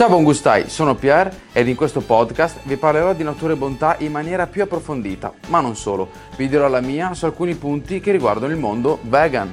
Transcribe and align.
Ciao 0.00 0.08
buon 0.08 0.24
gustai, 0.24 0.70
sono 0.70 0.94
Pierre 0.94 1.48
ed 1.52 1.68
in 1.68 1.76
questo 1.76 2.00
podcast 2.00 2.60
vi 2.62 2.78
parlerò 2.78 3.12
di 3.12 3.22
natura 3.22 3.52
e 3.52 3.56
bontà 3.56 3.96
in 3.98 4.10
maniera 4.10 4.46
più 4.46 4.62
approfondita, 4.62 5.30
ma 5.48 5.60
non 5.60 5.76
solo, 5.76 6.08
vi 6.36 6.48
dirò 6.48 6.68
la 6.68 6.80
mia 6.80 7.12
su 7.12 7.26
alcuni 7.26 7.54
punti 7.54 8.00
che 8.00 8.10
riguardano 8.10 8.50
il 8.50 8.58
mondo 8.58 8.98
vegan. 9.02 9.52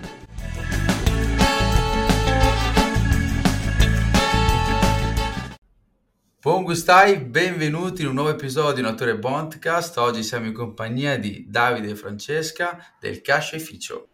Buon 6.40 6.64
gustai, 6.64 7.18
benvenuti 7.18 8.04
in 8.04 8.08
un 8.08 8.14
nuovo 8.14 8.30
episodio 8.30 8.76
di 8.76 8.82
Natura 8.82 9.12
e 9.12 9.18
Bondcast. 9.18 9.98
Oggi 9.98 10.24
siamo 10.24 10.46
in 10.46 10.54
compagnia 10.54 11.20
di 11.20 11.46
Davide 11.50 11.90
e 11.90 11.96
Francesca 11.96 12.96
del 13.02 13.20
Casceificio. 13.20 14.08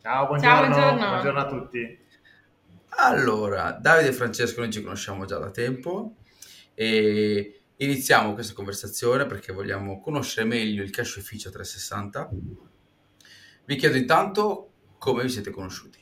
Ciao, 0.00 0.28
buongiorno. 0.28 0.56
Ciao, 0.58 0.68
buongiorno. 0.68 1.08
buongiorno 1.08 1.40
a 1.40 1.46
tutti. 1.46 1.99
Allora, 2.96 3.72
Davide 3.72 4.08
e 4.08 4.12
Francesco 4.12 4.60
noi 4.60 4.70
ci 4.70 4.82
conosciamo 4.82 5.24
già 5.24 5.38
da 5.38 5.50
tempo 5.50 6.16
e 6.74 7.62
iniziamo 7.76 8.34
questa 8.34 8.54
conversazione 8.54 9.26
perché 9.26 9.52
vogliamo 9.52 10.00
conoscere 10.00 10.46
meglio 10.46 10.82
il 10.82 10.90
Cash 10.90 11.16
Ufficio 11.16 11.50
360. 11.50 12.28
Vi 13.64 13.76
chiedo 13.76 13.96
intanto 13.96 14.72
come 14.98 15.22
vi 15.22 15.28
siete 15.28 15.50
conosciuti. 15.50 15.98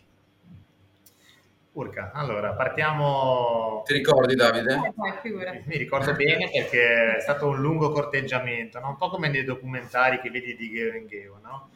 Urca, 1.73 2.11
allora 2.12 2.55
partiamo... 2.55 3.83
Ti 3.87 3.93
ricordi 3.93 4.34
Davide? 4.34 4.75
Eh. 4.75 5.62
Mi 5.67 5.77
ricordo 5.77 6.12
bene 6.15 6.51
perché 6.51 7.17
è 7.17 7.20
stato 7.20 7.47
un 7.47 7.61
lungo 7.61 7.93
corteggiamento, 7.93 8.81
no? 8.81 8.89
un 8.89 8.97
po' 8.97 9.09
come 9.09 9.29
nei 9.29 9.45
documentari 9.45 10.20
che 10.20 10.31
vedi 10.31 10.57
di 10.57 10.70
Geo 10.70 10.95
in 10.95 11.07
Geo, 11.07 11.39
no? 11.41 11.70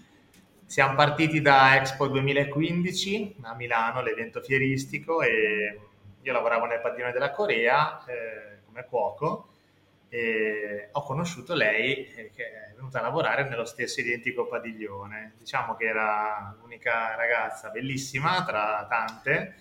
Siamo 0.72 0.94
partiti 0.94 1.42
da 1.42 1.76
Expo 1.76 2.06
2015 2.08 3.36
a 3.42 3.54
Milano, 3.54 4.00
l'evento 4.00 4.40
fieristico, 4.40 5.20
e 5.20 5.78
io 6.22 6.32
lavoravo 6.32 6.64
nel 6.64 6.80
padiglione 6.80 7.12
della 7.12 7.30
Corea 7.30 8.02
eh, 8.06 8.60
come 8.64 8.86
cuoco 8.88 9.48
e 10.08 10.88
ho 10.91 11.02
conosciuto 11.02 11.52
lei 11.52 12.06
eh, 12.14 12.30
che 12.34 12.44
è 12.44 12.72
venuta 12.74 13.00
a 13.00 13.02
lavorare 13.02 13.47
nello 13.50 13.66
stesso 13.66 14.00
identico 14.00 14.47
padiglione. 14.47 15.34
Diciamo 15.36 15.77
che 15.77 15.84
era 15.84 16.56
l'unica 16.58 17.16
ragazza 17.16 17.69
bellissima 17.69 18.42
tra 18.42 18.86
tante, 18.88 19.54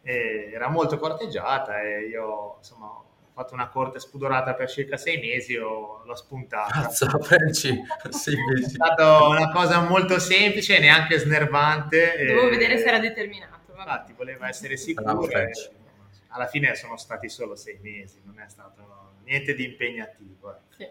era 0.00 0.68
molto 0.68 0.98
corteggiata 0.98 1.82
e 1.82 2.06
io 2.06 2.54
insomma 2.56 3.02
fatto 3.34 3.52
una 3.52 3.68
corte 3.68 3.98
spudorata 3.98 4.54
per 4.54 4.70
circa 4.70 4.96
sei 4.96 5.18
mesi 5.18 5.56
o 5.56 6.02
l'ho 6.04 6.14
spuntata. 6.14 6.82
Cazzo, 6.82 7.18
Frenci, 7.18 7.82
sei 8.10 8.36
mesi. 8.36 8.66
È 8.66 8.68
stata 8.68 9.26
una 9.26 9.50
cosa 9.50 9.80
molto 9.80 10.20
semplice, 10.20 10.78
neanche 10.78 11.18
snervante. 11.18 12.14
Dovevo 12.16 12.46
e... 12.46 12.50
vedere 12.50 12.78
se 12.78 12.84
era 12.86 13.00
determinato. 13.00 13.72
Vabbè. 13.74 13.80
Infatti, 13.80 14.12
voleva 14.12 14.48
essere 14.48 14.76
sicuro. 14.76 15.28
E... 15.28 15.50
Alla 16.28 16.46
fine 16.46 16.74
sono 16.76 16.96
stati 16.96 17.28
solo 17.28 17.56
sei 17.56 17.78
mesi, 17.82 18.20
non 18.24 18.38
è 18.38 18.48
stato 18.48 19.14
niente 19.24 19.54
di 19.54 19.64
impegnativo. 19.64 20.50
ecco. 20.52 20.74
Sì. 20.76 20.88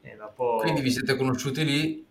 E 0.00 0.16
dopo... 0.16 0.58
Quindi 0.62 0.80
vi 0.80 0.90
siete 0.90 1.14
conosciuti 1.14 1.64
lì 1.64 2.06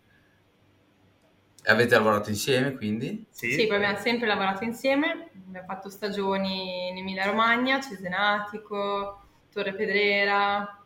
e 1.63 1.71
avete 1.71 1.95
lavorato 1.95 2.30
insieme, 2.30 2.75
quindi? 2.75 3.25
Sì, 3.31 3.52
Sì, 3.52 3.66
poi 3.66 3.77
abbiamo 3.77 3.97
sempre 3.97 4.27
lavorato 4.27 4.63
insieme, 4.63 5.30
abbiamo 5.47 5.66
fatto 5.66 5.89
stagioni 5.89 6.89
in 6.89 6.97
Emilia 6.97 7.25
Romagna, 7.25 7.81
Cesenatico, 7.81 9.25
Torre 9.56 9.73
Pedrera, 9.73 10.84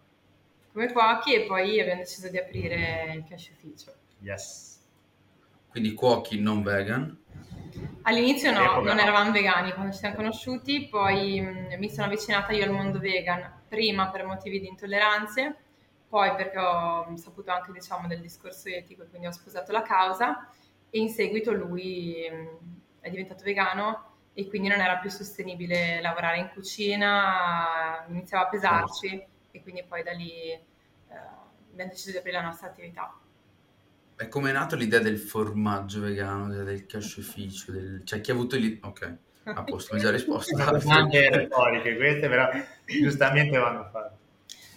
come 0.71 0.91
cuochi 0.91 1.33
e 1.33 1.47
poi 1.47 1.79
abbiamo 1.79 2.01
deciso 2.01 2.29
di 2.29 2.37
aprire 2.37 3.13
il 3.15 3.23
cash 3.27 3.49
ufficio. 3.49 3.91
Yes. 4.19 4.79
Quindi 5.71 5.95
cuochi 5.95 6.39
non 6.39 6.61
vegan. 6.61 7.17
All'inizio 8.03 8.51
no, 8.51 8.75
non 8.75 8.95
no. 8.95 9.01
eravamo 9.01 9.31
vegani 9.31 9.73
quando 9.73 9.91
ci 9.91 9.97
siamo 9.97 10.17
conosciuti, 10.17 10.87
poi 10.87 11.41
mh, 11.41 11.77
mi 11.79 11.89
sono 11.89 12.05
avvicinata 12.05 12.51
io 12.51 12.63
al 12.63 12.69
mondo 12.69 12.99
vegan, 12.99 13.63
prima 13.67 14.11
per 14.11 14.27
motivi 14.27 14.59
di 14.59 14.67
intolleranze, 14.67 15.55
poi 16.07 16.35
perché 16.35 16.59
ho 16.59 17.09
mh, 17.09 17.15
saputo 17.15 17.49
anche 17.49 17.71
diciamo, 17.71 18.07
del 18.07 18.21
discorso 18.21 18.69
etico 18.69 19.01
e 19.01 19.07
quindi 19.09 19.25
ho 19.25 19.31
sposato 19.31 19.71
la 19.71 19.81
causa 19.81 20.47
e 20.91 20.99
in 20.99 21.09
seguito 21.09 21.51
lui 21.51 22.17
mh, 22.29 22.99
è 22.99 23.09
diventato 23.09 23.43
vegano 23.43 24.08
e 24.33 24.47
quindi 24.47 24.67
non 24.67 24.79
era 24.79 24.97
più 24.97 25.09
sostenibile 25.09 26.01
lavorare 26.01 26.37
in 26.39 26.49
cucina, 26.53 28.05
iniziava 28.07 28.45
a 28.45 28.49
pesarci 28.49 29.25
e 29.51 29.61
quindi 29.61 29.83
poi 29.83 30.03
da 30.03 30.11
lì 30.11 30.31
eh, 30.31 30.61
abbiamo 31.71 31.91
deciso 31.91 32.11
di 32.11 32.17
aprire 32.17 32.37
la 32.37 32.43
nostra 32.43 32.67
attività. 32.67 33.13
E 34.15 34.27
come 34.27 34.49
è 34.49 34.53
nato 34.53 34.75
l'idea 34.75 34.99
del 34.99 35.17
formaggio 35.17 36.01
vegano, 36.01 36.47
del- 36.49 36.85
cascificio? 36.85 37.71
Del... 37.71 38.01
Cioè, 38.03 38.19
chi 38.19 38.31
ha 38.31 38.33
avuto 38.33 38.57
l'idea? 38.57 38.89
Ok, 38.89 39.17
a 39.45 39.63
posto, 39.63 39.95
mi 39.95 40.01
già 40.01 40.11
risposto. 40.11 40.57
Sono 40.57 40.77
domande 40.77 41.29
retoriche 41.29 41.95
queste, 41.95 42.27
però 42.27 42.49
giustamente 42.85 43.57
vanno 43.57 43.89
fatte. 43.91 44.17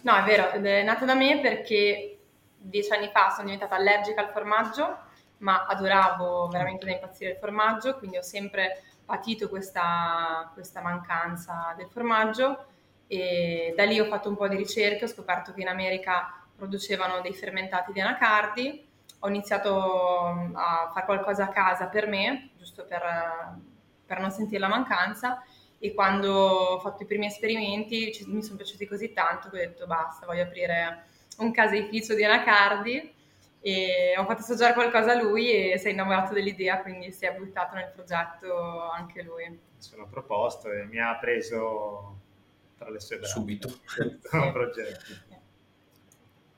No, 0.02 0.16
è 0.16 0.22
vero, 0.24 0.50
è 0.50 0.82
nata 0.82 1.04
da 1.04 1.14
me 1.14 1.40
perché 1.40 2.18
dieci 2.56 2.92
anni 2.92 3.10
fa 3.12 3.30
sono 3.30 3.44
diventata 3.44 3.74
allergica 3.74 4.20
al 4.20 4.32
formaggio, 4.32 4.98
ma 5.42 5.66
adoravo 5.66 6.48
veramente 6.48 6.86
da 6.86 6.92
impazzire 6.92 7.32
il 7.32 7.36
formaggio, 7.36 7.96
quindi 7.98 8.16
ho 8.16 8.22
sempre 8.22 8.82
patito 9.04 9.48
questa, 9.48 10.50
questa 10.54 10.80
mancanza 10.80 11.74
del 11.76 11.88
formaggio 11.88 12.66
e 13.06 13.74
da 13.76 13.84
lì 13.84 14.00
ho 14.00 14.06
fatto 14.06 14.28
un 14.28 14.36
po' 14.36 14.48
di 14.48 14.56
ricerche, 14.56 15.04
ho 15.04 15.08
scoperto 15.08 15.52
che 15.52 15.60
in 15.60 15.68
America 15.68 16.44
producevano 16.56 17.20
dei 17.20 17.34
fermentati 17.34 17.92
di 17.92 18.00
anacardi, 18.00 18.88
ho 19.18 19.28
iniziato 19.28 20.52
a 20.54 20.90
fare 20.92 21.06
qualcosa 21.06 21.44
a 21.44 21.48
casa 21.48 21.86
per 21.86 22.06
me, 22.06 22.50
giusto 22.56 22.84
per, 22.84 23.02
per 24.06 24.20
non 24.20 24.30
sentire 24.30 24.60
la 24.60 24.68
mancanza 24.68 25.42
e 25.78 25.92
quando 25.92 26.32
ho 26.32 26.78
fatto 26.78 27.02
i 27.02 27.06
primi 27.06 27.26
esperimenti 27.26 28.24
mi 28.26 28.42
sono 28.42 28.56
piaciuti 28.56 28.86
così 28.86 29.12
tanto 29.12 29.50
che 29.50 29.56
ho 29.56 29.60
detto 29.60 29.86
basta, 29.86 30.26
voglio 30.26 30.44
aprire 30.44 31.06
un 31.38 31.50
caseificio 31.50 32.14
di 32.14 32.24
anacardi 32.24 33.14
e 33.62 34.14
ho 34.18 34.24
fatto 34.24 34.40
assaggiare 34.40 34.74
qualcosa 34.74 35.12
a 35.12 35.22
lui 35.22 35.70
e 35.70 35.78
si 35.78 35.86
è 35.86 35.90
innamorato 35.92 36.34
dell'idea, 36.34 36.82
quindi 36.82 37.12
si 37.12 37.24
è 37.24 37.32
buttato 37.32 37.76
nel 37.76 37.92
progetto 37.94 38.90
anche 38.90 39.22
lui. 39.22 39.48
Mi 39.48 39.58
sono 39.78 40.08
proposto 40.08 40.70
e 40.70 40.84
mi 40.84 40.98
ha 40.98 41.16
preso 41.16 42.18
tra 42.76 42.90
le 42.90 42.98
sue 42.98 43.18
braccia. 43.18 43.32
Subito. 43.32 43.68
Progetto. 44.52 45.30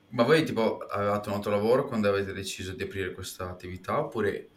Ma 0.09 0.23
voi 0.23 0.43
tipo 0.43 0.79
avevate 0.79 1.29
un 1.29 1.35
altro 1.35 1.51
lavoro 1.51 1.85
quando 1.85 2.09
avete 2.09 2.33
deciso 2.33 2.73
di 2.73 2.83
aprire 2.83 3.11
questa 3.11 3.49
attività 3.49 3.99
oppure 3.99 4.49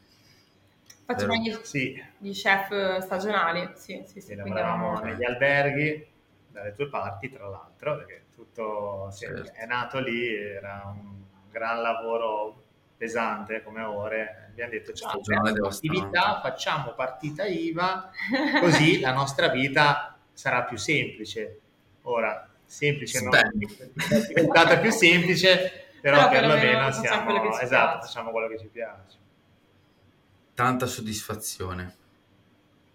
Facciamo 1.04 1.34
gli, 1.36 1.50
Sì, 1.62 2.02
gli 2.18 2.32
chef 2.32 2.98
stagionali, 2.98 3.70
sì, 3.76 4.02
sì, 4.06 4.20
sì, 4.20 4.34
lavoravamo 4.34 4.88
eravamo... 4.88 5.10
negli 5.10 5.24
alberghi 5.24 6.06
dalle 6.50 6.74
tue 6.74 6.90
parti, 6.90 7.30
tra 7.30 7.48
l'altro, 7.48 7.96
perché 7.96 8.26
tutto 8.34 9.08
sì, 9.10 9.24
Certo. 9.24 9.52
è 9.54 9.64
nato 9.64 10.00
lì, 10.00 10.34
era 10.34 10.82
un 10.94 11.22
gran 11.50 11.80
lavoro 11.82 12.62
pesante 12.96 13.62
come 13.62 13.82
ore. 13.82 14.46
Abbiamo 14.48 14.70
detto 14.72 14.92
ciao, 14.92 15.10
Stagionale 15.10 15.50
apriamo 15.50 15.68
devastante." 15.68 15.98
attività, 15.98 16.40
facciamo 16.40 16.92
partita 16.94 17.44
IVA, 17.46 18.10
così 18.60 19.00
la 19.00 19.12
nostra 19.12 19.48
vita 19.48 20.18
sarà 20.32 20.64
più 20.64 20.76
semplice. 20.76 21.60
Ora, 22.02 22.48
semplice 22.64 23.20
non 23.22 23.32
Spendi. 23.32 23.66
è 24.08 24.26
diventata 24.26 24.78
più 24.78 24.90
semplice, 24.90 25.90
però, 26.00 26.28
Però 26.28 26.30
perlomeno 26.30 26.90
siamo, 26.92 27.24
quello 27.24 27.40
che 27.50 27.52
ci 27.56 27.62
esatto, 27.64 27.90
piace. 27.98 28.06
facciamo 28.06 28.30
quello 28.30 28.48
che 28.48 28.58
ci 28.58 28.66
piace. 28.68 29.16
tanta 30.54 30.86
soddisfazione? 30.86 31.96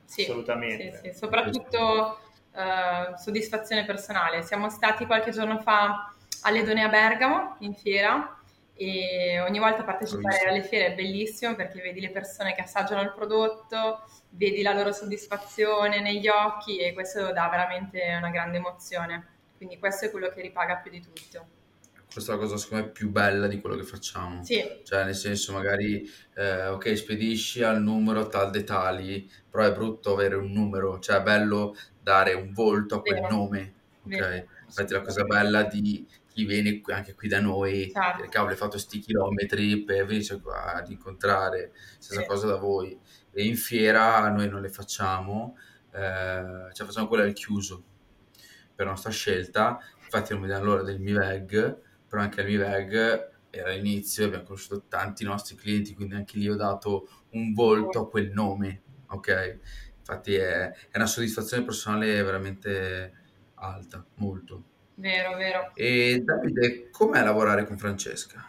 Sì, 0.05 0.23
Assolutamente. 0.23 0.99
sì, 1.01 1.11
sì, 1.11 1.17
soprattutto 1.17 2.19
eh, 2.53 3.17
soddisfazione 3.17 3.85
personale. 3.85 4.41
Siamo 4.43 4.69
stati 4.69 5.05
qualche 5.05 5.31
giorno 5.31 5.59
fa 5.59 6.13
all'Edone 6.41 6.83
a 6.83 6.89
Bergamo 6.89 7.55
in 7.59 7.73
fiera 7.73 8.37
e 8.75 9.39
ogni 9.39 9.59
volta 9.59 9.84
partecipare 9.84 10.47
alle 10.47 10.63
fiere 10.63 10.88
è 10.88 10.95
bellissimo 10.95 11.56
perché 11.56 11.81
vedi 11.81 12.00
le 12.01 12.09
persone 12.09 12.56
che 12.56 12.61
assaggiano 12.61 13.01
il 13.01 13.13
prodotto, 13.13 14.03
vedi 14.29 14.61
la 14.61 14.73
loro 14.73 14.91
soddisfazione 14.91 16.01
negli 16.01 16.28
occhi 16.28 16.79
e 16.79 16.94
questo 16.94 17.31
dà 17.31 17.47
veramente 17.50 18.01
una 18.17 18.31
grande 18.31 18.57
emozione. 18.57 19.27
Quindi 19.57 19.77
questo 19.77 20.06
è 20.06 20.12
quello 20.12 20.30
che 20.30 20.42
ripaga 20.42 20.77
più 20.77 20.92
di 20.92 21.01
tutto. 21.01 21.47
Questa 22.12 22.33
è 22.33 22.36
la 22.36 22.42
cosa 22.42 22.57
secondo 22.57 22.86
me 22.86 22.92
più 22.92 23.09
bella 23.09 23.47
di 23.47 23.59
quello 23.59 23.75
che 23.75 23.83
facciamo. 23.83 24.44
Sì, 24.44 24.81
Cioè, 24.83 25.03
nel 25.03 25.15
senso, 25.15 25.51
magari, 25.53 26.07
eh, 26.36 26.68
ok, 26.68 26.95
spedisci 26.95 27.63
al 27.63 27.81
numero 27.81 28.27
tal 28.27 28.51
dei 28.51 28.63
tali, 28.63 29.27
però 29.50 29.63
è 29.63 29.74
brutto 29.74 30.13
avere 30.13 30.36
un 30.36 30.51
numero, 30.51 31.00
cioè 31.00 31.18
è 31.18 31.21
bello 31.24 31.75
dare 32.00 32.33
un 32.33 32.51
volto 32.53 32.95
a 32.95 33.01
quel 33.01 33.19
Vero. 33.21 33.30
nome, 33.30 33.74
ok? 34.06 34.18
Vero. 34.18 34.47
Infatti 34.65 34.94
la 34.94 35.01
cosa 35.01 35.24
bella 35.24 35.63
di 35.63 36.07
chi 36.33 36.45
viene 36.45 36.81
anche 36.88 37.13
qui 37.15 37.27
da 37.27 37.39
noi, 37.39 37.89
Certo. 37.91 38.18
dire, 38.18 38.30
cavolo, 38.30 38.51
hai 38.51 38.57
fatto 38.57 38.77
sti 38.77 39.00
chilometri 39.00 39.83
per 39.83 40.06
venirci 40.06 40.39
qua 40.41 40.74
ad 40.75 40.89
incontrare, 40.89 41.71
stessa 42.00 42.21
Sì. 42.21 42.25
cosa 42.25 42.47
da 42.47 42.57
voi. 42.57 43.00
E 43.31 43.45
in 43.45 43.56
fiera 43.56 44.30
noi 44.30 44.50
non 44.50 44.62
le 44.62 44.69
facciamo, 44.69 45.56
eh, 45.91 46.69
cioè 46.74 46.85
facciamo 46.85 47.07
quella 47.07 47.24
al 47.24 47.33
chiuso, 47.33 47.83
per 48.75 48.85
nostra 48.88 49.12
scelta, 49.12 49.80
infatti 50.03 50.33
non 50.33 50.41
vediamo 50.41 50.65
l'ora 50.65 50.83
del 50.83 51.00
MiVeg, 51.00 51.81
però 52.07 52.21
anche 52.21 52.41
al 52.41 52.47
MiVeg 52.47 53.31
era 53.50 53.71
all'inizio, 53.71 54.25
abbiamo 54.25 54.44
conosciuto 54.44 54.85
tanti 54.88 55.24
nostri 55.24 55.56
clienti, 55.56 55.94
quindi 55.94 56.15
anche 56.15 56.38
lì 56.38 56.50
ho 56.50 56.56
dato 56.56 57.07
un 57.31 57.53
volto 57.53 58.00
a 58.00 58.09
quel 58.09 58.31
nome, 58.31 58.81
ok? 59.07 59.59
Infatti 60.00 60.33
è, 60.35 60.69
è 60.71 60.97
una 60.97 61.06
soddisfazione 61.06 61.63
personale 61.63 62.21
veramente 62.24 63.13
alta, 63.56 64.06
molto. 64.15 64.63
Vero, 64.95 65.36
vero. 65.36 65.72
E 65.75 66.22
Davide, 66.24 66.90
com'è 66.92 67.24
lavorare 67.24 67.66
con 67.66 67.78
Francesca? 67.78 68.48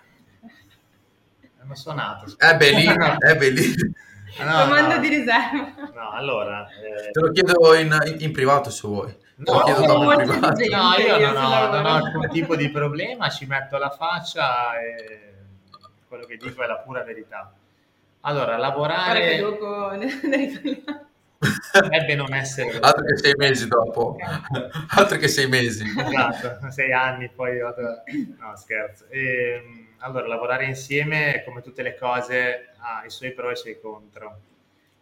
Hanno 1.60 1.74
suonato. 1.74 2.34
È 2.36 2.56
bellissimo, 2.56 3.18
è 3.20 3.36
bellissimo. 3.36 3.92
No, 4.38 4.62
Comando 4.64 4.94
no. 4.96 5.00
di 5.00 5.08
riserva. 5.08 5.72
No, 5.94 6.10
allora... 6.10 6.66
Eh... 6.68 7.10
Te 7.12 7.20
lo 7.20 7.30
chiedo 7.30 7.74
in, 7.74 8.16
in, 8.18 8.32
privato 8.32 8.68
se 8.68 8.86
vuoi. 8.86 9.16
No, 9.36 9.64
in 9.66 9.74
privato. 9.74 10.64
no 10.70 10.94
io 10.98 11.32
non 11.32 11.36
ho, 11.36 11.70
non 11.70 11.86
ho 11.86 11.94
alcun 11.94 12.28
tipo 12.30 12.56
di 12.56 12.68
problema, 12.70 13.30
ci 13.30 13.46
metto 13.46 13.78
la 13.78 13.90
faccia 13.90 14.78
e 14.80 15.32
quello 16.08 16.24
che 16.24 16.36
dico 16.36 16.62
è 16.62 16.66
la 16.66 16.78
pura 16.78 17.02
verità. 17.02 17.52
Allora, 18.22 18.56
lavorare... 18.56 19.38
Guarda 19.38 19.38
che 19.38 19.40
dopo 19.40 19.90
ne. 19.92 21.04
Potrebbe 21.72 22.14
non 22.14 22.32
essere... 22.34 22.78
Altro 22.80 23.04
che 23.04 23.16
sei 23.16 23.32
mesi 23.36 23.68
dopo. 23.68 24.16
Altro 24.90 25.18
che 25.18 25.28
sei 25.28 25.48
mesi. 25.48 25.84
Esatto, 25.84 26.70
sei 26.70 26.92
anni 26.92 27.28
poi 27.28 27.58
vado... 27.58 28.02
No, 28.38 28.56
scherzo. 28.56 29.06
E, 29.08 29.62
ehm, 29.64 29.88
allora, 29.98 30.26
lavorare 30.26 30.64
insieme, 30.64 31.42
come 31.44 31.62
tutte 31.62 31.82
le 31.82 31.96
cose, 31.96 32.70
ha 32.78 33.04
i 33.04 33.10
suoi 33.10 33.32
pro 33.32 33.48
e 33.48 33.52
i 33.52 33.56
suoi 33.56 33.80
contro. 33.80 34.40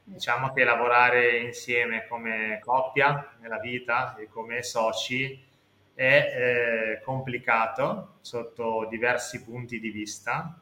Diciamo 0.05 0.53
che 0.53 0.65
lavorare 0.65 1.39
insieme 1.39 2.07
come 2.09 2.59
coppia 2.61 3.35
nella 3.41 3.59
vita 3.59 4.17
e 4.17 4.29
come 4.29 4.63
soci 4.63 5.51
è 5.95 6.97
eh, 6.97 7.03
complicato 7.03 8.15
sotto 8.21 8.87
diversi 8.91 9.45
punti 9.45 9.79
di 9.79 9.91
vista, 9.91 10.59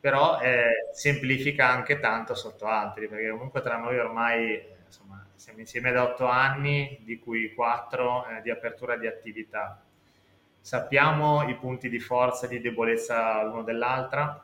però 0.00 0.40
eh, 0.40 0.88
semplifica 0.92 1.68
anche 1.68 1.98
tanto 1.98 2.34
sotto 2.34 2.66
altri, 2.66 3.08
perché 3.08 3.30
comunque 3.30 3.60
tra 3.62 3.76
noi 3.76 3.98
ormai 3.98 4.62
siamo 5.36 5.60
insieme 5.60 5.92
da 5.92 6.04
otto 6.04 6.26
anni, 6.26 6.98
di 7.02 7.18
cui 7.18 7.52
quattro 7.54 8.26
eh, 8.26 8.42
di 8.42 8.50
apertura 8.50 8.96
di 8.96 9.06
attività. 9.06 9.82
Sappiamo 10.60 11.48
i 11.48 11.56
punti 11.56 11.88
di 11.88 12.00
forza 12.00 12.46
e 12.46 12.48
di 12.48 12.60
debolezza 12.60 13.42
l'uno 13.42 13.62
dell'altra 13.62 14.42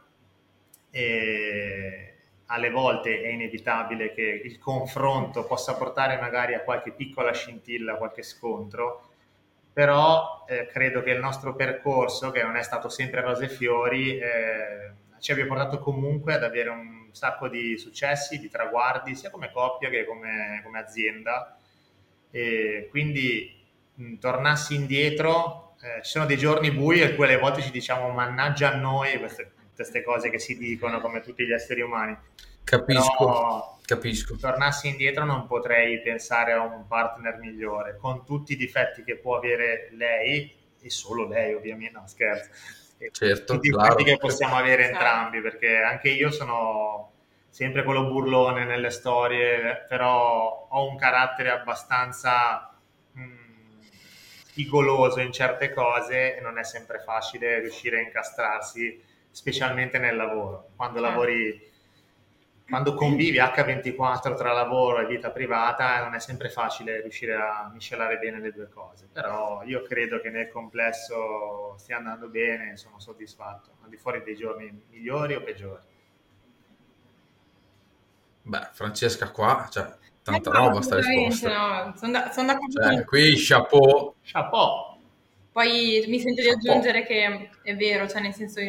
e 0.90 2.14
alle 2.46 2.70
volte 2.70 3.22
è 3.22 3.28
inevitabile 3.28 4.12
che 4.12 4.42
il 4.44 4.58
confronto 4.58 5.44
possa 5.44 5.76
portare 5.76 6.18
magari 6.20 6.54
a 6.54 6.60
qualche 6.60 6.90
piccola 6.90 7.32
scintilla, 7.32 7.94
qualche 7.94 8.22
scontro, 8.22 9.08
però 9.72 10.44
eh, 10.48 10.66
credo 10.66 11.02
che 11.02 11.10
il 11.10 11.20
nostro 11.20 11.54
percorso, 11.54 12.30
che 12.32 12.42
non 12.42 12.56
è 12.56 12.62
stato 12.62 12.88
sempre 12.88 13.20
rose 13.20 13.44
e 13.44 13.48
fiori, 13.48 14.18
eh, 14.18 14.90
ci 15.20 15.32
abbia 15.32 15.46
portato 15.46 15.78
comunque 15.78 16.34
ad 16.34 16.42
avere 16.42 16.70
un 16.70 16.99
un 17.10 17.14
sacco 17.16 17.48
di 17.48 17.76
successi, 17.76 18.38
di 18.38 18.48
traguardi, 18.48 19.16
sia 19.16 19.30
come 19.30 19.50
coppia 19.50 19.90
che 19.90 20.04
come, 20.04 20.60
come 20.62 20.78
azienda. 20.78 21.58
E 22.30 22.86
quindi 22.88 23.52
mh, 23.94 24.18
tornassi 24.18 24.76
indietro, 24.76 25.74
eh, 25.82 26.02
ci 26.02 26.12
sono 26.12 26.26
dei 26.26 26.38
giorni 26.38 26.70
bui 26.70 27.00
e 27.00 27.16
quelle 27.16 27.36
volte 27.36 27.62
ci 27.62 27.72
diciamo 27.72 28.10
mannaggia 28.10 28.72
a 28.72 28.76
noi 28.76 29.18
queste, 29.18 29.50
queste 29.74 30.04
cose 30.04 30.30
che 30.30 30.38
si 30.38 30.56
dicono 30.56 31.00
come 31.00 31.20
tutti 31.20 31.44
gli 31.44 31.52
esseri 31.52 31.80
umani. 31.80 32.16
Capisco, 32.62 33.24
Però, 33.24 33.78
capisco. 33.84 34.36
Tornassi 34.36 34.86
indietro 34.86 35.24
non 35.24 35.48
potrei 35.48 36.00
pensare 36.00 36.52
a 36.52 36.62
un 36.62 36.86
partner 36.86 37.38
migliore, 37.38 37.96
con 37.96 38.24
tutti 38.24 38.52
i 38.52 38.56
difetti 38.56 39.02
che 39.02 39.16
può 39.16 39.36
avere 39.36 39.88
lei, 39.92 40.56
e 40.80 40.88
solo 40.90 41.26
lei 41.26 41.54
ovviamente, 41.54 41.98
no 41.98 42.06
scherzo, 42.06 42.50
certo, 43.10 43.54
tutti 43.54 43.70
claro. 43.70 43.94
che 43.94 44.16
possiamo 44.18 44.56
avere 44.56 44.88
entrambi, 44.88 45.40
perché 45.40 45.76
anche 45.76 46.10
io 46.10 46.30
sono 46.30 47.12
sempre 47.48 47.82
quello 47.82 48.06
burlone 48.06 48.64
nelle 48.64 48.90
storie, 48.90 49.84
però 49.88 50.68
ho 50.68 50.88
un 50.88 50.96
carattere 50.96 51.50
abbastanza 51.50 52.78
mh, 53.12 53.22
mm, 53.22 53.80
spigoloso 54.44 55.20
in 55.20 55.32
certe 55.32 55.72
cose 55.72 56.36
e 56.36 56.40
non 56.40 56.58
è 56.58 56.64
sempre 56.64 57.00
facile 57.00 57.58
riuscire 57.60 57.98
a 57.98 58.02
incastrarsi, 58.02 59.02
specialmente 59.30 59.98
nel 59.98 60.16
lavoro. 60.16 60.70
Quando 60.76 61.00
lavori 61.00 61.68
quando 62.70 62.94
convivi 62.94 63.38
H24 63.38 64.36
tra 64.36 64.52
lavoro 64.52 65.00
e 65.00 65.06
vita 65.06 65.30
privata 65.30 66.04
non 66.04 66.14
è 66.14 66.20
sempre 66.20 66.48
facile 66.48 67.02
riuscire 67.02 67.34
a 67.34 67.68
miscelare 67.72 68.16
bene 68.18 68.40
le 68.40 68.52
due 68.52 68.68
cose, 68.68 69.08
però 69.12 69.62
io 69.64 69.82
credo 69.82 70.20
che 70.20 70.30
nel 70.30 70.48
complesso 70.48 71.74
stia 71.76 71.96
andando 71.96 72.28
bene 72.28 72.72
e 72.72 72.76
sono 72.76 73.00
soddisfatto, 73.00 73.72
al 73.82 73.90
di 73.90 73.96
fuori 73.96 74.22
dei 74.22 74.36
giorni 74.36 74.72
migliori 74.88 75.34
o 75.34 75.42
peggiori. 75.42 75.82
Beh, 78.42 78.68
Francesca 78.72 79.30
qua, 79.30 79.68
cioè, 79.70 79.92
tanta 80.22 80.50
eh, 80.50 80.52
roba 80.52 80.80
sta 80.80 80.96
risposta. 80.96 81.84
No, 81.86 81.96
sono, 81.96 82.12
da, 82.12 82.30
sono 82.30 82.46
d'accordo 82.46 82.82
cioè, 82.82 83.04
qui 83.04 83.34
chapeau. 83.36 84.14
Chapeau. 84.22 84.98
Poi 85.52 86.04
mi 86.06 86.20
sento 86.20 86.40
di 86.40 86.48
aggiungere 86.48 87.04
che 87.04 87.50
è 87.62 87.74
vero, 87.74 88.06
cioè 88.08 88.22
nel 88.22 88.32
senso 88.32 88.60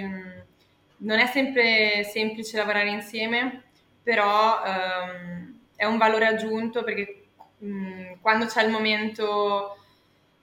non 1.03 1.19
è 1.19 1.27
sempre 1.27 2.03
semplice 2.03 2.57
lavorare 2.57 2.89
insieme, 2.89 3.65
però 4.03 4.63
ehm, 4.63 5.59
è 5.75 5.85
un 5.85 5.97
valore 5.97 6.27
aggiunto 6.27 6.83
perché 6.83 7.27
mh, 7.57 8.19
quando 8.21 8.45
c'è 8.45 8.63
il 8.63 8.71
momento 8.71 9.77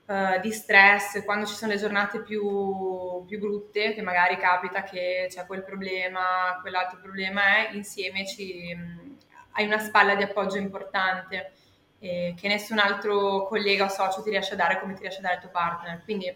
uh, 0.05 0.39
di 0.41 0.51
stress, 0.51 1.23
quando 1.23 1.45
ci 1.45 1.53
sono 1.53 1.71
le 1.71 1.77
giornate 1.77 2.21
più, 2.21 3.25
più, 3.25 3.39
brutte, 3.39 3.93
che 3.93 4.01
magari 4.01 4.37
capita 4.37 4.83
che 4.83 5.27
c'è 5.29 5.45
quel 5.45 5.63
problema, 5.63 6.57
quell'altro 6.61 6.99
problema, 7.01 7.67
è 7.67 7.69
insieme 7.73 8.25
ci, 8.25 8.73
mh, 8.73 9.17
hai 9.53 9.65
una 9.65 9.79
spalla 9.79 10.15
di 10.15 10.23
appoggio 10.23 10.57
importante 10.57 11.51
eh, 11.99 12.33
che 12.39 12.47
nessun 12.47 12.79
altro 12.79 13.45
collega 13.47 13.85
o 13.85 13.89
socio 13.89 14.21
ti 14.21 14.29
riesce 14.29 14.53
a 14.53 14.57
dare 14.57 14.79
come 14.79 14.93
ti 14.93 15.01
riesce 15.01 15.19
a 15.19 15.23
dare 15.23 15.35
il 15.35 15.41
tuo 15.41 15.49
partner. 15.49 16.01
Quindi 16.03 16.33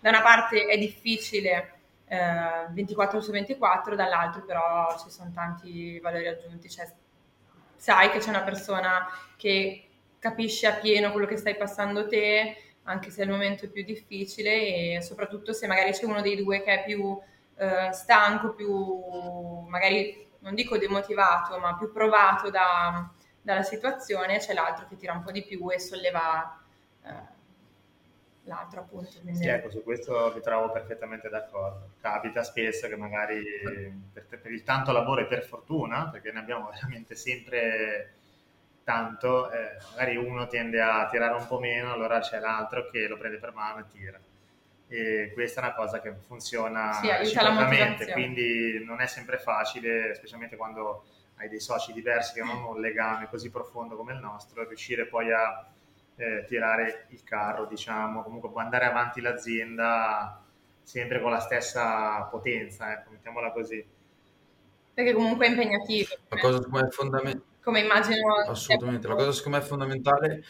da 0.00 0.10
una 0.10 0.22
parte 0.22 0.66
è 0.66 0.78
difficile 0.78 1.77
24 2.08 3.18
eh, 3.18 3.22
su 3.22 3.30
24, 3.30 3.94
dall'altro 3.94 4.44
però 4.44 4.98
ci 4.98 5.10
sono 5.10 5.30
tanti 5.34 5.98
valori 6.00 6.26
aggiunti, 6.26 6.68
cioè, 6.70 6.90
sai 7.76 8.10
che 8.10 8.18
c'è 8.18 8.30
una 8.30 8.42
persona 8.42 9.06
che 9.36 9.88
capisce 10.18 10.66
appieno 10.66 11.12
quello 11.12 11.26
che 11.26 11.36
stai 11.36 11.56
passando 11.56 12.08
te, 12.08 12.56
anche 12.84 13.10
se 13.10 13.20
è 13.20 13.24
il 13.24 13.30
momento 13.30 13.68
più 13.68 13.84
difficile 13.84 14.94
e 14.94 15.02
soprattutto 15.02 15.52
se 15.52 15.66
magari 15.66 15.92
c'è 15.92 16.06
uno 16.06 16.22
dei 16.22 16.36
due 16.36 16.62
che 16.62 16.80
è 16.80 16.84
più 16.84 17.18
eh, 17.56 17.92
stanco, 17.92 18.54
più 18.54 19.66
magari 19.68 20.26
non 20.40 20.54
dico 20.54 20.78
demotivato, 20.78 21.58
ma 21.58 21.76
più 21.76 21.92
provato 21.92 22.48
da, 22.50 23.10
dalla 23.42 23.62
situazione, 23.62 24.38
c'è 24.38 24.54
l'altro 24.54 24.86
che 24.88 24.96
tira 24.96 25.12
un 25.12 25.22
po' 25.22 25.32
di 25.32 25.44
più 25.44 25.70
e 25.70 25.78
solleva 25.78 26.58
eh, 27.04 27.36
l'altro 28.48 28.80
appunto. 28.80 29.20
Quindi... 29.20 29.38
Sì, 29.38 29.46
ecco, 29.46 29.70
su 29.70 29.84
questo 29.84 30.32
mi 30.34 30.40
trovo 30.40 30.72
perfettamente 30.72 31.28
d'accordo. 31.28 31.90
Capita 32.00 32.42
spesso 32.42 32.88
che 32.88 32.96
magari 32.96 33.42
per, 34.12 34.26
per, 34.26 34.50
il 34.50 34.64
tanto 34.64 34.90
lavoro 34.90 35.20
e 35.20 35.26
per 35.26 35.44
fortuna, 35.44 36.08
perché 36.08 36.32
ne 36.32 36.40
abbiamo 36.40 36.70
veramente 36.72 37.14
sempre 37.14 38.14
tanto, 38.82 39.50
eh, 39.50 39.76
magari 39.90 40.16
uno 40.16 40.48
tende 40.48 40.80
a 40.80 41.06
tirare 41.08 41.34
un 41.34 41.46
po' 41.46 41.60
meno, 41.60 41.92
allora 41.92 42.20
c'è 42.20 42.40
l'altro 42.40 42.88
che 42.88 43.06
lo 43.06 43.18
prende 43.18 43.38
per 43.38 43.52
mano 43.52 43.80
e 43.80 43.84
tira. 43.92 44.18
E 44.90 45.30
questa 45.34 45.60
è 45.60 45.64
una 45.64 45.74
cosa 45.74 46.00
che 46.00 46.14
funziona 46.26 46.94
sì, 46.94 47.10
quindi 48.12 48.82
non 48.82 49.02
è 49.02 49.06
sempre 49.06 49.36
facile, 49.36 50.14
specialmente 50.14 50.56
quando 50.56 51.04
hai 51.36 51.48
dei 51.50 51.60
soci 51.60 51.92
diversi 51.92 52.32
che 52.32 52.40
non 52.40 52.56
hanno 52.56 52.70
un 52.70 52.80
legame 52.80 53.28
così 53.28 53.50
profondo 53.50 53.96
come 53.96 54.14
il 54.14 54.20
nostro, 54.20 54.66
riuscire 54.66 55.04
poi 55.04 55.30
a 55.30 55.66
eh, 56.18 56.44
tirare 56.46 57.06
il 57.10 57.22
carro, 57.22 57.66
diciamo, 57.66 58.22
comunque 58.22 58.50
può 58.50 58.60
andare 58.60 58.84
avanti 58.84 59.20
l'azienda 59.20 60.42
sempre 60.82 61.20
con 61.20 61.30
la 61.30 61.38
stessa 61.38 62.22
potenza, 62.24 62.92
ecco, 62.92 63.10
mettiamola 63.10 63.52
così. 63.52 63.86
Perché 64.92 65.12
comunque 65.12 65.46
è 65.46 65.50
impegnativo. 65.50 66.08
La 66.28 66.40
cosa 66.40 66.60
come 66.60 66.80
è 66.80 66.88
fondamentale. 66.88 67.44
Come 67.62 67.80
immagino. 67.80 68.34
Assolutamente, 68.48 69.06
la 69.06 69.14
cosa 69.14 69.32
secondo 69.32 69.58
me 69.58 69.64
è 69.64 69.66
fondamentale. 69.66 70.44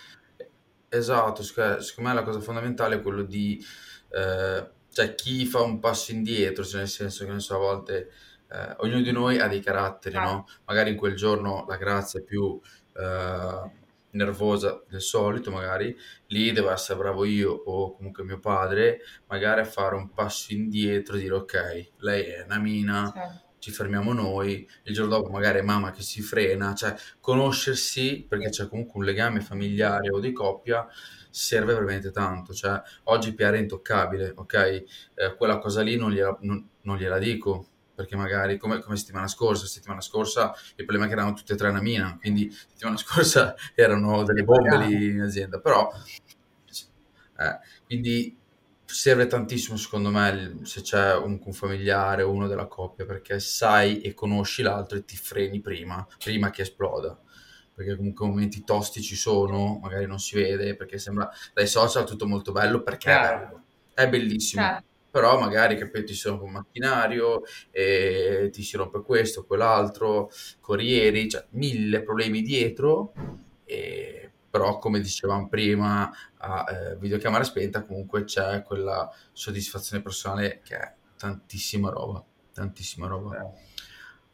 Esatto, 0.88 1.42
secondo 1.42 1.82
me 1.96 2.14
la 2.14 2.22
cosa 2.22 2.40
fondamentale 2.40 2.96
è 2.96 3.02
quello 3.02 3.22
di. 3.22 3.62
Eh, 4.10 4.70
cioè, 4.90 5.14
chi 5.14 5.44
fa 5.44 5.60
un 5.60 5.80
passo 5.80 6.12
indietro, 6.12 6.64
cioè 6.64 6.80
nel 6.80 6.88
senso 6.88 7.24
che 7.24 7.30
non 7.30 7.40
so, 7.40 7.56
a 7.56 7.58
volte 7.58 8.10
eh, 8.50 8.74
ognuno 8.78 9.02
di 9.02 9.12
noi 9.12 9.38
ha 9.38 9.48
dei 9.48 9.60
caratteri, 9.60 10.16
ah. 10.16 10.22
no? 10.22 10.46
Magari 10.64 10.90
in 10.90 10.96
quel 10.96 11.14
giorno 11.14 11.66
la 11.68 11.76
grazia 11.76 12.20
è 12.20 12.22
più. 12.22 12.58
Eh, 12.96 13.86
nervosa 14.10 14.82
del 14.88 15.00
solito, 15.00 15.50
magari. 15.50 15.96
Lì 16.28 16.52
devo 16.52 16.70
essere 16.70 16.98
bravo 16.98 17.24
io 17.24 17.52
o 17.52 17.94
comunque 17.94 18.24
mio 18.24 18.38
padre, 18.38 19.00
magari 19.26 19.60
a 19.60 19.64
fare 19.64 19.94
un 19.94 20.12
passo 20.12 20.52
indietro 20.52 21.16
e 21.16 21.20
dire 21.20 21.34
ok, 21.34 21.90
lei 21.98 22.24
è 22.24 22.42
una 22.44 22.58
mina, 22.58 23.10
certo. 23.14 23.42
ci 23.58 23.70
fermiamo 23.70 24.12
noi, 24.12 24.68
il 24.84 24.94
giorno 24.94 25.16
dopo 25.16 25.30
magari 25.30 25.58
è 25.58 25.62
mamma 25.62 25.90
che 25.90 26.02
si 26.02 26.22
frena, 26.22 26.74
cioè 26.74 26.94
conoscersi 27.20 28.24
perché 28.28 28.50
c'è 28.50 28.68
comunque 28.68 28.98
un 29.00 29.04
legame 29.04 29.40
familiare 29.40 30.10
o 30.10 30.20
di 30.20 30.32
coppia 30.32 30.86
serve 31.30 31.74
veramente 31.74 32.10
tanto, 32.10 32.52
cioè 32.52 32.80
oggi 33.04 33.34
PR 33.34 33.52
è 33.52 33.58
intoccabile, 33.58 34.32
ok? 34.34 34.54
Eh, 35.14 35.34
quella 35.36 35.58
cosa 35.58 35.82
lì 35.82 35.96
non 35.96 36.10
gliela, 36.10 36.36
non, 36.40 36.68
non 36.82 36.96
gliela 36.96 37.18
dico, 37.18 37.68
perché 37.98 38.14
magari 38.14 38.58
come, 38.58 38.78
come 38.78 38.96
settimana 38.96 39.26
scorsa, 39.26 39.66
settimana 39.66 40.00
scorsa 40.00 40.54
il 40.76 40.84
problema 40.84 41.06
è 41.06 41.08
che 41.08 41.14
erano 41.14 41.32
tutte 41.32 41.54
e 41.54 41.56
tre 41.56 41.68
una 41.68 41.80
mina, 41.80 42.16
quindi 42.20 42.48
settimana 42.48 42.94
scorsa 42.96 43.56
erano 43.74 44.22
delle 44.22 44.44
bombe 44.44 44.86
lì 44.86 45.06
in 45.06 45.20
azienda, 45.22 45.58
però 45.58 45.90
Eh, 47.40 47.58
quindi 47.86 48.36
serve 48.84 49.26
tantissimo 49.26 49.76
secondo 49.76 50.10
me 50.10 50.60
se 50.62 50.80
c'è 50.82 51.16
un, 51.16 51.40
familiare 51.52 52.22
o 52.22 52.30
uno 52.30 52.46
della 52.46 52.66
coppia 52.66 53.04
perché 53.04 53.40
sai 53.40 54.00
e 54.00 54.14
conosci 54.14 54.62
l'altro 54.62 54.96
e 54.96 55.04
ti 55.04 55.16
freni 55.16 55.60
prima, 55.60 56.06
prima 56.18 56.50
che 56.50 56.62
esploda 56.62 57.20
perché 57.74 57.96
comunque 57.96 58.26
momenti 58.26 58.64
tosti 58.64 59.02
ci 59.02 59.14
sono, 59.16 59.78
magari 59.80 60.06
non 60.06 60.18
si 60.20 60.36
vede 60.36 60.74
perché 60.76 60.98
sembra 60.98 61.28
dai 61.52 61.66
social 61.66 62.04
tutto 62.04 62.26
molto 62.26 62.52
bello 62.52 62.82
perché 62.82 63.10
è 63.10 63.20
bello, 63.20 63.62
è 63.94 64.08
bellissimo. 64.08 64.62
Chiaro. 64.62 64.84
Però 65.10 65.38
magari 65.38 65.76
capito, 65.76 66.06
ti 66.06 66.14
sono 66.14 66.42
un 66.42 66.50
macchinario 66.52 67.42
e 67.70 68.50
ti 68.52 68.62
si 68.62 68.76
rompe 68.76 69.02
questo, 69.02 69.44
quell'altro, 69.44 70.30
corrieri, 70.60 71.28
cioè 71.28 71.46
mille 71.50 72.02
problemi 72.02 72.42
dietro 72.42 73.12
e 73.64 74.30
però 74.50 74.78
come 74.78 75.00
dicevamo 75.00 75.48
prima 75.48 76.10
a 76.38 76.64
eh, 76.68 76.96
videocamera 76.96 77.44
spenta 77.44 77.84
comunque 77.84 78.24
c'è 78.24 78.62
quella 78.62 79.10
soddisfazione 79.32 80.02
personale 80.02 80.60
che 80.64 80.76
è 80.76 80.94
tantissima 81.16 81.90
roba, 81.90 82.24
tantissima 82.52 83.06
roba. 83.06 83.52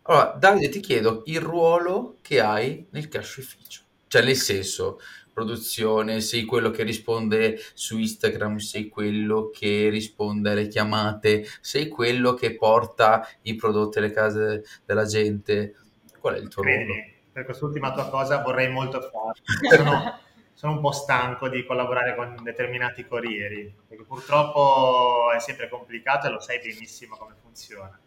Allora, 0.02 0.36
Davide, 0.38 0.68
ti 0.68 0.80
chiedo 0.80 1.22
il 1.26 1.40
ruolo 1.40 2.18
che 2.20 2.40
hai 2.40 2.86
nel 2.90 3.08
cash 3.08 3.36
ufficio, 3.36 3.83
cioè 4.14 4.22
nel 4.22 4.36
senso, 4.36 5.00
produzione, 5.32 6.20
sei 6.20 6.44
quello 6.44 6.70
che 6.70 6.84
risponde 6.84 7.58
su 7.74 7.98
Instagram, 7.98 8.58
sei 8.58 8.88
quello 8.88 9.50
che 9.52 9.88
risponde 9.88 10.52
alle 10.52 10.68
chiamate, 10.68 11.44
sei 11.60 11.88
quello 11.88 12.34
che 12.34 12.54
porta 12.54 13.26
i 13.42 13.56
prodotti 13.56 13.98
alle 13.98 14.12
case 14.12 14.62
della 14.86 15.04
gente. 15.04 15.74
Qual 16.20 16.34
è 16.34 16.38
il 16.38 16.46
tuo 16.46 16.62
Credimi, 16.62 16.92
ruolo? 16.92 17.02
per 17.32 17.44
quest'ultima 17.44 17.92
tua 17.92 18.08
cosa 18.08 18.40
vorrei 18.40 18.70
molto 18.70 19.00
fare. 19.00 19.76
Sono, 19.76 20.20
sono 20.54 20.72
un 20.74 20.80
po' 20.80 20.92
stanco 20.92 21.48
di 21.48 21.66
collaborare 21.66 22.14
con 22.14 22.36
determinati 22.40 23.04
corrieri, 23.04 23.74
perché 23.88 24.04
purtroppo 24.04 25.32
è 25.34 25.40
sempre 25.40 25.68
complicato 25.68 26.28
e 26.28 26.30
lo 26.30 26.38
sai 26.38 26.60
benissimo 26.60 27.16
come 27.16 27.34
funziona. 27.42 27.98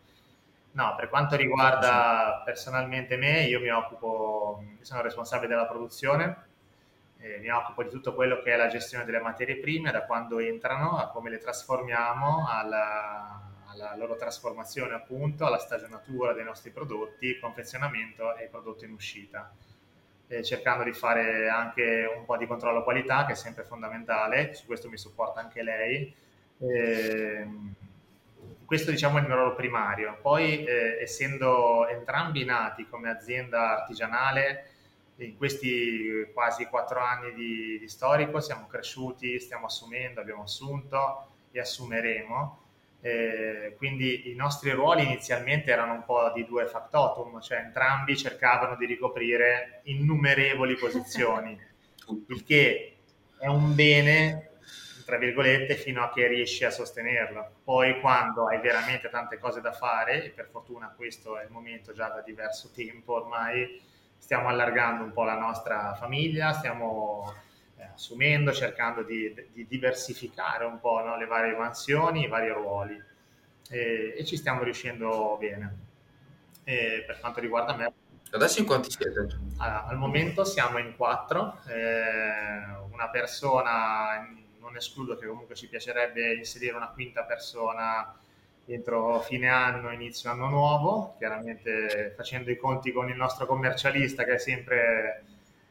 No, 0.72 0.96
per 0.96 1.10
quanto 1.10 1.36
riguarda 1.36 2.44
personalmente 2.46 3.18
me, 3.18 3.44
io 3.44 3.60
mi 3.60 3.70
occupo, 3.70 4.64
io 4.78 4.86
sono 4.86 5.02
responsabile 5.02 5.48
della 5.48 5.66
produzione, 5.66 6.46
eh, 7.20 7.40
mi 7.40 7.50
occupo 7.50 7.82
di 7.82 7.90
tutto 7.90 8.14
quello 8.14 8.42
che 8.42 8.54
è 8.54 8.58
la 8.58 8.68
gestione 8.68 9.04
delle 9.04 9.20
materie 9.20 9.58
prime, 9.58 9.92
da 9.92 10.06
quando 10.06 10.38
entrano 10.38 10.98
a 10.98 11.10
come 11.10 11.32
le 11.32 11.40
trasformiamo, 11.40 12.46
alla, 12.48 13.42
alla 13.66 13.96
loro 13.96 14.16
trasformazione 14.16 14.94
appunto, 14.94 15.46
alla 15.48 15.58
stagionatura 15.58 16.34
dei 16.34 16.44
nostri 16.44 16.70
prodotti, 16.70 17.40
confezionamento 17.40 18.36
e 18.36 18.46
prodotto 18.46 18.86
in 18.86 18.92
uscita. 18.92 19.52
Cercando 20.44 20.84
di 20.84 20.92
fare 20.92 21.48
anche 21.48 22.06
un 22.14 22.26
po' 22.26 22.36
di 22.36 22.46
controllo 22.46 22.84
qualità, 22.84 23.26
che 23.26 23.32
è 23.32 23.36
sempre 23.36 23.64
fondamentale, 23.64 24.54
su 24.54 24.66
questo 24.66 24.90
mi 24.90 24.98
supporta 24.98 25.40
anche 25.40 25.64
lei. 25.64 26.14
Eh, 26.60 27.48
questo 28.68 28.92
diciamo 28.92 29.18
è 29.18 29.22
il 29.22 29.28
mio 29.28 29.36
ruolo 29.36 29.56
primario. 29.56 30.20
Poi, 30.22 30.66
eh, 30.66 31.02
essendo 31.02 31.88
entrambi 31.88 32.44
nati 32.44 32.86
come 32.86 33.10
azienda 33.10 33.80
artigianale, 33.80 34.72
in 35.20 35.38
questi 35.38 36.30
quasi 36.34 36.66
quattro 36.66 37.00
anni 37.00 37.34
di, 37.34 37.80
di, 37.80 37.88
storico 37.88 38.40
siamo 38.42 38.68
cresciuti, 38.68 39.40
stiamo 39.40 39.66
assumendo, 39.68 40.20
abbiamo 40.20 40.44
assunto 40.44 41.28
e 41.52 41.60
assumeremo. 41.60 42.62
Eh, 43.00 43.76
quindi 43.78 44.30
i 44.30 44.36
nostri 44.36 44.72
ruoli 44.72 45.04
inizialmente 45.04 45.72
erano 45.72 45.94
un 45.94 46.04
po' 46.04 46.32
di 46.36 46.46
due 46.46 46.66
factotum, 46.66 47.40
cioè 47.40 47.60
entrambi 47.60 48.18
cercavano 48.18 48.76
di 48.76 48.86
ricoprire 48.86 49.82
innumerevoli 49.86 50.76
posizioni, 50.76 51.58
il 52.28 52.44
che 52.44 52.98
è 53.38 53.48
un 53.48 53.74
bene, 53.76 54.47
tra 55.08 55.18
virgolette, 55.18 55.76
fino 55.76 56.04
a 56.04 56.12
che 56.12 56.28
riesci 56.28 56.66
a 56.66 56.70
sostenerlo. 56.70 57.60
Poi 57.64 58.02
quando 58.02 58.48
hai 58.48 58.60
veramente 58.60 59.08
tante 59.10 59.40
cose 59.40 59.62
da 59.62 59.72
fare, 59.72 60.26
e 60.26 60.30
per 60.32 60.50
fortuna 60.52 60.94
questo 60.94 61.38
è 61.40 61.46
il 61.46 61.50
momento 61.50 61.94
già 61.94 62.10
da 62.10 62.20
diverso 62.20 62.72
tempo 62.76 63.14
ormai, 63.14 63.82
stiamo 64.18 64.50
allargando 64.50 65.06
un 65.06 65.14
po' 65.14 65.24
la 65.24 65.38
nostra 65.38 65.96
famiglia, 65.96 66.52
stiamo 66.52 67.34
eh, 67.78 67.84
assumendo, 67.94 68.52
cercando 68.52 69.02
di, 69.02 69.34
di, 69.54 69.66
diversificare 69.66 70.66
un 70.66 70.78
po' 70.82 71.02
no? 71.02 71.16
le 71.16 71.26
varie 71.26 71.56
mansioni, 71.56 72.26
i 72.26 72.28
vari 72.28 72.50
ruoli 72.50 73.02
e, 73.70 74.14
e 74.18 74.26
ci 74.26 74.36
stiamo 74.36 74.62
riuscendo 74.64 75.38
bene. 75.40 75.78
E 76.66 77.06
per 77.08 77.18
quanto 77.22 77.40
riguarda 77.40 77.74
me... 77.78 77.94
Adesso 78.30 78.60
in 78.60 78.66
quanti 78.66 78.92
siete? 78.92 79.26
Allora, 79.60 79.86
al 79.86 79.96
momento 79.96 80.44
siamo 80.44 80.80
in 80.80 80.98
quattro, 80.98 81.62
eh, 81.70 82.76
una 82.92 83.10
persona, 83.10 84.46
non 84.68 84.76
escludo 84.76 85.18
che 85.18 85.26
comunque 85.26 85.56
ci 85.56 85.68
piacerebbe 85.68 86.36
inserire 86.36 86.76
una 86.76 86.90
quinta 86.90 87.24
persona 87.24 88.14
entro 88.66 89.22
fine 89.22 89.48
anno, 89.48 89.94
inizio 89.94 90.30
anno 90.30 90.50
nuovo, 90.50 91.16
chiaramente 91.18 92.14
facendo 92.18 92.52
i 92.52 92.58
conti 92.58 92.92
con 92.92 93.10
il 93.10 93.16
nostro 93.16 93.46
commercialista 93.46 94.26
che 94.26 94.34
è 94.34 94.38
sempre, 94.38 95.24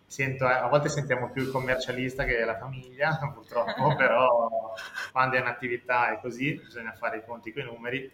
sento, 0.07 0.47
a 0.47 0.67
volte 0.69 0.88
sentiamo 0.88 1.31
più 1.31 1.43
il 1.43 1.50
commercialista 1.50 2.25
che 2.25 2.43
la 2.43 2.57
famiglia 2.57 3.19
purtroppo, 3.35 3.95
però 3.97 4.75
quando 5.12 5.37
è 5.37 5.41
un'attività 5.41 6.12
è 6.12 6.21
così, 6.21 6.55
bisogna 6.55 6.93
fare 6.93 7.19
i 7.19 7.25
conti 7.25 7.53
con 7.53 7.62
i 7.62 7.67
numeri. 7.67 8.11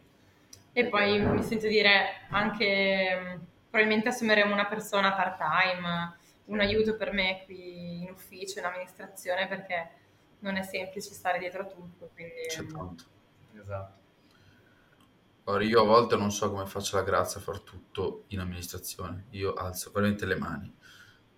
E 0.74 0.86
poi 0.86 1.20
mi 1.20 1.42
sento 1.44 1.68
dire 1.68 2.26
anche, 2.30 3.38
probabilmente 3.70 4.08
assumeremo 4.08 4.52
una 4.52 4.66
persona 4.66 5.12
part 5.12 5.36
time, 5.38 6.16
un 6.46 6.58
aiuto 6.58 6.96
per 6.96 7.12
me 7.12 7.42
qui 7.44 8.02
in 8.02 8.10
ufficio, 8.10 8.58
in 8.58 8.64
amministrazione, 8.64 9.46
perché 9.46 9.90
non 10.42 10.56
è 10.56 10.62
semplice 10.62 11.12
stare 11.12 11.38
dietro 11.38 11.62
a 11.62 11.66
tutto. 11.66 12.10
Quindi... 12.14 12.46
C'è 12.48 12.66
tanto. 12.66 13.04
Esatto. 13.60 14.00
Ora, 15.44 15.64
io 15.64 15.80
a 15.80 15.84
volte 15.84 16.16
non 16.16 16.30
so 16.30 16.50
come 16.50 16.66
faccio 16.66 16.96
la 16.96 17.02
grazia 17.02 17.40
a 17.40 17.42
far 17.42 17.60
tutto 17.60 18.24
in 18.28 18.38
amministrazione. 18.38 19.26
Io 19.30 19.54
alzo 19.54 19.90
veramente 19.90 20.24
le 20.24 20.36
mani. 20.36 20.72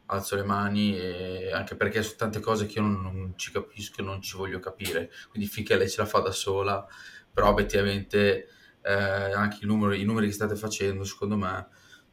Alzo 0.06 0.36
le 0.36 0.44
mani 0.44 0.98
e 0.98 1.50
anche 1.52 1.74
perché 1.76 2.02
su 2.02 2.14
tante 2.16 2.40
cose 2.40 2.66
che 2.66 2.78
io 2.78 2.84
non, 2.84 3.00
non 3.00 3.32
ci 3.36 3.50
capisco 3.50 4.00
e 4.00 4.04
non 4.04 4.20
ci 4.20 4.36
voglio 4.36 4.58
capire. 4.58 5.10
Quindi 5.30 5.48
finché 5.48 5.76
lei 5.76 5.88
ce 5.88 6.02
la 6.02 6.06
fa 6.06 6.18
da 6.18 6.32
sola, 6.32 6.86
però 7.32 7.48
obiettivamente 7.48 8.48
eh, 8.82 8.92
anche 8.92 9.64
i 9.64 9.66
numeri, 9.66 10.00
i 10.00 10.04
numeri 10.04 10.26
che 10.26 10.34
state 10.34 10.56
facendo, 10.56 11.04
secondo 11.04 11.36
me, 11.36 11.68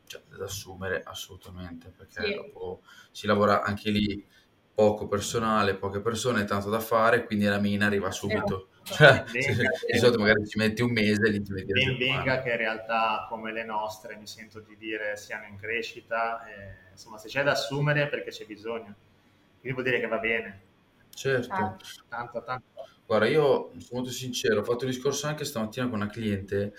cioè, 0.05 0.21
da 0.29 0.45
assumere 0.45 1.03
assolutamente, 1.03 1.89
perché 1.89 2.23
sì. 2.23 2.33
dopo 2.33 2.83
si 3.11 3.27
lavora 3.27 3.63
anche 3.63 3.89
lì 3.89 4.25
poco 4.81 5.07
personale, 5.07 5.75
poche 5.75 5.99
persone, 5.99 6.43
tanto 6.43 6.71
da 6.71 6.79
fare, 6.79 7.23
quindi 7.25 7.45
la 7.45 7.59
mina 7.59 7.85
arriva 7.85 8.09
subito. 8.09 8.69
Cioè, 8.83 9.25
di 9.31 9.99
solito 9.99 10.17
magari 10.17 10.47
ci 10.47 10.57
metti 10.57 10.81
un 10.81 10.91
mese 10.91 11.27
e 11.27 11.39
ti 11.39 11.51
metti 11.51 11.71
Ben 11.71 11.95
venga 11.99 12.41
che 12.41 12.49
in 12.49 12.57
realtà 12.57 13.27
come 13.29 13.51
le 13.51 13.63
nostre, 13.63 14.15
mi 14.15 14.25
sento 14.25 14.59
di 14.59 14.75
dire, 14.75 15.15
siano 15.17 15.45
in 15.45 15.55
crescita, 15.55 16.43
e, 16.47 16.89
insomma 16.91 17.19
se 17.19 17.27
c'è 17.27 17.43
da 17.43 17.51
assumere 17.51 18.07
perché 18.07 18.31
c'è 18.31 18.43
bisogno, 18.47 18.95
quindi 19.59 19.79
vuol 19.79 19.83
dire 19.83 19.99
che 19.99 20.07
va 20.07 20.17
bene. 20.17 20.61
Certo. 21.13 21.53
Ah. 21.53 21.77
Tanto, 22.09 22.43
tanto. 22.43 22.65
Guarda, 23.05 23.27
io 23.27 23.69
sono 23.77 24.01
molto 24.01 24.09
sincero, 24.09 24.61
ho 24.61 24.63
fatto 24.63 24.85
un 24.85 24.89
discorso 24.89 25.27
anche 25.27 25.45
stamattina 25.45 25.87
con 25.87 26.01
una 26.01 26.09
cliente 26.09 26.73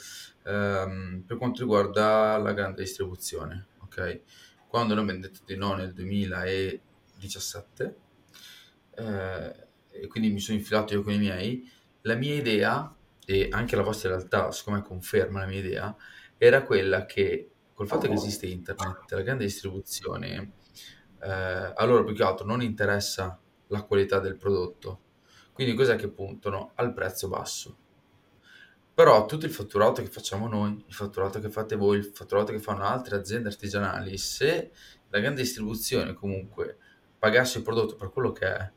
ehm, 0.44 1.22
per 1.24 1.36
quanto 1.36 1.60
riguarda 1.60 2.36
la 2.36 2.52
grande 2.52 2.82
distribuzione, 2.82 3.68
ok? 3.80 4.20
Quando 4.66 4.94
noi 4.94 5.04
abbiamo 5.04 5.20
detto 5.20 5.42
di 5.46 5.54
no 5.54 5.74
nel 5.74 5.92
2017, 7.22 7.96
eh, 8.96 9.66
e 9.90 10.06
quindi 10.08 10.30
mi 10.30 10.40
sono 10.40 10.58
infilato 10.58 10.94
io 10.94 11.02
con 11.02 11.12
i 11.12 11.18
miei, 11.18 11.70
la 12.02 12.14
mia 12.14 12.34
idea, 12.34 12.94
e 13.24 13.48
anche 13.50 13.76
la 13.76 13.82
vostra 13.82 14.10
realtà, 14.10 14.50
secondo 14.50 14.80
me 14.80 14.86
conferma 14.86 15.40
la 15.40 15.46
mia 15.46 15.58
idea, 15.58 15.96
era 16.36 16.62
quella 16.62 17.04
che 17.06 17.48
col 17.72 17.86
fatto 17.86 18.06
che 18.06 18.14
esiste 18.14 18.46
internet, 18.46 19.10
la 19.12 19.22
grande 19.22 19.44
distribuzione, 19.44 20.52
eh, 21.20 21.30
a 21.30 21.84
loro 21.84 22.04
più 22.04 22.14
che 22.14 22.22
altro 22.22 22.46
non 22.46 22.62
interessa 22.62 23.40
la 23.68 23.82
qualità 23.82 24.18
del 24.18 24.36
prodotto, 24.36 25.00
quindi 25.52 25.74
cos'è 25.74 25.96
che 25.96 26.08
puntano? 26.08 26.72
Al 26.76 26.92
prezzo 26.92 27.28
basso. 27.28 27.78
Però 28.94 29.24
tutto 29.24 29.46
il 29.46 29.52
fatturato 29.52 30.02
che 30.02 30.08
facciamo 30.08 30.48
noi, 30.48 30.84
il 30.86 30.94
fatturato 30.94 31.40
che 31.40 31.50
fate 31.50 31.76
voi, 31.76 31.98
il 31.98 32.04
fatturato 32.04 32.52
che 32.52 32.58
fanno 32.58 32.84
altre 32.84 33.16
aziende 33.16 33.48
artigianali, 33.48 34.18
se 34.18 34.70
la 35.08 35.18
grande 35.18 35.42
distribuzione 35.42 36.12
comunque 36.12 36.78
pagasse 37.22 37.58
il 37.58 37.64
prodotto 37.64 37.94
per 37.94 38.10
quello 38.10 38.32
che 38.32 38.46
è, 38.52 38.72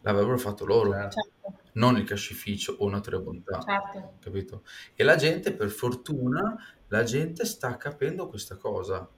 l'avrebbero 0.00 0.38
fatto 0.38 0.64
loro. 0.64 0.92
Certo 0.92 1.32
non 1.74 1.96
il 1.96 2.04
cascificio 2.04 2.76
o 2.78 2.88
natura 2.88 3.16
e 3.16 3.20
bontà, 3.20 3.60
certo. 3.60 4.14
capito? 4.20 4.62
E 4.94 5.04
la 5.04 5.16
gente, 5.16 5.52
per 5.52 5.70
fortuna, 5.70 6.56
la 6.88 7.02
gente 7.02 7.44
sta 7.44 7.76
capendo 7.76 8.28
questa 8.28 8.56
cosa. 8.56 9.08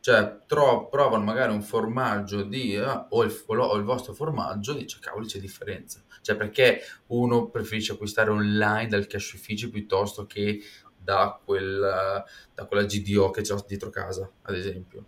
Cioè, 0.00 0.42
tro- 0.46 0.88
provano 0.88 1.24
magari 1.24 1.52
un 1.52 1.62
formaggio 1.62 2.42
di, 2.42 2.76
ah, 2.76 3.08
o, 3.10 3.24
il, 3.24 3.34
o, 3.46 3.76
il, 3.76 3.82
vostro 3.82 4.12
formaggio, 4.12 4.74
dice, 4.74 4.98
cavoli, 5.00 5.26
c'è 5.26 5.40
differenza. 5.40 6.04
Cioè, 6.20 6.36
perché 6.36 6.80
uno 7.08 7.48
preferisce 7.48 7.92
acquistare 7.92 8.30
online 8.30 8.86
dal 8.86 9.06
cascificio 9.08 9.68
piuttosto 9.68 10.26
che 10.26 10.60
da, 10.96 11.40
quel, 11.44 12.24
da 12.54 12.64
quella 12.66 12.84
GDO 12.84 13.30
che 13.30 13.42
c'è 13.42 13.54
dietro 13.66 13.90
casa, 13.90 14.30
ad 14.42 14.54
esempio. 14.54 15.04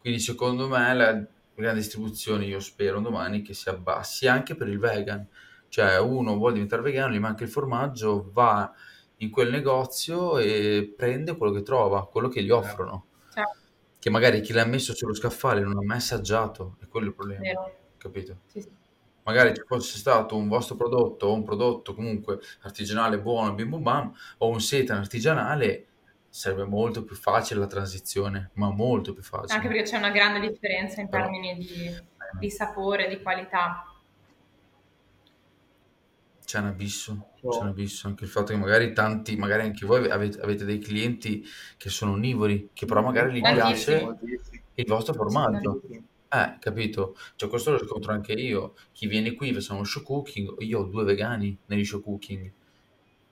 Quindi, 0.00 0.18
secondo 0.18 0.66
me, 0.66 0.94
la, 0.94 1.26
grandi 1.62 1.80
distribuzioni, 1.80 2.46
io 2.46 2.60
spero 2.60 3.00
domani 3.00 3.42
che 3.42 3.54
si 3.54 3.68
abbassi 3.68 4.26
anche 4.26 4.54
per 4.54 4.68
il 4.68 4.78
vegan. 4.78 5.26
Cioè, 5.68 5.98
uno 5.98 6.36
vuole 6.36 6.54
diventare 6.54 6.82
vegano, 6.82 7.12
gli 7.12 7.18
manca 7.18 7.44
il 7.44 7.50
formaggio, 7.50 8.30
va 8.32 8.72
in 9.16 9.30
quel 9.30 9.50
negozio 9.50 10.38
e 10.38 10.92
prende 10.96 11.36
quello 11.36 11.52
che 11.52 11.62
trova, 11.62 12.06
quello 12.06 12.28
che 12.28 12.42
gli 12.42 12.50
offrono. 12.50 13.06
Certo. 13.32 13.58
Che 13.98 14.10
magari 14.10 14.40
chi 14.40 14.52
l'ha 14.52 14.64
messo 14.64 14.94
sullo 14.94 15.14
scaffale 15.14 15.60
non 15.60 15.76
ha 15.76 15.82
mai 15.82 15.96
assaggiato, 15.96 16.76
è 16.80 16.86
quello 16.86 17.08
il 17.08 17.14
problema, 17.14 17.40
Vero. 17.40 17.78
capito? 17.96 18.38
Sì, 18.46 18.60
sì. 18.60 18.70
Magari 19.24 19.54
ci 19.54 19.62
fosse 19.66 19.98
stato 19.98 20.36
un 20.36 20.46
vostro 20.46 20.76
prodotto 20.76 21.26
o 21.26 21.32
un 21.32 21.42
prodotto 21.42 21.94
comunque 21.94 22.38
artigianale 22.62 23.20
buono, 23.20 23.54
bim 23.54 23.70
bum 23.70 23.82
bam, 23.82 24.12
o 24.38 24.48
un 24.48 24.60
seitan 24.60 24.98
artigianale, 24.98 25.86
sarebbe 26.36 26.64
molto 26.64 27.02
più 27.02 27.16
facile 27.16 27.60
la 27.60 27.66
transizione, 27.66 28.50
ma 28.54 28.70
molto 28.70 29.14
più 29.14 29.22
facile. 29.22 29.54
Anche 29.54 29.68
perché 29.68 29.84
c'è 29.84 29.96
una 29.96 30.10
grande 30.10 30.46
differenza 30.46 31.00
in 31.00 31.08
Però- 31.08 31.22
termini 31.24 31.56
di, 31.56 31.90
di 32.38 32.50
sapore, 32.50 33.08
di 33.08 33.22
qualità. 33.22 33.86
C'è 36.44 36.58
un 36.60 36.66
abisso, 36.66 37.30
Oh. 37.40 37.48
c'è 37.50 37.60
un 37.60 37.68
abisso, 37.68 38.06
anche 38.06 38.24
il 38.24 38.30
fatto 38.30 38.52
che 38.52 38.58
magari 38.58 38.92
tanti, 38.92 39.34
magari 39.36 39.62
anche 39.62 39.84
voi 39.86 40.08
avete, 40.10 40.38
avete 40.40 40.64
dei 40.64 40.78
clienti 40.78 41.42
che 41.76 41.88
sono 41.88 42.12
onnivori, 42.12 42.68
che 42.72 42.84
però 42.86 43.02
magari 43.02 43.38
gli 43.38 43.40
Tantissimi. 43.42 43.98
piace 44.16 44.62
il 44.74 44.84
vostro 44.86 45.14
formaggio. 45.14 45.80
Eh, 46.28 46.56
capito? 46.60 47.16
Cioè, 47.36 47.48
questo 47.48 47.70
lo 47.72 47.78
riscontro 47.78 48.12
anche 48.12 48.32
io. 48.34 48.74
Chi 48.92 49.06
viene 49.06 49.32
qui, 49.34 49.52
facciamo 49.54 49.82
show 49.84 50.02
cooking, 50.02 50.56
io 50.58 50.80
ho 50.80 50.84
due 50.84 51.02
vegani 51.04 51.56
negli 51.66 51.84
show 51.84 52.00
cooking. 52.02 52.52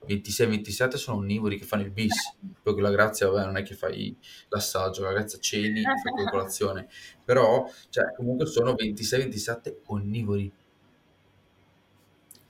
26 0.05 0.47
27 0.47 0.97
sono 0.97 1.17
onnivori 1.17 1.57
che 1.57 1.65
fanno 1.65 1.83
il 1.83 1.91
bis. 1.91 2.35
Poi 2.61 2.73
con 2.73 2.81
la 2.81 2.91
grazia, 2.91 3.29
vabbè, 3.29 3.45
non 3.45 3.57
è 3.57 3.63
che 3.63 3.75
fai 3.75 4.15
l'assaggio, 4.49 5.03
la 5.03 5.11
grazia 5.11 5.39
ceni, 5.39 5.81
fai 5.81 6.25
colazione. 6.29 6.87
Però, 7.23 7.69
cioè, 7.89 8.13
comunque 8.15 8.45
sono 8.45 8.73
26 8.73 9.19
27 9.19 9.81
onnivori. 9.85 10.51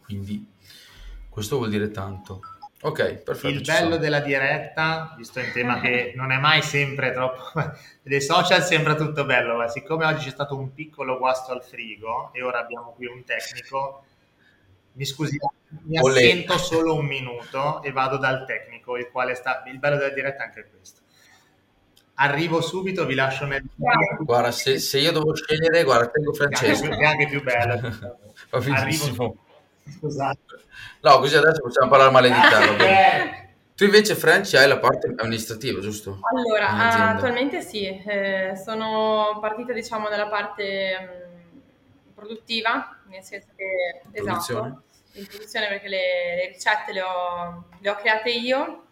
Quindi, 0.03 0.47
questo 1.29 1.57
vuol 1.57 1.69
dire 1.69 1.89
tanto. 1.91 2.41
Ok, 2.81 3.24
perfetto. 3.24 3.47
Il 3.47 3.62
bello 3.62 3.89
sono. 3.89 3.97
della 3.97 4.19
diretta, 4.19 5.15
visto 5.17 5.39
in 5.39 5.51
tema 5.51 5.79
che 5.79 6.13
non 6.15 6.31
è 6.31 6.38
mai 6.38 6.62
sempre 6.62 7.12
troppo, 7.12 7.41
dei 8.03 8.21
social 8.21 8.62
sembra 8.62 8.93
tutto 8.93 9.25
bello, 9.25 9.55
ma 9.55 9.67
siccome 9.67 10.05
oggi 10.05 10.25
c'è 10.25 10.29
stato 10.29 10.55
un 10.55 10.71
piccolo 10.71 11.17
guasto 11.17 11.51
al 11.51 11.63
frigo 11.63 12.31
e 12.31 12.43
ora 12.43 12.59
abbiamo 12.59 12.91
qui 12.91 13.07
un 13.07 13.24
tecnico, 13.24 14.03
mi 14.93 15.05
scusi, 15.05 15.38
mi 15.84 16.00
Olè. 16.00 16.17
assento 16.24 16.58
solo 16.58 16.96
un 16.96 17.05
minuto 17.05 17.82
e 17.84 17.91
vado 17.91 18.17
dal 18.17 18.46
tecnico, 18.46 18.98
il 18.98 19.10
quale 19.12 19.36
sta, 19.36 19.63
il 19.67 19.79
bello 19.79 19.98
della 19.98 20.13
diretta 20.13 20.44
è 20.44 20.46
anche 20.48 20.70
questo. 20.70 21.01
Arrivo 22.17 22.62
subito, 22.62 23.05
vi 23.05 23.13
lascio 23.15 23.46
nel... 23.46 23.62
Guarda, 24.20 24.51
se, 24.51 24.79
se 24.79 25.00
io 25.00 25.12
devo 25.12 25.36
scegliere, 25.36 25.84
guarda, 25.84 26.08
tengo 26.08 26.32
Che 26.32 26.44
è 26.44 26.44
anche 26.46 26.55
Francesco. 26.55 26.91
è 26.98 27.03
anche 27.05 27.27
più 27.27 27.44
bello. 27.44 27.79
Va 28.51 28.60
benissimo. 28.60 29.24
Arrivo... 29.25 29.38
Scusate. 30.00 30.39
No, 31.01 31.20
così 31.20 31.36
adesso 31.36 31.62
possiamo 31.62 31.89
parlare 31.89 32.12
male 32.12 32.29
di 32.29 32.39
te. 32.39 32.86
Eh, 32.88 33.50
Tu 33.75 33.84
invece, 33.84 34.15
Franci, 34.15 34.55
hai 34.55 34.67
la 34.67 34.79
parte 34.79 35.13
amministrativa, 35.17 35.82
giusto? 35.82 36.20
Allora, 36.34 36.70
azienda. 36.70 37.10
attualmente 37.15 37.62
sì, 37.62 37.86
eh, 37.86 38.53
sono 38.63 39.38
partita 39.41 39.74
diciamo 39.74 40.08
dalla 40.08 40.27
parte 40.27 41.27
mh, 41.53 42.13
produttiva, 42.15 42.98
nel 43.10 43.24
senso 43.24 43.50
che 43.58 44.01
Produzione. 44.13 44.67
esatto, 44.70 44.82
in 45.15 45.27
perché 45.27 45.88
le, 45.88 46.36
le 46.36 46.48
ricette 46.48 46.91
le 46.93 47.01
ho, 47.01 47.65
le 47.79 47.89
ho 47.89 47.95
create 47.95 48.29
io. 48.31 48.84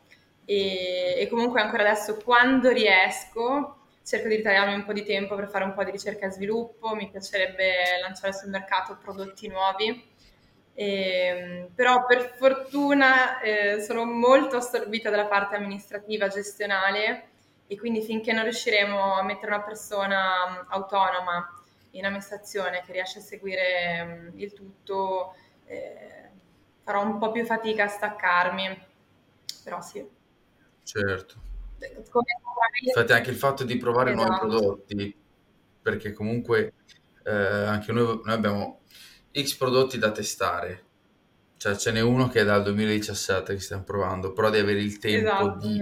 E, 0.46 1.16
e 1.20 1.28
comunque 1.30 1.62
ancora 1.62 1.84
adesso 1.84 2.18
quando 2.18 2.70
riesco 2.70 3.78
cerco 4.04 4.28
di 4.28 4.36
ritagliarmi 4.36 4.74
un 4.74 4.84
po' 4.84 4.94
di 4.94 5.04
tempo 5.04 5.36
per 5.36 5.48
fare 5.48 5.64
un 5.64 5.74
po' 5.74 5.84
di 5.84 5.92
ricerca 5.92 6.26
e 6.28 6.32
sviluppo, 6.32 6.94
mi 6.94 7.10
piacerebbe 7.10 8.00
lanciare 8.02 8.34
sul 8.34 8.50
mercato 8.50 8.98
prodotti 8.98 9.48
nuovi. 9.48 10.12
Ehm, 10.76 11.70
però 11.74 12.06
per 12.06 12.34
fortuna 12.36 13.40
eh, 13.40 13.82
sono 13.82 14.06
molto 14.06 14.58
assorbita 14.58 15.10
dalla 15.10 15.28
parte 15.28 15.56
amministrativa, 15.56 16.28
gestionale. 16.28 17.30
E 17.68 17.78
quindi 17.78 18.02
finché 18.02 18.34
non 18.34 18.44
riusciremo 18.44 19.16
a 19.16 19.24
mettere 19.24 19.54
una 19.54 19.64
persona 19.64 20.66
mh, 20.68 20.74
autonoma 20.74 21.64
in 21.92 22.06
amministrazione 22.06 22.84
che 22.86 22.92
riesce 22.92 23.20
a 23.20 23.22
seguire 23.22 24.04
mh, 24.04 24.40
il 24.40 24.54
tutto, 24.54 25.36
eh, 25.74 26.30
farò 26.84 27.04
un 27.06 27.18
po' 27.18 27.32
più 27.32 27.46
fatica 27.46 27.86
a 27.86 27.88
staccarmi. 27.88 28.88
Però 29.64 29.82
sì. 29.82 30.06
Certo. 30.84 31.42
Infatti 32.86 33.12
anche 33.12 33.30
il 33.30 33.36
fatto 33.36 33.64
di 33.64 33.78
provare 33.78 34.14
nuovi 34.14 34.30
Esatto. 34.32 34.48
prodotti, 34.48 35.16
perché 35.82 36.14
comunque 36.14 36.74
eh, 37.24 37.32
anche 37.32 37.92
noi, 37.92 38.22
noi 38.24 38.34
abbiamo 38.34 38.82
X 39.38 39.56
prodotti 39.56 39.98
da 39.98 40.12
testare, 40.12 40.84
cioè 41.58 41.76
ce 41.76 41.92
n'è 41.92 42.02
uno 42.02 42.28
che 42.28 42.42
è 42.42 42.44
dal 42.46 42.64
2017 42.64 43.54
che 43.54 43.60
stiamo 43.60 43.84
provando, 43.84 44.34
però 44.34 44.50
devi 44.50 44.64
avere 44.64 44.82
il 44.82 44.98
tempo 45.00 45.28
Esatto. 45.28 45.68
di 45.68 45.80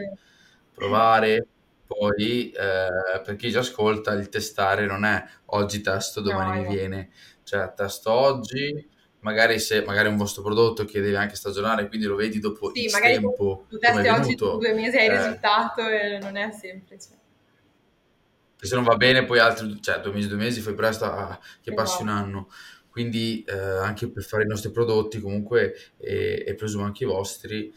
provare, 0.74 1.48
poi 1.86 2.52
eh, 2.52 3.22
per 3.24 3.36
chi 3.36 3.52
ci 3.52 3.58
ascolta 3.58 4.14
il 4.14 4.30
testare 4.30 4.86
non 4.86 5.04
è 5.06 5.24
oggi 5.48 5.82
testo, 5.82 6.22
domani 6.22 6.62
No, 6.62 6.68
mi 6.68 6.76
viene, 6.76 7.10
cioè 7.44 7.74
testo 7.74 8.12
oggi, 8.12 8.90
magari 9.22 9.60
se 9.60 9.84
magari 9.84 10.08
un 10.10 10.18
vostro 10.18 10.42
prodotto 10.44 10.86
che 10.86 11.02
deve 11.02 11.18
anche 11.18 11.36
stagionare, 11.36 11.88
quindi 11.88 12.06
lo 12.08 12.16
vedi 12.16 12.40
dopo 12.40 12.72
Sì, 12.74 12.88
X 12.88 12.94
magari 12.94 13.14
tempo 13.14 13.66
è 13.70 13.78
testi 13.78 14.08
oggi 14.08 14.36
venuto. 14.36 14.58
due 14.58 14.74
mesi 14.74 14.98
hai 14.98 15.08
Eh. 15.08 15.18
risultato 15.18 15.88
e 15.88 16.20
non 16.20 16.36
è 16.38 16.52
semplice. 16.52 17.20
se 18.64 18.76
non 18.76 18.84
va 18.84 18.96
bene 18.96 19.26
poi 19.26 19.40
altri, 19.40 19.82
cioè 19.82 20.00
due 20.02 20.12
mesi, 20.14 20.28
due 20.28 20.38
mesi 20.38 20.62
fai 20.62 20.76
presto 20.76 21.06
a 21.06 21.40
che 21.62 21.74
passi 21.74 22.02
un 22.04 22.10
Esatto. 22.10 22.24
anno. 22.24 22.50
Quindi 22.90 23.44
eh, 23.48 23.54
anche 23.58 24.10
per 24.12 24.24
fare 24.24 24.44
i 24.44 24.48
nostri 24.48 24.70
prodotti 24.72 25.20
comunque 25.20 25.74
e, 25.98 26.44
e 26.46 26.54
presumo 26.56 26.84
anche 26.84 27.04
i 27.06 27.08
vostri, 27.08 27.74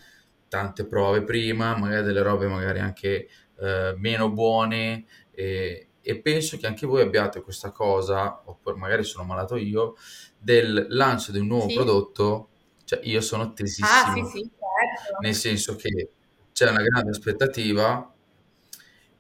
tante 0.48 0.87
prove 0.87 1.22
prima, 1.22 1.76
magari 1.76 2.04
delle 2.04 2.20
robe 2.22 2.46
magari 2.48 2.80
anche 2.80 3.28
eh, 3.61 3.94
meno 3.96 4.30
buone 4.30 5.04
e, 5.30 5.88
e 6.06 6.20
penso 6.20 6.58
che 6.58 6.66
anche 6.66 6.86
voi 6.86 7.00
abbiate 7.02 7.40
questa 7.40 7.70
cosa, 7.72 8.42
oppure 8.44 8.76
magari 8.76 9.04
sono 9.04 9.24
malato 9.24 9.56
io, 9.56 9.96
del 10.38 10.86
lancio 10.90 11.32
di 11.32 11.38
un 11.38 11.46
nuovo 11.46 11.68
Sì. 11.68 11.74
prodotto, 11.74 12.48
cioè 12.84 13.00
io 13.04 13.20
sono 13.22 13.44
Ah, 13.44 13.54
tesissimo 13.54 14.26
sì, 14.26 14.38
sì, 14.38 14.50
certo. 14.50 15.18
nel 15.20 15.34
senso 15.34 15.76
che 15.76 16.10
c'è 16.52 16.68
una 16.68 16.82
grande 16.82 17.10
aspettativa 17.10 18.12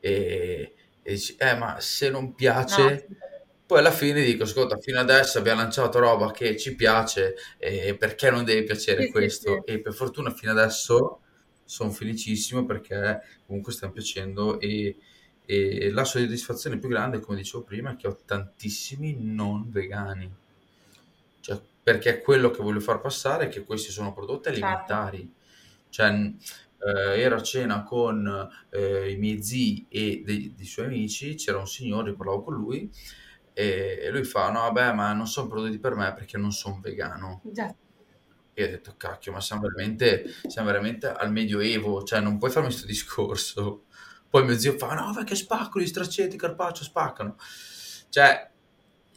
e, 0.00 0.74
e 1.02 1.12
dici, 1.12 1.34
eh, 1.38 1.54
ma 1.56 1.80
se 1.80 2.10
non 2.10 2.24
No, 2.24 2.34
piace, 2.34 2.98
sì. 3.08 3.14
poi 3.66 3.78
alla 3.78 3.90
fine 3.90 4.22
dico, 4.22 4.42
ascolta, 4.42 4.76
fino 4.78 5.00
adesso 5.00 5.38
abbiamo 5.38 5.62
lanciato 5.62 5.98
roba 5.98 6.30
che 6.30 6.56
ci 6.58 6.74
piace, 6.74 7.34
e 7.58 7.96
perché 7.96 8.30
non 8.30 8.44
deve 8.44 8.64
piacere 8.64 9.08
questo? 9.10 9.64
E 9.64 9.80
per 9.80 9.94
fortuna 9.94 10.30
fino 10.30 10.52
adesso 10.52 11.20
sono 11.64 11.90
felicissimo 11.90 12.66
perché 12.66 13.22
comunque 13.46 13.72
stiamo 13.72 13.94
piacendo 13.94 14.60
e, 14.60 14.96
e 15.46 15.90
la 15.90 16.04
soddisfazione 16.04 16.78
più 16.78 16.88
grande, 16.88 17.20
come 17.20 17.36
dicevo 17.36 17.64
prima, 17.64 17.92
è 17.92 17.96
che 17.96 18.08
ho 18.08 18.16
tantissimi 18.24 19.16
non 19.20 19.70
vegani. 19.70 20.32
Cioè, 21.40 21.60
perché 21.82 22.20
quello 22.20 22.50
che 22.50 22.62
voglio 22.62 22.80
far 22.80 23.00
passare 23.00 23.46
è 23.46 23.48
che 23.48 23.64
questi 23.64 23.90
sono 23.90 24.14
prodotti 24.14 24.48
Certo. 24.48 24.64
alimentari. 24.64 25.32
Cioè, 25.90 26.10
eh, 26.78 27.20
ero 27.20 27.36
a 27.36 27.42
cena 27.42 27.82
con 27.82 28.48
eh, 28.70 29.10
i 29.10 29.16
miei 29.16 29.42
zii 29.42 29.86
e 29.88 30.22
dei, 30.24 30.54
dei 30.54 30.66
suoi 30.66 30.86
amici, 30.86 31.34
c'era 31.34 31.58
un 31.58 31.66
signore, 31.66 32.14
parlavo 32.14 32.42
con 32.42 32.54
lui, 32.54 32.90
e, 33.52 33.98
e 34.02 34.10
lui 34.10 34.24
fa, 34.24 34.50
no, 34.50 34.60
vabbè, 34.60 34.92
ma 34.94 35.12
non 35.12 35.26
sono 35.26 35.48
prodotti 35.48 35.78
per 35.78 35.94
me 35.94 36.12
perché 36.14 36.36
non 36.38 36.52
sono 36.52 36.80
vegano. 36.82 37.40
Già. 37.44 37.74
E 38.56 38.64
ho 38.64 38.68
detto, 38.68 38.94
cacchio, 38.96 39.32
ma 39.32 39.40
siamo 39.40 39.62
veramente, 39.62 40.24
siamo 40.46 40.68
veramente 40.68 41.08
al 41.08 41.32
medioevo, 41.32 42.02
cioè 42.04 42.20
non 42.20 42.38
puoi 42.38 42.50
farmi 42.50 42.68
questo 42.68 42.86
discorso. 42.86 43.84
Poi 44.34 44.44
mio 44.44 44.58
zio 44.58 44.76
fa, 44.76 44.94
no, 44.94 45.12
perché 45.14 45.36
spaccano 45.36 45.84
gli 45.84 45.86
straccetti, 45.86 46.36
carpaccio, 46.36 46.82
spaccano. 46.82 47.36
Cioè, 48.08 48.50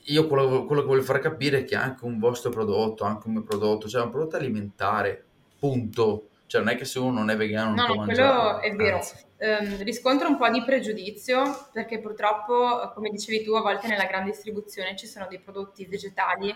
io 0.10 0.28
quello, 0.28 0.66
quello 0.66 0.82
che 0.82 0.88
voglio 0.88 1.02
far 1.02 1.18
capire 1.18 1.62
è 1.62 1.64
che 1.64 1.76
anche 1.76 2.06
un 2.06 2.20
vostro 2.20 2.52
prodotto, 2.52 3.04
anche 3.04 3.26
un 3.26 3.34
mio 3.34 3.42
prodotto, 3.42 3.88
cioè 3.88 4.04
un 4.04 4.12
prodotto 4.12 4.36
alimentare, 4.36 5.26
punto. 5.58 6.28
Cioè 6.46 6.62
non 6.62 6.70
è 6.70 6.78
che 6.78 6.86
se 6.86 7.00
uno 7.00 7.14
non 7.18 7.32
è 7.32 7.36
vegano 7.36 7.70
non 7.70 7.76
No, 7.78 7.86
può 7.86 7.96
no, 7.96 8.02
mangiarlo. 8.06 8.60
quello 8.60 8.62
è 8.62 8.76
vero. 8.76 9.00
Ehm, 9.38 9.82
riscontro 9.82 10.28
un 10.28 10.38
po' 10.38 10.50
di 10.50 10.64
pregiudizio 10.64 11.70
perché 11.74 12.00
purtroppo, 12.00 12.92
come 12.94 13.10
dicevi 13.10 13.44
tu, 13.44 13.54
a 13.54 13.62
volte 13.62 13.88
nella 13.88 14.06
grande 14.06 14.30
distribuzione 14.30 14.96
ci 14.96 15.08
sono 15.08 15.26
dei 15.28 15.40
prodotti 15.40 15.84
vegetali 15.88 16.54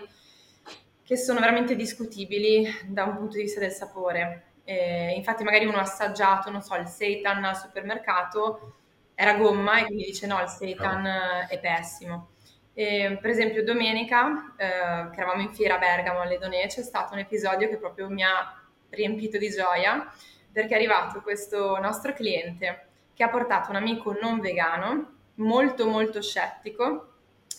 che 1.02 1.16
sono 1.16 1.40
veramente 1.40 1.74
discutibili 1.74 2.64
da 2.86 3.02
un 3.02 3.16
punto 3.16 3.34
di 3.38 3.42
vista 3.42 3.58
del 3.58 3.72
sapore. 3.72 4.51
Eh, 4.64 5.12
infatti 5.16 5.42
magari 5.44 5.66
uno 5.66 5.78
ha 5.78 5.82
assaggiato, 5.82 6.50
non 6.50 6.62
so, 6.62 6.74
il 6.76 6.86
seitan 6.86 7.44
al 7.44 7.56
supermercato, 7.56 8.74
era 9.14 9.34
gomma 9.34 9.78
e 9.78 9.84
quindi 9.84 10.04
dice 10.04 10.26
no, 10.26 10.40
il 10.40 10.48
seitan 10.48 11.06
eh, 11.06 11.46
è 11.48 11.58
pessimo. 11.58 12.28
E, 12.74 13.18
per 13.20 13.30
esempio 13.30 13.64
domenica, 13.64 14.54
eh, 14.56 15.10
che 15.10 15.20
eravamo 15.20 15.42
in 15.42 15.52
fiera 15.52 15.74
a 15.74 15.78
Bergamo 15.78 16.20
alle 16.20 16.38
Donè, 16.38 16.66
c'è 16.68 16.82
stato 16.82 17.14
un 17.14 17.20
episodio 17.20 17.68
che 17.68 17.76
proprio 17.76 18.08
mi 18.08 18.22
ha 18.22 18.60
riempito 18.90 19.38
di 19.38 19.48
gioia 19.50 20.10
perché 20.50 20.74
è 20.74 20.76
arrivato 20.76 21.20
questo 21.22 21.78
nostro 21.78 22.12
cliente 22.12 22.86
che 23.14 23.22
ha 23.24 23.28
portato 23.28 23.70
un 23.70 23.76
amico 23.76 24.16
non 24.20 24.40
vegano, 24.40 25.14
molto 25.36 25.86
molto 25.86 26.20
scettico, 26.20 27.08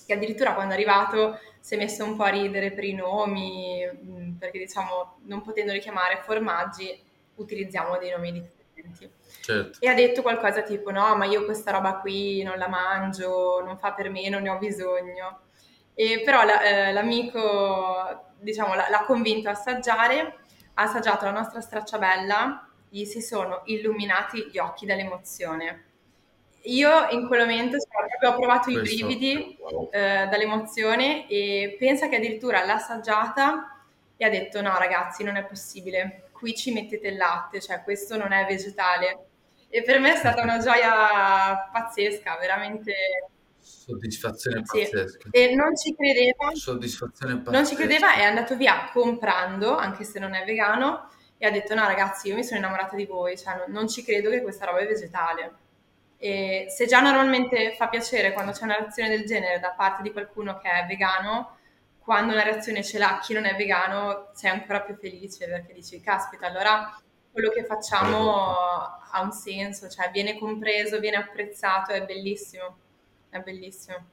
che 0.05 0.13
addirittura 0.13 0.53
quando 0.53 0.73
è 0.73 0.75
arrivato 0.75 1.39
si 1.63 1.76
è 1.76 1.78
messo 1.78 2.04
un 2.04 2.17
po' 2.17 2.23
a 2.23 2.28
ridere 2.28 2.73
per 2.73 2.84
i 2.84 2.93
nomi, 2.93 3.89
mm, 3.89 4.34
perché 4.34 4.60
diciamo 4.60 5.19
non 5.28 5.41
potendoli 5.41 5.80
chiamare 5.80 6.19
formaggi 6.21 7.02
utilizziamo 7.36 7.97
dei 7.97 8.12
nomi 8.12 8.34
differenti. 8.34 9.10
Certo. 9.39 9.78
E 9.80 9.88
ha 9.88 9.93
detto 9.93 10.21
qualcosa 10.21 10.62
tipo 10.63 10.91
no, 10.91 11.15
ma 11.15 11.23
io 11.23 11.45
questa 11.45 11.71
roba 11.71 11.99
qui 11.99 12.43
non 12.43 12.58
la 12.58 12.67
mangio, 12.67 13.62
non 13.63 13.78
fa 13.78 13.93
per 13.93 14.10
me, 14.10 14.28
non 14.28 14.41
ne 14.41 14.49
ho 14.49 14.58
bisogno. 14.58 15.43
E 15.93 16.21
però 16.26 16.43
la, 16.43 16.62
eh, 16.63 16.91
l'amico 16.91 18.34
diciamo, 18.41 18.73
l'ha, 18.76 18.89
l'ha 18.89 19.06
convinto 19.06 19.47
a 19.47 19.54
assaggiare, 19.54 20.39
ha 20.73 20.84
assaggiato 20.84 21.23
la 21.23 21.32
nostra 21.32 21.62
stracciabella, 21.62 22.67
gli 22.89 23.06
si 23.06 23.21
sono 23.21 23.62
illuminati 23.67 24.49
gli 24.52 24.58
occhi 24.58 24.86
dall'emozione 24.86 25.91
io 26.63 27.10
in 27.10 27.28
quel 27.28 27.41
momento 27.41 27.80
ho 28.27 28.36
provato 28.36 28.71
Questo, 28.71 28.93
i 28.93 29.03
brividi 29.03 29.57
wow. 29.59 29.89
eh, 29.91 30.27
dall'emozione 30.29 31.27
e 31.27 31.75
pensa 31.79 32.07
che 32.07 32.17
addirittura 32.17 32.63
l'ha 32.65 32.75
assaggiata 32.75 33.86
e 34.15 34.25
ha 34.25 34.29
detto 34.29 34.62
no 34.62 34.77
ragazzi 34.77 35.23
non 35.23 35.36
è 35.36 35.45
possibile, 35.45 36.29
qui 36.31 36.55
ci 36.55 36.71
mettete 36.71 37.07
il 37.07 37.17
latte, 37.17 37.59
cioè 37.59 37.83
questo 37.83 38.17
non 38.17 38.31
è 38.31 38.45
vegetale. 38.45 39.25
E 39.69 39.81
per 39.81 39.99
me 39.99 40.13
è 40.13 40.17
stata 40.17 40.41
una 40.43 40.59
gioia 40.63 41.69
pazzesca, 41.71 42.38
veramente 42.39 42.93
soddisfazione 43.63 44.62
pazzesca. 44.62 45.29
Sì. 45.31 45.38
E 45.38 45.55
non 45.55 45.75
ci 45.75 45.95
credeva. 45.95 46.51
Soddisfazione 46.53 47.38
pazzesca. 47.38 47.57
Non 47.57 47.65
ci 47.65 47.75
credeva, 47.75 48.15
è 48.15 48.23
andato 48.23 48.55
via 48.55 48.89
comprando, 48.91 49.75
anche 49.75 50.03
se 50.03 50.19
non 50.19 50.33
è 50.33 50.45
vegano, 50.45 51.09
e 51.38 51.45
ha 51.45 51.51
detto 51.51 51.73
no 51.75 51.86
ragazzi, 51.86 52.27
io 52.29 52.36
mi 52.36 52.43
sono 52.43 52.59
innamorata 52.59 52.95
di 52.95 53.05
voi, 53.05 53.38
cioè 53.38 53.55
non, 53.55 53.71
non 53.71 53.89
ci 53.89 54.03
credo 54.03 54.29
che 54.29 54.41
questa 54.41 54.65
roba 54.65 54.79
è 54.79 54.88
vegetale. 54.88 55.55
E 56.23 56.67
se 56.69 56.86
già 56.86 57.01
normalmente 57.01 57.75
fa 57.75 57.89
piacere 57.89 58.31
quando 58.31 58.53
c'è 58.53 58.63
una 58.63 58.77
reazione 58.77 59.09
del 59.09 59.25
genere 59.25 59.59
da 59.59 59.71
parte 59.71 60.01
di 60.01 60.13
qualcuno 60.13 60.57
che 60.57 60.69
è 60.69 60.86
vegano, 60.86 61.57
quando 61.99 62.31
una 62.31 62.43
reazione 62.43 62.81
ce 62.81 62.97
l'ha 62.97 63.19
chi 63.21 63.33
non 63.33 63.43
è 63.43 63.57
vegano, 63.57 64.29
sei 64.33 64.49
ancora 64.49 64.79
più 64.83 64.95
felice 64.95 65.49
perché 65.49 65.73
dici, 65.73 65.99
caspita, 65.99 66.47
allora 66.47 66.97
quello 67.29 67.49
che 67.49 67.65
facciamo 67.65 68.41
ha 68.45 69.21
un 69.21 69.33
senso, 69.33 69.89
cioè 69.89 70.12
viene 70.12 70.39
compreso, 70.39 71.01
viene 71.01 71.17
apprezzato, 71.17 71.91
è 71.91 72.05
bellissimo, 72.05 72.77
è 73.29 73.39
bellissimo. 73.39 74.05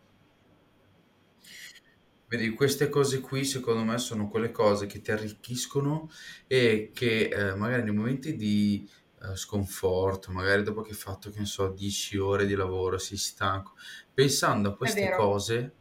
Vedi, 2.27 2.51
queste 2.51 2.89
cose 2.89 3.21
qui 3.21 3.45
secondo 3.45 3.85
me 3.85 3.99
sono 3.99 4.29
quelle 4.29 4.51
cose 4.51 4.87
che 4.87 5.01
ti 5.01 5.13
arricchiscono 5.13 6.11
e 6.49 6.91
che 6.93 7.29
eh, 7.29 7.55
magari 7.55 7.85
nei 7.85 7.95
momenti 7.95 8.35
di 8.35 8.89
eh, 9.23 9.37
sconforto, 9.37 10.33
magari 10.33 10.63
dopo 10.63 10.83
che 10.83 10.91
hai 10.91 10.97
fatto, 10.97 11.31
che 11.31 11.39
ne 11.41 11.45
so, 11.47 11.69
10 11.69 12.17
ore 12.19 12.47
di 12.47 12.55
lavoro, 12.55 12.99
sei 12.99 13.17
stanco, 13.19 13.75
pensando 14.13 14.71
a 14.71 14.77
queste 14.77 15.09
cose, 15.11 15.75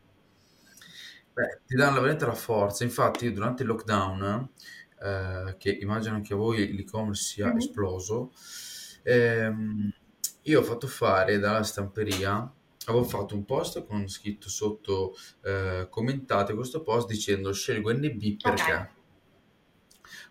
beh, 1.34 1.62
ti 1.66 1.76
danno 1.76 1.96
veramente 1.96 2.26
la 2.26 2.34
forza. 2.36 2.84
Infatti, 2.84 3.26
io 3.26 3.34
durante 3.34 3.64
il 3.64 3.70
lockdown, 3.70 4.50
eh, 5.02 5.56
che 5.58 5.72
immagino 5.72 6.22
che 6.22 6.34
a 6.34 6.38
voi 6.38 6.74
l'e-commerce 6.74 7.24
sia 7.24 7.52
Mhm. 7.52 7.58
esploso, 7.58 8.32
ehm, 9.04 9.92
io 10.44 10.60
ho 10.60 10.64
fatto 10.64 10.88
fare 10.88 11.38
dalla 11.40 11.64
stamperia, 11.64 12.52
avevo 12.86 13.04
fatto 13.04 13.36
un 13.36 13.46
post 13.46 13.86
con 13.86 14.08
scritto 14.08 14.50
sotto, 14.50 15.16
eh, 15.44 15.88
commentate 15.90 16.54
questo 16.54 16.82
post 16.82 17.08
dicendo 17.08 17.52
scelgo 17.54 17.92
NB 17.92 18.38
perché. 18.42 18.90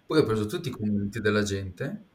Poi 0.07 0.19
ho 0.19 0.25
preso 0.25 0.47
tutti 0.47 0.69
i 0.69 0.73
commenti 0.73 1.21
della 1.21 1.43
gente 1.43 2.07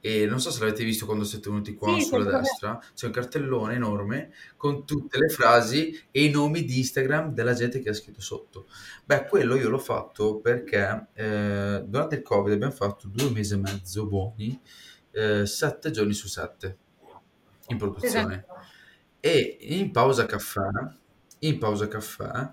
e 0.00 0.26
non 0.26 0.40
so 0.40 0.50
se 0.50 0.60
l'avete 0.60 0.84
visto 0.84 1.04
quando 1.06 1.24
siete 1.24 1.50
venuti 1.50 1.74
qua 1.74 1.98
Sì, 1.98 2.02
sulla 2.02 2.38
destra, 2.38 2.80
c'è 2.94 3.06
un 3.06 3.12
cartellone 3.12 3.74
enorme 3.74 4.32
con 4.56 4.84
tutte 4.86 5.18
le 5.18 5.28
frasi 5.28 5.98
e 6.10 6.24
i 6.24 6.30
nomi 6.30 6.64
di 6.64 6.78
Instagram 6.78 7.32
della 7.32 7.54
gente 7.54 7.80
che 7.80 7.88
ha 7.88 7.94
scritto 7.94 8.20
sotto. 8.20 8.66
Beh, 9.04 9.26
quello 9.26 9.56
io 9.56 9.68
l'ho 9.68 9.78
fatto 9.78 10.38
perché 10.40 11.08
eh, 11.14 11.82
durante 11.86 12.16
il 12.16 12.22
Covid 12.22 12.52
abbiamo 12.52 12.72
fatto 12.72 13.08
due 13.08 13.30
mesi 13.30 13.54
e 13.54 13.56
mezzo 13.56 14.06
buoni, 14.06 14.60
eh, 15.12 15.46
sette 15.46 15.90
giorni 15.90 16.12
su 16.14 16.28
sette 16.28 16.78
in 17.68 17.78
produzione. 17.78 18.34
Esatto. 18.34 18.64
E 19.20 19.56
in 19.60 19.90
pausa 19.90 20.26
caffè, 20.26 20.60
in 21.40 21.58
pausa 21.58 21.88
caffè, 21.88 22.50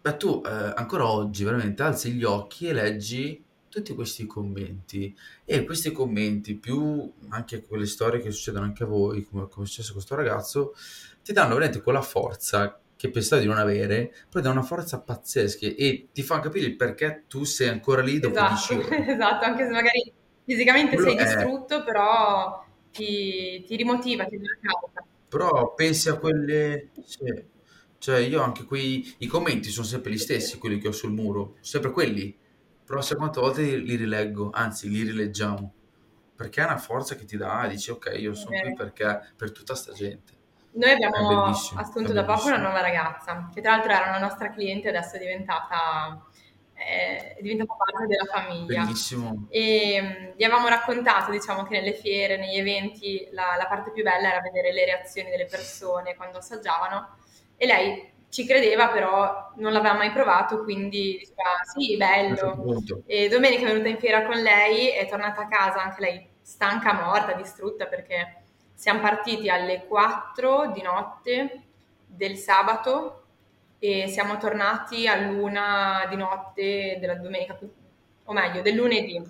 beh, 0.00 0.16
tu 0.16 0.42
eh, 0.44 0.72
ancora 0.74 1.10
oggi 1.10 1.44
veramente 1.44 1.82
alzi 1.82 2.12
gli 2.12 2.24
occhi 2.24 2.68
e 2.68 2.72
leggi 2.72 3.44
tutti 3.78 3.94
questi 3.94 4.26
commenti 4.26 5.16
e 5.44 5.64
questi 5.64 5.92
commenti 5.92 6.56
più 6.56 7.10
anche 7.30 7.62
quelle 7.62 7.86
storie 7.86 8.20
che 8.20 8.30
succedono 8.30 8.64
anche 8.64 8.82
a 8.82 8.86
voi, 8.86 9.24
come, 9.24 9.48
come 9.48 9.64
è 9.64 9.68
successo 9.68 9.90
a 9.90 9.94
questo 9.94 10.14
ragazzo, 10.14 10.74
ti 11.22 11.32
danno 11.32 11.54
veramente 11.54 11.82
quella 11.82 12.02
forza 12.02 12.80
che 12.96 13.10
pensavi 13.10 13.42
di 13.42 13.48
non 13.48 13.58
avere, 13.58 14.12
poi 14.28 14.42
danno 14.42 14.58
una 14.58 14.66
forza 14.66 15.00
pazzesca 15.00 15.66
e 15.66 16.08
ti 16.12 16.22
fanno 16.22 16.42
capire 16.42 16.66
il 16.66 16.74
perché 16.74 17.24
tu 17.28 17.44
sei 17.44 17.68
ancora 17.68 18.02
lì 18.02 18.18
dopo 18.18 18.34
Esatto, 18.34 18.74
10 18.74 18.86
ore. 18.86 19.06
esatto, 19.14 19.44
anche 19.44 19.64
se 19.64 19.70
magari 19.70 20.12
fisicamente 20.44 20.96
Quello 20.96 21.10
sei 21.10 21.18
è... 21.18 21.24
distrutto, 21.24 21.84
però 21.84 22.64
ti, 22.92 23.62
ti 23.64 23.76
rimotiva, 23.76 24.24
ti 24.24 24.36
dà 24.36 24.42
una 24.42 24.58
causa. 24.60 25.06
Però 25.28 25.74
pensi 25.74 26.08
a 26.08 26.14
quelle... 26.16 26.88
sì. 27.04 27.56
Cioè 27.98 28.18
io 28.18 28.40
anche 28.42 28.64
quei... 28.64 29.14
I 29.18 29.26
commenti 29.26 29.70
sono 29.70 29.86
sempre 29.86 30.10
gli 30.10 30.18
stessi, 30.18 30.58
quelli 30.58 30.78
che 30.78 30.88
ho 30.88 30.92
sul 30.92 31.12
muro, 31.12 31.56
sempre 31.60 31.92
quelli 31.92 32.36
però 32.88 33.02
sai 33.02 33.18
quante 33.18 33.38
volte 33.38 33.60
li, 33.60 33.84
li 33.84 33.96
rileggo, 33.96 34.48
anzi 34.50 34.88
li 34.88 35.02
rileggiamo, 35.02 35.74
perché 36.34 36.62
è 36.62 36.64
una 36.64 36.78
forza 36.78 37.16
che 37.16 37.26
ti 37.26 37.36
dà, 37.36 37.66
dici 37.68 37.90
ok, 37.90 38.14
io 38.16 38.32
sono 38.32 38.58
qui 38.58 38.72
perché 38.72 39.34
per 39.36 39.52
tutta 39.52 39.74
sta 39.74 39.92
gente. 39.92 40.32
Noi 40.72 40.92
abbiamo 40.92 41.44
assunto 41.44 42.14
da 42.14 42.24
poco 42.24 42.46
una 42.46 42.56
nuova 42.56 42.80
ragazza, 42.80 43.50
che 43.52 43.60
tra 43.60 43.72
l'altro 43.72 43.92
era 43.92 44.08
una 44.08 44.18
nostra 44.18 44.50
cliente, 44.50 44.88
adesso 44.88 45.16
è 45.16 45.18
diventata, 45.18 46.24
è 46.72 47.36
diventata 47.42 47.74
parte 47.74 48.06
della 48.06 48.24
famiglia. 48.24 48.84
Bellissimo. 48.84 49.46
E 49.50 50.00
mm, 50.00 50.36
gli 50.36 50.44
avevamo 50.44 50.68
raccontato, 50.68 51.30
diciamo, 51.30 51.64
che 51.64 51.78
nelle 51.78 51.92
fiere, 51.92 52.38
negli 52.38 52.56
eventi, 52.56 53.28
la, 53.32 53.54
la 53.58 53.66
parte 53.66 53.92
più 53.92 54.02
bella 54.02 54.30
era 54.30 54.40
vedere 54.40 54.72
le 54.72 54.86
reazioni 54.86 55.28
delle 55.28 55.46
persone 55.46 56.16
quando 56.16 56.38
assaggiavano. 56.38 57.16
E 57.54 57.66
lei 57.66 58.16
ci 58.30 58.46
credeva, 58.46 58.88
però 58.88 59.52
non 59.56 59.72
l'aveva 59.72 59.94
mai 59.94 60.12
provato, 60.12 60.62
quindi 60.62 61.16
diceva 61.18 61.50
sì, 61.64 61.96
bello. 61.96 62.82
E 63.06 63.28
domenica 63.28 63.62
è 63.66 63.72
venuta 63.72 63.88
in 63.88 63.98
fiera 63.98 64.24
con 64.24 64.36
lei, 64.36 64.88
è 64.90 65.06
tornata 65.08 65.42
a 65.42 65.48
casa 65.48 65.82
anche 65.82 66.00
lei 66.00 66.28
stanca, 66.40 66.94
morta, 66.94 67.32
distrutta 67.32 67.86
perché 67.86 68.42
siamo 68.74 69.00
partiti 69.00 69.48
alle 69.50 69.84
4 69.86 70.70
di 70.72 70.82
notte 70.82 71.62
del 72.06 72.36
sabato 72.36 73.24
e 73.78 74.08
siamo 74.08 74.38
tornati 74.38 75.06
all'una 75.06 76.06
di 76.08 76.16
notte 76.16 76.96
della 77.00 77.14
domenica, 77.14 77.58
o 78.24 78.32
meglio, 78.32 78.62
del 78.62 78.74
lunedì. 78.74 79.22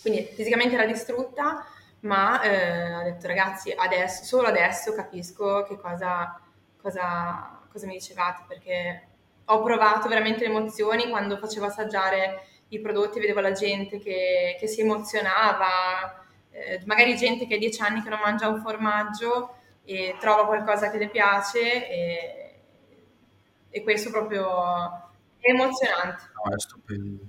Quindi 0.00 0.22
fisicamente 0.22 0.74
era 0.74 0.86
distrutta, 0.86 1.64
ma 2.00 2.42
eh, 2.42 2.92
ha 2.92 3.02
detto 3.02 3.26
ragazzi, 3.26 3.72
adesso, 3.72 4.24
solo 4.24 4.48
adesso 4.48 4.92
capisco 4.92 5.64
che 5.64 5.78
cosa, 5.78 6.38
cosa 6.80 7.53
cosa 7.74 7.86
mi 7.86 7.94
dicevate, 7.94 8.44
perché 8.46 9.08
ho 9.46 9.62
provato 9.62 10.08
veramente 10.08 10.46
le 10.46 10.54
emozioni 10.54 11.08
quando 11.08 11.36
facevo 11.36 11.66
assaggiare 11.66 12.46
i 12.68 12.80
prodotti, 12.80 13.18
vedevo 13.18 13.40
la 13.40 13.50
gente 13.50 13.98
che, 13.98 14.56
che 14.58 14.66
si 14.68 14.80
emozionava, 14.80 16.24
eh, 16.52 16.80
magari 16.86 17.16
gente 17.16 17.48
che 17.48 17.56
ha 17.56 17.58
dieci 17.58 17.82
anni 17.82 18.00
che 18.00 18.08
non 18.08 18.20
mangia 18.20 18.48
un 18.48 18.60
formaggio 18.60 19.56
e 19.84 20.16
trova 20.20 20.46
qualcosa 20.46 20.88
che 20.90 20.98
le 20.98 21.08
piace 21.08 21.90
e, 21.90 22.54
e 23.68 23.82
questo 23.82 24.10
proprio 24.10 25.10
è 25.40 25.50
emozionante. 25.50 26.30
No, 26.32 26.54
è 26.54 26.60
stupendo. 26.60 27.24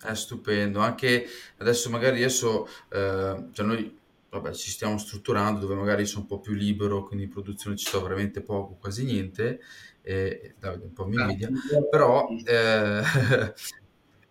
È 0.00 0.14
stupendo, 0.14 0.80
anche 0.80 1.26
adesso 1.58 1.90
magari 1.90 2.18
adesso, 2.18 2.68
eh, 2.90 3.48
cioè 3.52 3.66
noi 3.66 4.02
vabbè, 4.40 4.52
ci 4.52 4.70
stiamo 4.70 4.98
strutturando 4.98 5.60
dove 5.60 5.74
magari 5.74 6.06
sono 6.06 6.22
un 6.22 6.26
po' 6.26 6.40
più 6.40 6.54
libero, 6.54 7.04
quindi 7.04 7.24
in 7.24 7.30
produzione 7.30 7.76
ci 7.76 7.86
sto 7.86 8.02
veramente 8.02 8.42
poco, 8.42 8.74
quasi 8.74 9.04
niente, 9.04 9.60
e 10.02 10.54
Davide 10.58 10.84
un 10.84 10.92
po' 10.92 11.06
mi 11.06 11.16
invidia, 11.16 11.48
però, 11.88 12.26
eh, 12.44 13.02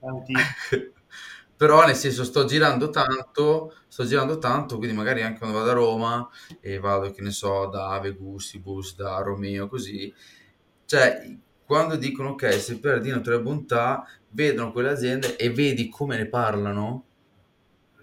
però 1.56 1.86
nel 1.86 1.96
senso 1.96 2.24
sto 2.26 2.44
girando 2.46 2.90
tanto, 2.90 3.76
sto 3.88 4.06
girando 4.06 4.38
tanto, 4.40 4.78
quindi 4.78 4.96
magari 4.96 5.24
anche 5.24 5.40
quando 5.40 5.58
vado 5.58 5.70
a 5.72 5.74
Roma 5.74 6.30
e 6.60 6.80
vado, 6.80 7.12
che 7.12 7.22
ne 7.22 7.32
so, 7.32 7.68
da 7.68 7.90
Ave 7.90 8.12
Gustibus, 8.12 8.96
da 8.96 9.22
Romeo, 9.22 9.68
così, 9.68 10.14
cioè 10.86 11.38
quando 11.66 11.96
dicono 11.96 12.32
ok, 12.32 12.54
se 12.60 12.80
perdi 12.80 13.10
natura 13.10 13.38
e 13.38 13.42
bontà, 13.42 14.06
vedono 14.32 14.74
quelle 14.74 14.90
aziende 14.90 15.38
e 15.38 15.50
vedi 15.50 15.88
come 15.88 16.18
ne 16.18 16.28
parlano, 16.28 17.06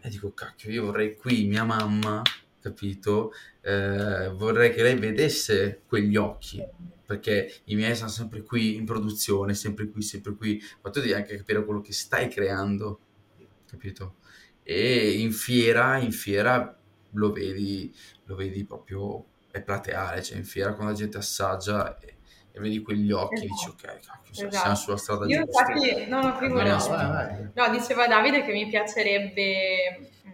e 0.03 0.09
dico, 0.09 0.33
cacchio, 0.33 0.71
io 0.71 0.85
vorrei 0.85 1.17
qui 1.17 1.47
mia 1.47 1.65
mamma, 1.65 2.23
capito? 2.61 3.33
Eh, 3.61 4.29
vorrei 4.35 4.73
che 4.73 4.83
lei 4.83 4.97
vedesse 4.97 5.83
quegli 5.87 6.17
occhi, 6.17 6.63
perché 7.05 7.53
i 7.65 7.75
miei 7.75 7.95
sono 7.97 8.09
sempre 8.09 8.43
qui 8.43 8.77
in 8.77 8.85
produzione, 8.85 9.55
sempre 9.55 9.89
qui, 9.91 10.03
sempre 10.03 10.35
qui, 10.35 10.63
ma 10.83 10.91
tu 10.91 11.01
devi 11.01 11.13
anche 11.13 11.37
capire 11.37 11.65
quello 11.65 11.81
che 11.81 11.93
stai 11.93 12.29
creando, 12.29 13.01
capito? 13.67 14.17
E 14.63 15.19
in 15.21 15.33
fiera, 15.33 15.99
in 15.99 16.13
fiera 16.13 16.79
lo 17.13 17.33
vedi, 17.33 17.93
lo 18.25 18.37
vedi 18.37 18.65
proprio, 18.65 19.27
è 19.51 19.63
plateale, 19.63 20.23
cioè 20.23 20.39
in 20.39 20.45
fiera 20.45 20.75
quando 20.75 20.93
la 20.93 20.99
gente 20.99 21.19
assaggia 21.19 21.99
è 21.99 22.17
e 22.61 22.63
vedi 22.63 22.83
quegli 22.83 23.11
occhi 23.11 23.47
esatto. 23.47 23.49
dici 23.49 23.69
ok, 23.69 24.01
cacchio, 24.07 24.33
esatto. 24.33 24.57
siamo 24.57 24.75
sulla 24.75 24.97
strada 24.99 25.27
Io 25.27 25.45
giusta. 25.45 25.73
Infatti, 25.73 26.07
no, 26.09 26.21
no, 26.21 26.37
figurati. 26.37 27.51
No, 27.55 27.71
diceva 27.71 28.07
Davide 28.07 28.45
che 28.45 28.53
mi 28.53 28.69
piacerebbe, 28.69 30.11
mh, 30.23 30.31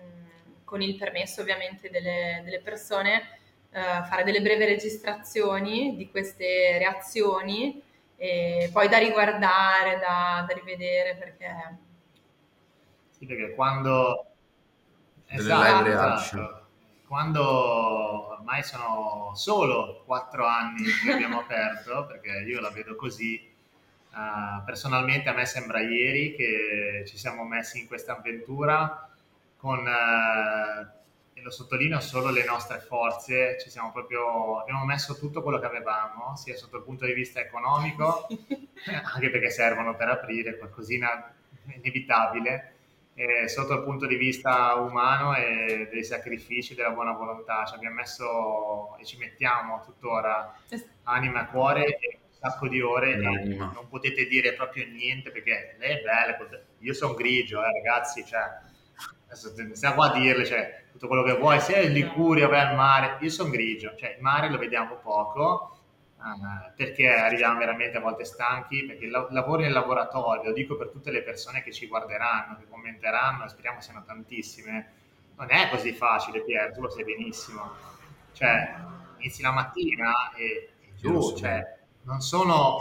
con 0.64 0.82
il 0.82 0.96
permesso 0.96 1.40
ovviamente 1.40 1.88
delle, 1.88 2.42
delle 2.44 2.60
persone, 2.60 3.22
uh, 3.70 4.04
fare 4.04 4.24
delle 4.24 4.42
brevi 4.42 4.64
registrazioni 4.64 5.96
di 5.96 6.10
queste 6.10 6.78
reazioni 6.78 7.80
e 8.16 8.68
poi 8.72 8.88
da 8.88 8.98
riguardare, 8.98 9.98
da, 9.98 10.44
da 10.46 10.54
rivedere 10.54 11.16
perché... 11.16 11.78
Sì, 13.10 13.26
perché 13.26 13.54
quando... 13.54 14.26
Esatto, 15.28 15.88
esatto. 15.88 16.65
Quando 17.16 18.29
ormai 18.29 18.62
sono 18.62 19.33
solo 19.35 20.02
quattro 20.05 20.44
anni 20.44 20.85
che 21.02 21.12
abbiamo 21.12 21.40
aperto, 21.40 22.05
perché 22.12 22.44
io 22.46 22.61
la 22.61 22.68
vedo 22.68 22.94
così, 22.94 23.40
uh, 24.11 24.62
personalmente 24.66 25.31
a 25.31 25.33
me 25.33 25.46
sembra 25.46 25.81
ieri 25.81 26.35
che 26.35 27.05
ci 27.07 27.16
siamo 27.16 27.44
messi 27.44 27.81
in 27.81 27.87
questa 27.87 28.18
avventura 28.18 29.09
con 29.57 29.79
uh, 29.79 30.87
e 31.33 31.40
lo 31.40 31.50
sottolineo 31.50 32.00
solo 32.00 32.29
le 32.29 32.44
nostre 32.44 32.81
forze, 32.81 33.59
ci 33.62 33.70
siamo 33.70 33.92
proprio, 33.92 34.61
abbiamo 34.61 34.85
messo 34.85 35.16
tutto 35.16 35.42
quello 35.42 35.59
che 35.59 35.64
avevamo, 35.64 36.37
sia 36.37 36.55
sotto 36.55 36.76
il 36.76 36.83
punto 36.83 37.07
di 37.07 37.14
vista 37.14 37.40
economico, 37.40 38.26
anche 39.14 39.31
perché 39.31 39.48
servono 39.48 39.96
per 39.96 40.11
aprire 40.11 40.59
qualcosina 40.59 41.33
inevitabile, 41.76 42.75
e 43.18 43.48
sotto 43.48 43.72
il 43.72 43.83
punto 43.83 44.07
di 44.07 44.16
vista 44.16 44.74
umano 44.74 45.35
e 45.35 45.88
dei 45.90 46.05
sacrifici, 46.05 46.74
della 46.74 46.90
buona 46.90 47.12
volontà. 47.12 47.64
Ci 47.64 47.74
abbiamo 47.74 47.94
messo 47.94 48.96
e 48.98 49.05
ci 49.07 49.16
mettiamo 49.16 49.83
tuttora 49.83 50.55
anima 51.05 51.46
e 51.46 51.50
cuore 51.50 51.85
e 51.96 52.18
un 52.22 52.35
sacco 52.38 52.68
di 52.68 52.83
ore 52.83 53.14
e 53.14 53.16
non 53.16 53.87
potete 53.88 54.26
dire 54.26 54.52
proprio 54.52 54.87
niente 54.87 55.31
perché 55.31 55.76
lei 55.79 55.98
è 55.98 56.02
bella, 56.02 56.37
io 56.81 56.92
sono 56.92 57.14
grigio, 57.14 57.64
eh, 57.64 57.72
ragazzi, 57.72 58.22
cioè, 58.26 58.42
adesso 59.24 59.55
stiamo 59.74 59.94
qua 59.94 60.12
a 60.12 60.18
dirle, 60.18 60.44
cioè, 60.44 60.85
tutto 60.92 61.07
quello 61.07 61.22
che 61.22 61.38
vuoi, 61.38 61.59
sia 61.61 61.81
in 61.81 61.92
Liguria, 61.92 62.48
vai 62.48 62.61
al 62.61 62.74
mare, 62.74 63.16
io 63.20 63.31
sono 63.31 63.48
grigio, 63.48 63.94
cioè 63.96 64.11
il 64.16 64.22
mare 64.22 64.50
lo 64.50 64.59
vediamo 64.59 64.96
poco, 64.96 65.75
uh, 66.34 66.74
perché 66.74 67.08
arriviamo 67.08 67.58
veramente 67.58 67.96
a 67.96 68.00
volte 68.00 68.24
stanchi, 68.24 68.84
perché 68.84 69.04
il 69.04 69.10
lavoro 69.10 69.62
nel 69.62 69.72
laboratorio, 69.72 70.50
lo 70.50 70.52
dico 70.52 70.76
per 70.76 70.90
tutte 70.90 71.10
le 71.10 71.22
persone 71.22 71.62
che 71.62 71.72
ci 71.72 71.86
guarderanno, 71.86 72.56
che 72.58 72.68
commenteranno, 72.68 73.48
speriamo 73.48 73.80
siano 73.80 74.04
tantissime, 74.04 74.92
non 75.36 75.50
è 75.50 75.68
così 75.68 75.92
facile 75.92 76.42
Pier, 76.42 76.72
tu 76.72 76.80
lo 76.80 76.90
sai 76.90 77.04
benissimo, 77.04 77.70
cioè 78.32 78.74
inizi 79.18 79.42
la 79.42 79.52
mattina 79.52 80.32
e, 80.34 80.70
e 80.80 80.94
giù, 80.96 81.36
cioè 81.36 81.78
non 82.02 82.20
sono, 82.20 82.78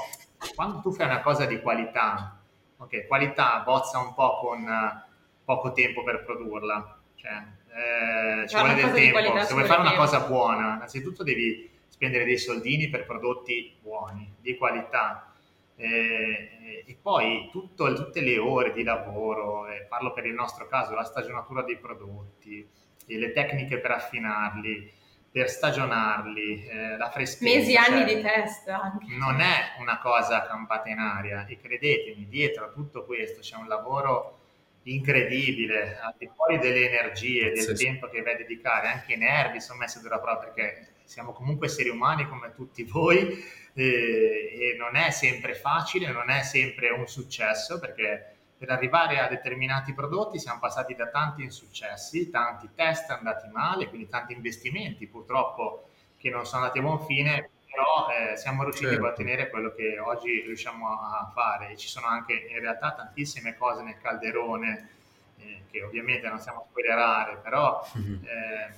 quando 0.55 0.79
tu 0.79 0.91
fai 0.91 1.05
una 1.05 1.21
cosa 1.21 1.45
di 1.45 1.60
qualità, 1.62 2.39
ok, 2.77 3.08
qualità 3.08 3.60
bozza 3.60 3.99
un 3.99 4.13
po' 4.13 4.39
con 4.39 5.03
poco 5.43 5.71
tempo 5.71 6.03
per 6.03 6.23
produrla, 6.23 6.99
cioè 7.15 7.43
eh, 7.75 8.47
ci 8.47 8.55
vuole 8.55 8.73
del 8.75 8.91
tempo. 8.91 9.43
Se 9.43 9.53
vuoi 9.53 9.65
fare 9.65 9.81
una 9.81 9.95
cosa 9.95 10.21
buona, 10.21 10.75
innanzitutto 10.75 11.23
devi 11.23 11.73
spendere 11.95 12.25
dei 12.25 12.38
soldini 12.38 12.89
per 12.89 13.05
prodotti 13.05 13.73
buoni, 13.81 14.36
di 14.41 14.58
qualità. 14.58 15.34
Eh, 15.77 16.84
e 16.86 16.97
poi 17.01 17.49
tutto, 17.51 17.93
tutte 17.93 18.21
le 18.21 18.38
ore 18.38 18.73
di 18.73 18.84
lavoro, 18.84 19.67
eh, 19.67 19.86
parlo 19.88 20.12
per 20.12 20.25
il 20.25 20.34
nostro 20.34 20.67
caso, 20.67 20.93
la 20.93 21.03
stagionatura 21.03 21.63
dei 21.63 21.77
prodotti, 21.77 22.67
le 23.05 23.31
tecniche 23.31 23.79
per 23.79 23.91
affinarli, 23.91 24.91
per 25.31 25.49
stagionarli, 25.49 26.65
eh, 26.65 26.97
la 26.97 27.10
freschezza. 27.10 27.45
Mesi, 27.45 27.73
cioè, 27.73 27.93
anni 27.93 28.13
di 28.13 28.21
test 28.21 28.67
anche. 28.67 29.05
Non 29.17 29.39
è 29.39 29.79
una 29.79 29.97
cosa 29.99 30.45
campata 30.45 30.89
in 30.89 30.99
aria 30.99 31.45
e 31.45 31.58
credetemi, 31.58 32.27
dietro 32.27 32.65
a 32.65 32.69
tutto 32.69 33.05
questo 33.05 33.39
c'è 33.39 33.55
un 33.55 33.67
lavoro 33.67 34.39
incredibile, 34.84 35.97
al 35.97 36.15
di 36.17 36.29
fuori 36.36 36.60
delle 36.60 36.89
energie, 36.89 37.51
del 37.51 37.75
sì, 37.75 37.86
tempo 37.86 38.08
sì. 38.08 38.15
che 38.15 38.21
vai 38.21 38.34
a 38.34 38.38
dedicare, 38.38 38.88
anche 38.88 39.13
i 39.13 39.17
nervi 39.17 39.62
sono 39.62 39.79
messi 39.79 39.97
a 39.97 40.01
dura 40.01 40.19
prova 40.19 40.38
perché 40.38 40.93
siamo 41.06 41.32
comunque 41.32 41.68
esseri 41.68 41.89
umani 41.89 42.28
come 42.28 42.54
tutti 42.54 42.84
voi 42.84 43.44
e, 43.74 43.84
e 43.84 44.76
non 44.78 44.96
è 44.96 45.12
sempre 45.12 45.54
facile, 45.54 46.12
non 46.12 46.30
è 46.30 46.41
sempre 46.44 46.89
un 46.89 47.08
successo 47.08 47.80
perché 47.80 48.36
per 48.58 48.70
arrivare 48.70 49.20
a 49.20 49.28
determinati 49.28 49.94
prodotti 49.94 50.39
siamo 50.39 50.60
passati 50.60 50.96
da 50.96 51.08
tanti 51.08 51.44
insuccessi, 51.44 52.30
tanti 52.30 52.70
test 52.74 53.10
andati 53.10 53.48
male, 53.50 53.89
quindi 53.89 54.08
tanti 54.08 54.34
investimenti 54.34 55.08
purtroppo 55.08 55.89
che 56.18 56.30
non 56.30 56.46
sono 56.46 56.62
andati 56.62 56.80
a 56.80 56.82
buon 56.82 57.06
fine, 57.06 57.50
però 57.70 58.08
eh, 58.10 58.38
siamo 58.38 58.63
riusciti 58.63 58.91
certo. 58.91 59.06
a 59.06 59.10
ottenere 59.10 59.50
quello 59.50 59.74
che 59.74 60.00
oggi 60.00 60.41
riusciamo 60.41 60.88
a 60.88 61.30
fare 61.34 61.72
e 61.72 61.78
ci 61.78 61.89
sono 61.89 62.08
anche 62.08 62.48
in 62.50 62.60
realtà 62.60 62.94
tantissime 62.94 63.56
cose 63.58 63.84
nel 63.84 63.98
calderone 64.02 64.89
eh, 65.38 65.63
che 65.70 65.84
ovviamente 65.84 66.28
non 66.30 66.39
stiamo 66.39 66.62
a 66.62 66.65
spoilerare, 66.70 67.38
però 67.44 67.86
mm-hmm. 67.98 68.24
eh, 68.24 68.74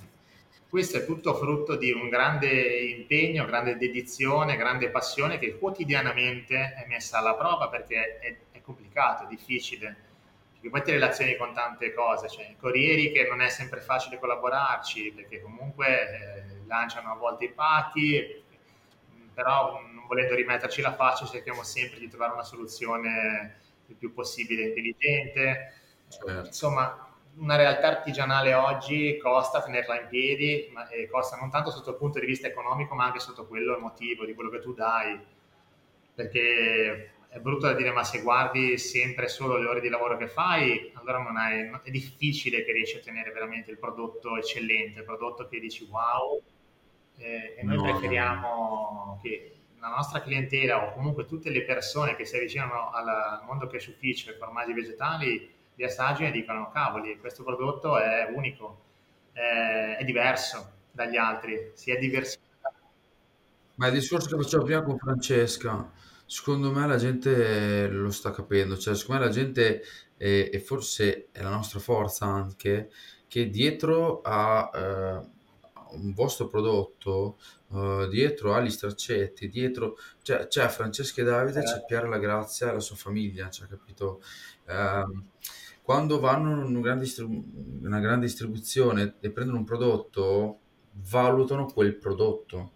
questo 0.68 0.98
è 0.98 1.04
tutto 1.04 1.34
frutto 1.34 1.76
di 1.76 1.90
un 1.92 2.08
grande 2.08 2.48
impegno, 2.48 3.46
grande 3.46 3.76
dedizione, 3.76 4.56
grande 4.56 4.90
passione 4.90 5.38
che 5.38 5.58
quotidianamente 5.58 6.74
è 6.74 6.86
messa 6.86 7.18
alla 7.18 7.34
prova 7.34 7.68
perché 7.68 8.18
è, 8.18 8.36
è 8.52 8.60
complicato, 8.60 9.24
è 9.24 9.26
difficile 9.28 10.06
perché 10.52 10.70
poi 10.70 10.82
ti 10.82 10.90
relazioni 10.90 11.36
con 11.36 11.54
tante 11.54 11.94
cose, 11.94 12.28
cioè 12.28 12.48
i 12.50 12.56
corrieri 12.56 13.12
che 13.12 13.26
non 13.28 13.40
è 13.40 13.48
sempre 13.48 13.80
facile 13.80 14.18
collaborarci 14.18 15.12
perché 15.12 15.40
comunque 15.40 15.86
eh, 15.86 16.66
lanciano 16.66 17.12
a 17.12 17.14
volte 17.14 17.44
i 17.44 17.52
pacchi, 17.52 18.42
però 19.32 19.80
non 19.80 20.04
volendo 20.08 20.34
rimetterci 20.34 20.80
la 20.80 20.94
faccia 20.94 21.26
cerchiamo 21.26 21.62
sempre 21.62 22.00
di 22.00 22.08
trovare 22.08 22.32
una 22.32 22.42
soluzione 22.42 23.60
il 23.86 23.94
più 23.94 24.12
possibile 24.12 24.64
intelligente. 24.64 25.74
Certo. 26.08 26.46
Insomma, 26.46 27.07
una 27.38 27.56
realtà 27.56 27.88
artigianale 27.88 28.54
oggi 28.54 29.16
costa 29.18 29.62
tenerla 29.62 30.00
in 30.00 30.08
piedi, 30.08 30.68
ma 30.72 30.86
costa 31.10 31.36
non 31.36 31.50
tanto 31.50 31.70
sotto 31.70 31.90
il 31.90 31.96
punto 31.96 32.18
di 32.18 32.26
vista 32.26 32.46
economico, 32.46 32.94
ma 32.94 33.04
anche 33.04 33.20
sotto 33.20 33.46
quello 33.46 33.76
emotivo, 33.76 34.24
di 34.24 34.34
quello 34.34 34.50
che 34.50 34.60
tu 34.60 34.74
dai. 34.74 35.18
Perché 36.14 37.12
è 37.28 37.38
brutto 37.38 37.66
da 37.66 37.74
dire, 37.74 37.92
ma 37.92 38.04
se 38.04 38.22
guardi 38.22 38.78
sempre 38.78 39.28
solo 39.28 39.56
le 39.56 39.68
ore 39.68 39.80
di 39.80 39.88
lavoro 39.88 40.16
che 40.16 40.28
fai, 40.28 40.90
allora 40.94 41.18
non 41.18 41.36
hai, 41.36 41.70
è 41.82 41.90
difficile 41.90 42.64
che 42.64 42.72
riesci 42.72 42.96
a 42.96 43.00
tenere 43.00 43.30
veramente 43.30 43.70
il 43.70 43.78
prodotto 43.78 44.36
eccellente, 44.36 45.00
il 45.00 45.04
prodotto 45.04 45.46
che 45.46 45.60
dici 45.60 45.86
wow, 45.90 46.42
eh, 47.18 47.54
e 47.56 47.62
noi 47.62 47.76
no, 47.76 47.82
preferiamo 47.82 48.48
no. 48.48 49.20
che 49.22 49.52
la 49.78 49.88
nostra 49.88 50.20
clientela 50.22 50.86
o 50.86 50.92
comunque 50.92 51.26
tutte 51.26 51.50
le 51.50 51.62
persone 51.62 52.16
che 52.16 52.24
si 52.24 52.36
avvicinano 52.36 52.90
al 52.90 53.42
mondo 53.46 53.68
cash 53.68 53.86
ufficio 53.86 54.30
e 54.30 54.34
formaggi 54.34 54.72
vegetali 54.72 55.56
li 55.78 55.84
assaggino 55.84 56.28
e 56.28 56.32
dicono 56.32 56.70
cavoli 56.70 57.18
questo 57.18 57.44
prodotto 57.44 57.98
è 57.98 58.28
unico 58.34 58.82
è, 59.32 59.96
è 59.98 60.04
diverso 60.04 60.72
dagli 60.90 61.16
altri 61.16 61.70
si 61.74 61.92
è 61.92 61.98
diversificato 61.98 62.76
ma 63.76 63.86
il 63.86 63.92
discorso 63.92 64.28
che 64.28 64.42
facevo 64.42 64.64
prima 64.64 64.82
con 64.82 64.98
Francesca 64.98 65.90
secondo 66.26 66.72
me 66.72 66.86
la 66.86 66.96
gente 66.96 67.86
lo 67.86 68.10
sta 68.10 68.32
capendo 68.32 68.76
cioè 68.76 68.96
secondo 68.96 69.22
me 69.22 69.28
la 69.28 69.32
gente 69.32 69.82
e, 70.16 70.50
e 70.52 70.58
forse 70.58 71.28
è 71.30 71.40
la 71.42 71.50
nostra 71.50 71.78
forza 71.78 72.26
anche 72.26 72.90
che 73.28 73.48
dietro 73.48 74.20
a 74.22 74.70
eh, 74.74 75.36
un 75.90 76.12
vostro 76.12 76.48
prodotto 76.48 77.38
uh, 77.68 78.06
dietro 78.08 78.54
agli 78.54 78.70
straccetti, 78.70 79.48
dietro 79.48 79.96
cioè, 80.22 80.46
c'è 80.48 80.68
Francesca 80.68 81.20
e 81.20 81.24
Davide, 81.24 81.62
c'è 81.62 81.84
Piera 81.86 82.08
La 82.08 82.18
Grazia 82.18 82.68
e 82.68 82.72
la 82.74 82.80
sua 82.80 82.96
famiglia, 82.96 83.48
cioè, 83.50 83.68
capito? 83.68 84.20
Quando 85.88 86.20
vanno 86.20 86.66
in 86.66 86.76
una 86.76 86.80
grande, 86.80 87.04
distribu- 87.04 87.46
una 87.82 87.98
grande 87.98 88.26
distribuzione 88.26 89.14
e 89.20 89.30
prendono 89.30 89.56
un 89.56 89.64
prodotto, 89.64 90.58
valutano 91.08 91.64
quel 91.64 91.96
prodotto. 91.96 92.72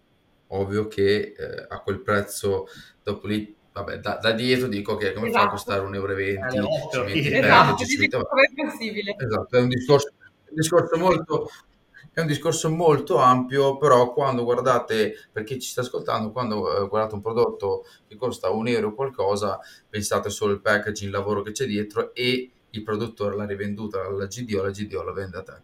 Ovvio 0.47 0.87
che 0.87 1.35
eh, 1.37 1.65
a 1.69 1.79
quel 1.81 2.01
prezzo, 2.01 2.65
dopo 3.03 3.27
lì 3.27 3.55
vabbè, 3.71 3.99
da, 3.99 4.17
da, 4.19 4.31
dietro 4.31 4.67
dico 4.67 4.95
che 4.95 5.13
come 5.13 5.27
esatto. 5.27 5.43
fa 5.43 5.47
a 5.47 5.51
costare 5.51 5.85
1,20 5.85 6.55
euro? 6.55 7.05
Eh, 7.05 7.37
esatto, 7.37 8.25
come 8.25 8.49
è 8.51 8.65
possibile? 8.65 9.15
Esatto, 9.15 9.57
è 9.57 9.61
un 9.61 9.69
discorso, 9.69 10.11
un 10.49 10.55
discorso 10.55 10.97
molto, 10.97 11.49
è 12.13 12.19
un 12.19 12.27
discorso 12.27 12.71
molto 12.71 13.17
ampio, 13.17 13.77
però 13.77 14.11
quando 14.11 14.43
guardate, 14.43 15.13
per 15.31 15.43
chi 15.43 15.59
ci 15.59 15.69
sta 15.69 15.81
ascoltando, 15.81 16.31
quando 16.31 16.83
eh, 16.83 16.87
guardate 16.87 17.13
un 17.13 17.21
prodotto 17.21 17.85
che 18.07 18.15
costa 18.15 18.49
un 18.49 18.67
euro 18.69 18.95
qualcosa, 18.95 19.59
pensate 19.87 20.31
solo 20.31 20.53
al 20.53 20.61
packaging, 20.61 21.11
il 21.11 21.15
lavoro 21.15 21.43
che 21.43 21.51
c'è 21.51 21.67
dietro 21.67 22.11
e 22.15 22.49
il 22.73 22.83
produttore 22.83 23.35
l'ha 23.35 23.45
rivenduta 23.45 24.05
alla 24.05 24.25
GDO, 24.25 24.61
la 24.61 24.71
GDO 24.71 25.03
la 25.03 25.11
vende 25.11 25.37
a 25.37 25.43
te. 25.43 25.61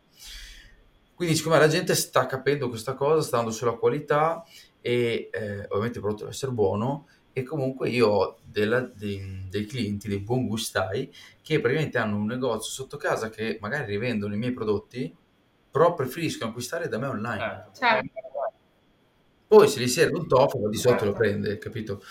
Quindi 1.13 1.35
siccome 1.35 1.59
la 1.59 1.67
gente 1.67 1.95
sta 1.95 2.25
capendo 2.25 2.69
questa 2.69 2.93
cosa, 2.93 3.21
sta 3.21 3.37
andando 3.37 3.55
sulla 3.55 3.73
qualità 3.73 4.43
e 4.79 5.29
eh, 5.31 5.65
ovviamente 5.67 5.97
il 5.97 6.03
prodotto 6.03 6.23
deve 6.23 6.29
essere 6.31 6.51
buono 6.51 7.07
e 7.33 7.43
comunque 7.43 7.89
io 7.89 8.07
ho 8.07 8.37
della, 8.43 8.79
dei, 8.79 9.45
dei, 9.49 9.65
clienti, 9.65 10.07
dei 10.07 10.19
buon 10.19 10.47
gustai 10.47 11.13
che 11.41 11.59
praticamente 11.59 11.97
hanno 11.97 12.15
un 12.15 12.25
negozio 12.25 12.71
sotto 12.71 12.97
casa 12.97 13.29
che 13.29 13.57
magari 13.59 13.91
rivendono 13.91 14.33
i 14.33 14.37
miei 14.37 14.53
prodotti 14.53 15.13
però 15.71 15.93
preferisco 15.93 16.45
acquistare 16.45 16.87
da 16.87 16.97
me 16.97 17.07
online. 17.07 17.69
Certo. 17.73 18.09
Poi 19.47 19.67
se 19.67 19.79
gli 19.79 19.87
serve 19.87 20.19
un 20.19 20.27
tofu, 20.27 20.69
di 20.69 20.77
sotto 20.77 21.05
lo 21.05 21.13
prende, 21.13 21.57
capito? 21.57 22.03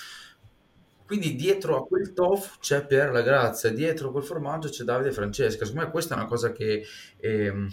Quindi 1.09 1.37
dietro 1.37 1.79
a 1.79 1.87
quel 1.87 2.13
tofu 2.13 2.59
c'è 2.61 2.85
Pier 2.85 3.11
la 3.11 3.23
Grazia, 3.23 3.71
dietro 3.71 4.09
a 4.09 4.13
quel 4.13 4.23
formaggio 4.23 4.69
c'è 4.69 4.85
Davide 4.85 5.09
e 5.09 5.13
Francesca. 5.13 5.65
Secondo 5.65 5.87
me 5.87 5.91
questa 5.91 6.15
è 6.15 6.19
una 6.19 6.27
cosa 6.27 6.53
che 6.53 6.85
ehm, 7.17 7.67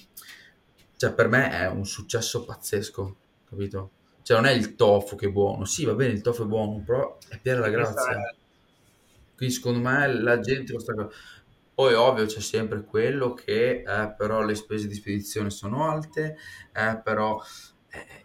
cioè, 0.95 1.13
per 1.13 1.27
me 1.27 1.51
è 1.51 1.67
un 1.67 1.85
successo 1.85 2.45
pazzesco, 2.45 3.15
capito? 3.49 3.91
Cioè 4.21 4.37
non 4.37 4.45
è 4.45 4.53
il 4.53 4.75
tofu 4.75 5.17
che 5.17 5.27
è 5.27 5.29
buono, 5.29 5.65
sì 5.65 5.83
va 5.83 5.93
bene 5.95 6.13
il 6.13 6.21
tofu 6.21 6.43
è 6.43 6.45
buono, 6.45 6.81
però 6.81 7.17
è 7.27 7.37
Pier 7.37 7.59
la 7.59 7.69
Grazia. 7.69 8.33
Quindi 9.35 9.53
secondo 9.53 9.79
me 9.79 10.07
la 10.13 10.39
gente 10.39 10.71
lo 10.71 10.79
sta... 10.79 10.93
Poi 11.73 11.93
ovvio 11.93 12.25
c'è 12.25 12.39
sempre 12.39 12.85
quello 12.85 13.33
che 13.33 13.83
eh, 13.85 14.13
però 14.17 14.43
le 14.43 14.55
spese 14.55 14.87
di 14.87 14.93
spedizione 14.93 15.49
sono 15.49 15.91
alte, 15.91 16.37
eh, 16.71 17.01
però 17.03 17.37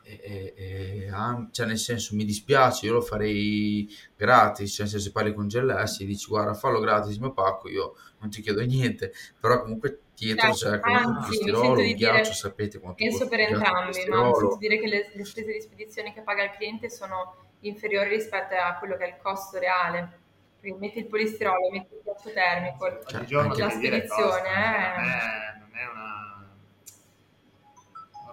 eh, 0.03 0.21
eh, 0.23 0.55
eh, 0.57 1.11
cioè 1.51 1.67
nel 1.67 1.79
senso 1.79 2.15
mi 2.15 2.25
dispiace, 2.25 2.87
io 2.87 2.95
lo 2.95 3.01
farei 3.01 3.89
gratis, 4.17 4.73
cioè 4.75 4.87
se 4.87 5.13
parli 5.13 5.35
con 5.35 5.47
GLS 5.47 6.01
e 6.01 6.05
dici 6.05 6.27
guarda 6.27 6.55
fallo 6.55 6.81
gratis 6.81 7.15
il 7.15 7.21
mio 7.21 7.33
pacco, 7.33 7.69
io 7.69 7.95
non 8.19 8.31
ti 8.31 8.43
chiedo 8.43 8.61
niente, 8.63 9.13
però 9.39 9.63
comunque 9.63 10.01
dietro 10.15 10.53
Certo, 10.53 10.77
c'è 10.77 10.81
comunque 10.81 11.11
il 11.11 11.17
anzi, 11.17 11.31
mi 11.31 11.51
colesterolo, 11.51 11.81
il 11.81 11.87
di 11.87 11.95
ghiaccio, 11.95 12.23
dire, 12.23 12.35
sapete 12.35 12.79
quanto 12.79 13.05
penso 13.05 13.29
per 13.29 13.41
entrambi, 13.41 14.05
ma 14.09 14.27
mi 14.27 14.35
sento 14.35 14.57
dire 14.59 14.79
che 14.79 14.89
le, 14.89 15.11
le 15.15 15.25
spese 15.25 15.53
di 15.53 15.61
spedizione 15.61 16.13
che 16.13 16.21
paga 16.23 16.45
il 16.45 16.51
cliente 16.51 16.91
sono 16.91 17.37
inferiori 17.61 18.11
rispetto 18.11 18.55
a 18.55 18.77
quello 18.79 18.97
che 18.97 19.05
è 19.05 19.09
il 19.09 19.17
costo 19.23 19.59
reale. 19.59 20.19
Quindi 20.61 20.79
metti 20.81 20.99
il 20.99 21.07
polistirolo, 21.07 21.71
metti 21.71 21.95
il 21.95 22.01
ghiaccio 22.03 22.31
termico, 22.33 23.01
Cioè, 23.07 23.21
la 23.59 23.71
spedizione, 23.71 24.07
costa, 24.07 24.45
eh. 24.45 24.93
non 24.97 25.09
è, 25.09 25.59
non 25.59 25.71
è 25.73 25.87
una... 25.91 26.10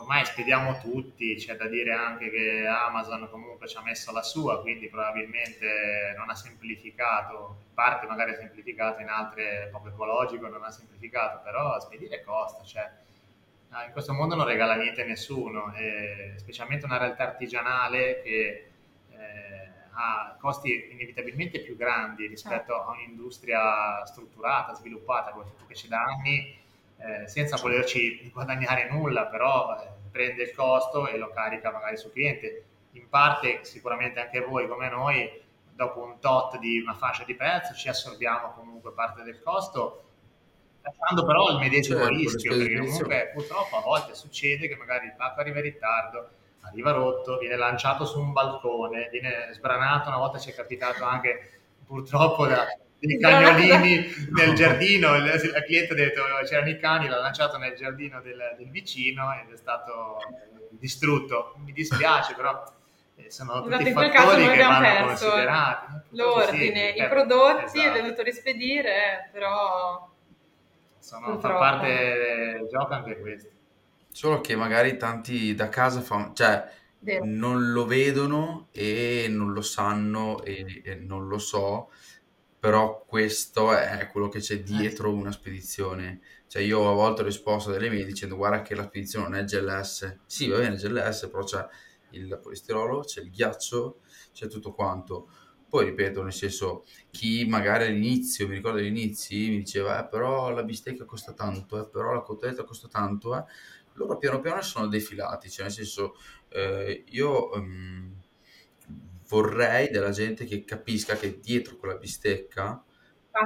Ormai 0.08 0.24
spediamo 0.24 0.80
tutti, 0.80 1.36
c'è 1.36 1.58
da 1.58 1.68
dire 1.68 1.92
anche 1.92 2.30
che 2.30 2.66
Amazon 2.66 3.28
comunque 3.30 3.68
ci 3.68 3.76
ha 3.76 3.82
messo 3.82 4.14
la 4.14 4.22
sua, 4.22 4.62
quindi 4.62 4.88
probabilmente 4.88 6.14
non 6.16 6.30
ha 6.30 6.34
semplificato, 6.34 7.58
in 7.68 7.74
parte 7.74 8.08
magari 8.08 8.32
ha 8.32 8.38
semplificato, 8.38 9.02
in 9.02 9.10
altre 9.10 9.68
poco 9.70 9.90
ecologico, 9.90 10.48
non 10.48 10.64
ha 10.64 10.72
semplificato, 10.72 11.42
però 11.44 11.78
spedire 11.82 12.24
costa, 12.24 12.64
cioè 12.64 12.90
ah, 13.72 13.84
in 13.84 13.92
questo 13.92 14.14
mondo 14.14 14.36
non 14.36 14.46
regala 14.46 14.76
niente 14.76 15.02
a 15.02 15.06
nessuno, 15.06 15.76
e 15.76 16.36
specialmente 16.38 16.86
una 16.86 17.00
realtà 17.00 17.24
artigianale 17.24 18.22
che 18.22 18.70
eh, 19.12 19.70
ha 19.92 20.38
costi 20.40 20.88
inevitabilmente 20.90 21.60
più 21.60 21.76
grandi 21.76 22.28
rispetto 22.28 22.82
a 22.82 22.92
un'industria 22.92 24.06
strutturata, 24.06 24.74
sviluppata, 24.74 25.32
come 25.32 25.52
che 25.68 25.74
c'è 25.74 25.90
da 25.90 26.02
anni, 26.02 26.58
eh, 27.00 27.28
senza 27.28 27.58
volerci 27.58 28.32
guadagnare 28.32 28.90
nulla, 28.90 29.26
però 29.26 29.78
eh, 29.80 29.97
prende 30.12 30.44
il 30.44 30.54
costo 30.54 31.08
e 31.08 31.18
lo 31.18 31.30
carica 31.30 31.72
magari 31.72 31.98
sul 31.98 32.12
cliente. 32.12 32.66
In 32.92 33.10
parte 33.10 33.64
sicuramente 33.64 34.20
anche 34.20 34.42
voi 34.42 34.68
come 34.68 34.90
noi, 34.90 35.42
dopo 35.74 36.02
un 36.02 36.20
tot 36.20 36.58
di 36.58 36.80
una 36.80 36.94
fascia 36.94 37.24
di 37.24 37.36
prezzo, 37.36 37.74
ci 37.74 37.88
assorbiamo 37.88 38.54
comunque 38.54 38.92
parte 38.92 39.24
del 39.24 39.42
costo, 39.42 40.04
lasciando 40.82 41.26
però 41.26 41.50
il 41.50 41.60
medesimo 41.60 42.00
Certo, 42.00 42.14
rischio, 42.14 42.58
perché 42.58 42.80
comunque 42.80 43.32
purtroppo 43.34 43.76
a 43.78 43.82
volte 43.82 44.16
succede 44.16 44.68
che 44.68 44.76
magari 44.76 45.08
il 45.08 45.16
pacco 45.16 45.42
arriva 45.42 45.58
in 45.58 45.64
ritardo, 45.64 46.30
arriva 46.62 46.92
rotto, 46.92 47.38
viene 47.38 47.56
lanciato 47.56 48.06
su 48.06 48.20
un 48.20 48.32
balcone, 48.32 49.10
viene 49.12 49.50
sbranato, 49.54 50.10
una 50.10 50.18
volta 50.18 50.40
ci 50.40 50.50
è 50.50 50.56
capitato 50.56 51.04
anche 51.04 51.52
purtroppo 51.86 52.48
da 52.48 52.66
dei 53.00 53.20
cagnolini 53.20 54.08
nel 54.32 54.54
giardino, 54.56 55.16
il, 55.16 55.26
il 55.26 55.64
cliente 55.66 55.94
ha 55.94 55.96
detto 55.96 56.22
c'erano 56.46 56.70
i 56.70 56.80
cani, 56.80 57.08
l'ha 57.08 57.20
lanciato 57.20 57.58
nel 57.58 57.76
giardino 57.76 58.22
del, 58.22 58.56
del 58.58 58.70
vicino 58.70 59.34
ed 59.34 59.54
è 59.54 59.58
stato 59.58 60.18
distrutto. 60.72 61.56
Mi 61.64 61.72
dispiace 61.72 62.34
però 62.34 62.64
eh, 63.16 63.32
sono 63.32 63.66
Esatto, 63.66 63.78
tutti 63.78 63.88
in 63.90 63.94
quel 63.96 64.12
caso 64.12 64.28
fattori 64.28 64.46
noi 64.46 64.56
che 64.56 64.62
abbiamo 64.62 64.80
vanno 64.80 65.08
perso 65.08 65.36
l'ordine, 66.10 66.92
sì, 66.92 66.98
i 66.98 67.02
eh, 67.02 67.08
prodotti, 67.08 67.80
esatto. 67.80 67.98
è 67.98 68.02
dovuto 68.02 68.22
rispedire, 68.22 69.30
però 69.32 70.10
Sono, 71.00 71.40
fa 71.40 71.54
parte 71.54 71.88
del 71.88 72.68
gioco 72.70 72.94
anche 72.94 73.20
questo. 73.20 73.50
Solo 74.12 74.42
che 74.42 74.56
magari 74.56 74.98
tanti 74.98 75.56
da 75.56 75.70
casa 75.70 76.02
fanno, 76.02 76.34
cioè 76.34 76.64
vero. 77.00 77.24
non 77.26 77.72
lo 77.72 77.86
vedono 77.86 78.68
e 78.72 79.28
non 79.30 79.52
lo 79.52 79.62
sanno 79.62 80.44
e, 80.44 80.82
e 80.84 80.96
non 80.96 81.28
lo 81.28 81.40
so, 81.40 81.92
però 82.68 83.06
questo 83.06 83.72
è 83.72 84.10
quello 84.12 84.28
che 84.28 84.40
c'è 84.40 84.60
dietro 84.62 85.14
una 85.14 85.32
spedizione. 85.32 86.20
Cioè 86.48 86.62
io 86.62 86.90
a 86.90 86.94
volte 86.94 87.22
ho 87.22 87.24
risposto 87.24 87.70
a 87.70 87.72
delle 87.72 87.88
mail 87.88 88.06
dicendo 88.06 88.36
guarda 88.36 88.62
che 88.62 88.76
la 88.76 88.84
spedizione 88.84 89.30
non 89.30 89.38
è 89.38 89.46
GLS. 89.46 90.18
Sì, 90.26 90.50
va 90.50 90.58
bene 90.58 90.76
GLS, 90.76 91.30
però 91.32 91.46
c'è 91.46 91.66
il 92.10 92.38
polistirolo, 92.44 93.06
c'è 93.06 93.22
il 93.22 93.30
ghiaccio, 93.30 94.02
c'è 94.34 94.48
tutto 94.48 94.74
quanto. 94.74 95.30
Poi 95.70 95.86
ripeto, 95.86 96.22
nel 96.24 96.34
senso, 96.34 96.84
chi 97.10 97.46
magari 97.46 97.86
all'inizio, 97.86 98.50
mi 98.50 98.56
ricordo 98.56 98.80
agli 98.80 98.88
inizi, 98.88 99.48
mi 99.48 99.60
diceva, 99.60 100.04
eh, 100.04 100.10
però 100.10 100.50
la 100.50 100.64
bistecca 100.64 101.06
costa 101.06 101.32
tanto, 101.32 101.82
eh, 101.82 101.90
però 101.90 102.12
la 102.12 102.22
cotoletta 102.22 102.66
costa 102.66 102.90
tanto, 102.90 103.34
eh. 103.38 103.46
Loro 103.94 104.18
piano 104.18 104.42
piano 104.42 104.62
sono 104.62 104.88
defilati, 104.88 105.50
cioè 105.50 105.68
nel 105.68 105.74
senso, 105.74 106.16
eh, 106.50 107.06
io 107.08 107.54
ehm, 107.54 108.14
vorrei 109.28 109.90
della 109.90 110.12
gente 110.12 110.46
che 110.46 110.64
capisca 110.64 111.16
che 111.16 111.40
dietro 111.40 111.78
quella 111.78 111.96
bistecca 111.98 112.84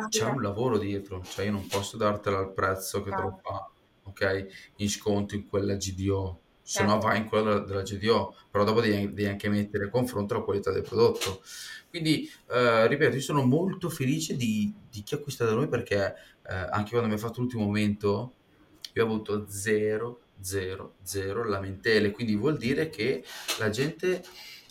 c'è 0.08 0.26
Caspita. 0.26 0.30
un 0.30 0.42
lavoro 0.42 0.78
dietro, 0.78 1.24
cioè 1.24 1.46
io 1.46 1.52
non 1.52 1.68
posso 1.68 1.98
dartela 1.98 2.38
al 2.40 2.54
prezzo 2.54 3.02
che 3.04 3.14
te 3.14 3.22
lo 3.22 3.40
fa, 3.42 3.70
ok? 4.04 4.74
In 4.78 4.90
sconto 4.90 5.36
in 5.36 5.46
quella 5.48 5.76
GDO, 5.76 6.42
se 6.62 6.84
no 6.84 7.00
Certo. 7.00 7.00
vai 7.00 7.18
in 7.20 7.26
quella 7.26 7.54
della, 7.54 7.66
della 7.66 7.82
GDO, 7.84 8.36
però 8.50 8.64
dopo 8.64 8.82
devi, 8.82 9.08
devi 9.14 9.26
anche 9.28 9.50
mettere 9.50 9.86
a 9.86 9.90
confronto 9.90 10.34
la 10.34 10.42
qualità 10.42 10.72
del 10.72 10.84
prodotto. 10.84 11.42
Quindi, 11.90 12.30
eh, 12.50 12.88
ripeto, 12.88 13.16
io 13.16 13.22
sono 13.22 13.44
molto 13.44 13.90
felice 13.90 14.36
di, 14.36 14.74
di 14.90 15.04
chi 15.04 15.16
acquista 15.16 15.46
da 15.46 15.54
noi 15.54 15.68
perché 15.68 16.14
eh, 16.48 16.54
anche 16.54 16.92
quando 16.92 17.08
mi 17.08 17.14
ha 17.16 17.18
fatto 17.18 17.40
l'ultimo 17.42 17.64
momento, 17.66 18.34
io 18.94 19.04
ho 19.04 19.06
avuto 19.06 19.46
0, 19.50 20.22
0, 20.40 20.96
0 21.04 21.44
lamentele, 21.46 22.12
quindi 22.12 22.36
vuol 22.36 22.58
dire 22.58 22.90
che 22.90 23.24
la 23.60 23.70
gente 23.70 24.24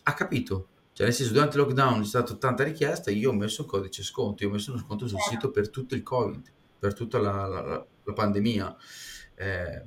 ha 0.02 0.14
capito. 0.14 0.68
Cioè, 1.00 1.08
nel 1.08 1.16
senso, 1.16 1.32
durante 1.32 1.56
il 1.56 1.62
lockdown 1.62 2.00
c'è 2.02 2.06
stata 2.06 2.34
tanta 2.34 2.62
richiesta, 2.62 3.10
io 3.10 3.30
ho 3.30 3.32
messo 3.32 3.62
un 3.62 3.68
codice 3.68 4.02
sconto, 4.02 4.42
io 4.42 4.50
ho 4.50 4.52
messo 4.52 4.70
uno 4.72 4.80
sconto 4.80 5.08
sul 5.08 5.16
Certo. 5.16 5.32
sito 5.32 5.50
per 5.50 5.70
tutto 5.70 5.94
il 5.94 6.02
Covid, 6.02 6.52
per 6.78 6.92
tutta 6.92 7.18
la, 7.18 7.46
la- 7.46 7.62
la- 7.62 8.12
pandemia. 8.12 8.76
Eh, 9.34 9.82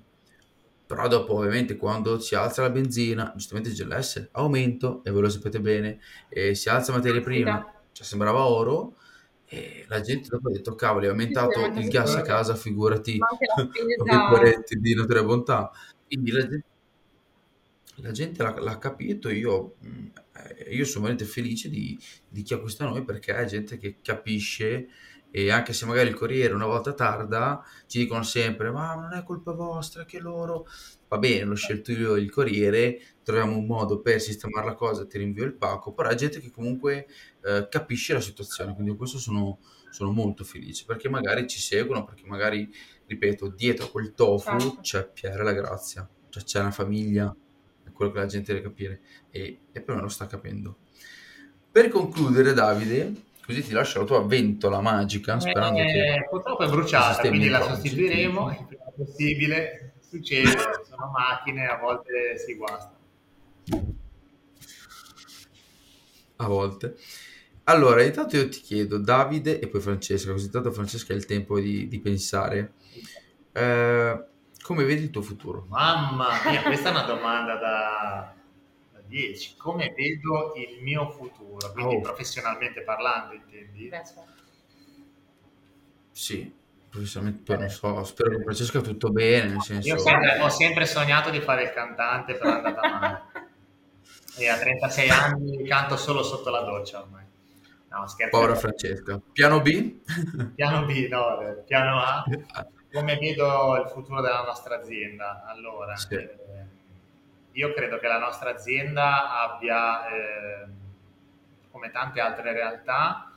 però 0.87 1.07
dopo, 1.07 1.35
ovviamente, 1.35 1.75
quando 1.77 2.17
si 2.19 2.33
alza 2.33 2.63
la 2.63 2.71
benzina, 2.71 3.31
giustamente 3.35 3.69
il 3.69 3.75
GLS, 3.75 4.29
aumento, 4.31 5.03
e 5.03 5.11
voi 5.11 5.21
lo 5.21 5.29
sapete 5.29 5.59
bene, 5.61 5.99
e 6.29 6.55
si 6.55 6.69
alza 6.69 6.91
materia 6.91 7.21
prima, 7.21 7.57
Caspita. 7.61 7.81
cioè 7.91 8.05
sembrava 8.07 8.45
oro, 8.47 8.95
e 9.45 9.85
la 9.89 10.01
gente 10.01 10.29
dopo 10.29 10.47
ha 10.49 10.51
detto, 10.51 10.73
cavoli, 10.73 11.05
è 11.05 11.09
aumentato 11.09 11.59
aumenta 11.59 11.79
il 11.79 11.89
gas 11.89 12.15
a 12.15 12.23
casa, 12.23 12.55
figurati, 12.55 13.19
poretti 14.29 14.79
di 14.79 14.95
notoria 14.95 15.23
bontà. 15.23 15.69
Quindi 16.07 16.31
la 16.31 16.39
gente, 16.41 16.65
la 17.97 18.11
gente 18.11 18.41
l'ha, 18.43 18.59
l'ha 18.59 18.77
capito, 18.77 19.29
io, 19.29 19.75
eh, 19.81 20.75
io 20.75 20.85
sono 20.85 21.05
veramente 21.05 21.25
felice 21.31 21.69
di, 21.69 21.97
di 22.27 22.41
chi 22.41 22.53
acquista 22.53 22.85
noi 22.85 23.03
perché 23.03 23.35
è 23.35 23.45
gente 23.45 23.77
che 23.77 23.97
capisce 24.01 24.87
e 25.35 25.49
anche 25.49 25.73
se 25.73 25.87
magari 25.87 26.09
il 26.09 26.13
corriere 26.13 26.53
una 26.53 26.67
volta 26.67 26.93
tarda, 26.93 27.65
ci 27.87 27.97
dicono 27.97 28.21
sempre, 28.21 28.69
ma 28.69 28.93
non 28.93 29.13
è 29.13 29.23
colpa 29.23 29.51
vostra 29.51 30.05
che 30.05 30.19
loro... 30.19 30.67
Va 31.07 31.17
bene, 31.17 31.43
l'ho 31.43 31.55
scelto 31.55 31.91
io 31.91 32.15
il 32.15 32.29
corriere, 32.29 32.99
troviamo 33.23 33.57
un 33.57 33.65
modo 33.65 33.99
per 33.99 34.21
sistemare 34.21 34.67
la 34.67 34.75
cosa, 34.75 35.07
ti 35.07 35.17
rinvio 35.17 35.43
il 35.43 35.55
pacco, 35.55 35.91
però 35.93 36.09
è 36.09 36.15
gente 36.15 36.39
che 36.39 36.51
comunque 36.51 37.07
eh, 37.43 37.67
capisce 37.67 38.13
la 38.13 38.21
situazione, 38.21 38.73
quindi 38.73 38.91
di 38.91 38.97
questo 38.97 39.17
sono, 39.17 39.57
sono 39.89 40.11
molto 40.11 40.43
felice, 40.43 40.85
perché 40.85 41.09
magari 41.09 41.47
ci 41.47 41.59
seguono, 41.59 42.03
perché 42.03 42.25
magari, 42.27 42.71
ripeto, 43.07 43.47
dietro 43.47 43.85
a 43.85 43.89
quel 43.89 44.13
tofu 44.13 44.57
Certo. 44.57 44.81
c'è 44.81 45.09
Pierre 45.11 45.43
la 45.43 45.53
Grazia, 45.53 46.07
cioè 46.29 46.43
c'è 46.43 46.59
una 46.59 46.71
famiglia, 46.71 47.35
è 47.83 47.91
quello 47.91 48.11
che 48.11 48.19
la 48.19 48.25
gente 48.25 48.53
deve 48.53 48.65
capire, 48.65 49.01
e, 49.29 49.59
e 49.71 49.81
per 49.81 49.95
me 49.95 50.01
lo 50.01 50.09
sta 50.09 50.27
capendo. 50.27 50.77
Per 51.71 51.89
concludere, 51.89 52.53
Davide, 52.53 53.13
così 53.45 53.63
ti 53.63 53.71
lascio 53.71 53.99
la 53.99 54.05
tua 54.05 54.25
ventola 54.25 54.81
magica, 54.81 55.39
sperando 55.39 55.79
che... 55.79 56.15
Eh, 56.15 56.27
purtroppo 56.29 56.63
è 56.63 56.69
bruciata, 56.69 57.27
quindi 57.27 57.49
la 57.49 57.61
sostituiremo 57.61 58.51
il 58.51 58.65
prima 58.67 58.83
possibile. 58.95 59.93
Succede, 59.99 60.51
sono 60.87 61.09
macchine, 61.11 61.65
a 61.65 61.77
volte 61.77 62.37
si 62.37 62.55
guasta. 62.55 62.95
a 66.43 66.47
volte. 66.47 66.95
Allora, 67.65 68.03
intanto 68.03 68.35
io 68.35 68.49
ti 68.49 68.59
chiedo, 68.59 68.97
Davide 68.97 69.59
e 69.59 69.67
poi 69.67 69.81
Francesca, 69.81 70.31
così 70.31 70.49
tanto 70.49 70.71
Francesca 70.71 71.13
ha 71.13 71.15
il 71.15 71.25
tempo 71.25 71.59
di, 71.59 71.87
di 71.87 71.99
pensare, 71.99 72.73
eh, 73.53 74.25
come 74.63 74.83
vedi 74.85 75.03
il 75.03 75.09
tuo 75.11 75.21
futuro? 75.21 75.65
Mamma 75.69 76.29
mia, 76.45 76.61
questa 76.63 76.89
è 76.89 76.91
una 76.91 77.03
domanda 77.03 77.55
da, 77.57 78.33
da 78.91 78.99
10. 79.05 79.55
Come 79.57 79.93
vedo 79.95 80.53
il 80.55 80.81
mio 80.81 81.09
futuro? 81.09 81.71
Quindi 81.73 81.95
Oh. 81.95 82.01
professionalmente 82.01 82.81
parlando, 82.81 83.33
intendi? 83.33 83.87
beh, 83.89 84.03
certo. 84.05 84.31
Sì, 86.11 86.51
professionalmente 86.89 87.57
non 87.57 87.69
so, 87.69 88.03
spero 88.03 88.37
che 88.37 88.43
Francesca 88.43 88.81
tutto 88.81 89.09
bene, 89.09 89.45
nel 89.45 89.55
Io 89.55 89.61
senso... 89.61 89.97
sempre- 89.97 90.39
ho 90.39 90.49
sempre 90.49 90.85
sognato 90.85 91.29
di 91.29 91.41
fare 91.41 91.63
il 91.63 91.71
cantante, 91.71 92.35
però 92.35 92.51
è 92.51 92.55
andata 92.55 92.87
male. 92.87 93.21
e 94.37 94.47
a 94.47 94.57
36 94.57 95.09
anni 95.09 95.63
canto 95.67 95.97
solo 95.97 96.23
sotto 96.23 96.49
la 96.49 96.61
doccia 96.61 97.01
ormai. 97.01 97.23
No, 97.89 98.07
scherzo. 98.07 98.37
Povera 98.37 98.55
Francesca. 98.55 99.21
Piano 99.31 99.61
B? 99.61 99.95
piano 100.55 100.85
B, 100.85 101.07
no, 101.09 101.41
eh, 101.41 101.63
piano 101.65 101.99
A. 101.99 102.23
Come 102.93 103.17
vedo 103.17 103.75
il 103.77 103.89
futuro 103.89 104.21
della 104.21 104.43
nostra 104.43 104.75
azienda? 104.75 105.45
Allora, 105.47 105.95
sì. 105.95 106.13
eh, 106.13 106.37
io 107.53 107.73
credo 107.73 107.97
che 107.97 108.07
la 108.07 108.19
nostra 108.19 108.51
azienda 108.51 109.41
abbia, 109.41 110.07
eh, 110.09 110.67
come 111.71 111.89
tante 111.89 112.19
altre 112.19 112.53
realtà, 112.53 113.31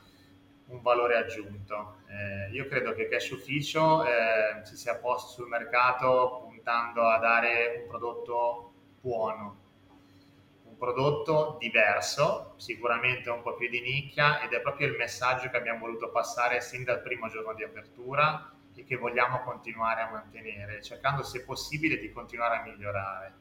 un 0.66 0.82
valore 0.82 1.16
aggiunto. 1.16 2.00
Eh, 2.06 2.52
io 2.52 2.68
credo 2.68 2.92
che 2.92 3.08
Cash 3.08 3.30
Ufficio 3.30 4.04
eh, 4.04 4.60
si 4.64 4.76
sia 4.76 4.96
posto 4.96 5.32
sul 5.32 5.48
mercato 5.48 6.42
puntando 6.44 7.08
a 7.08 7.16
dare 7.16 7.78
un 7.80 7.88
prodotto 7.88 8.72
buono, 9.00 9.56
un 10.64 10.76
prodotto 10.76 11.56
diverso, 11.58 12.52
sicuramente 12.56 13.30
un 13.30 13.40
po' 13.40 13.54
più 13.54 13.70
di 13.70 13.80
nicchia 13.80 14.42
ed 14.42 14.52
è 14.52 14.60
proprio 14.60 14.88
il 14.88 14.96
messaggio 14.98 15.48
che 15.48 15.56
abbiamo 15.56 15.78
voluto 15.78 16.10
passare 16.10 16.60
sin 16.60 16.84
dal 16.84 17.00
primo 17.00 17.30
giorno 17.30 17.54
di 17.54 17.62
apertura 17.62 18.50
e 18.76 18.84
che 18.84 18.96
vogliamo 18.96 19.40
continuare 19.40 20.02
a 20.02 20.10
mantenere, 20.10 20.82
cercando 20.82 21.22
se 21.22 21.42
possibile 21.44 21.98
di 21.98 22.12
continuare 22.12 22.58
a 22.58 22.62
migliorare. 22.62 23.34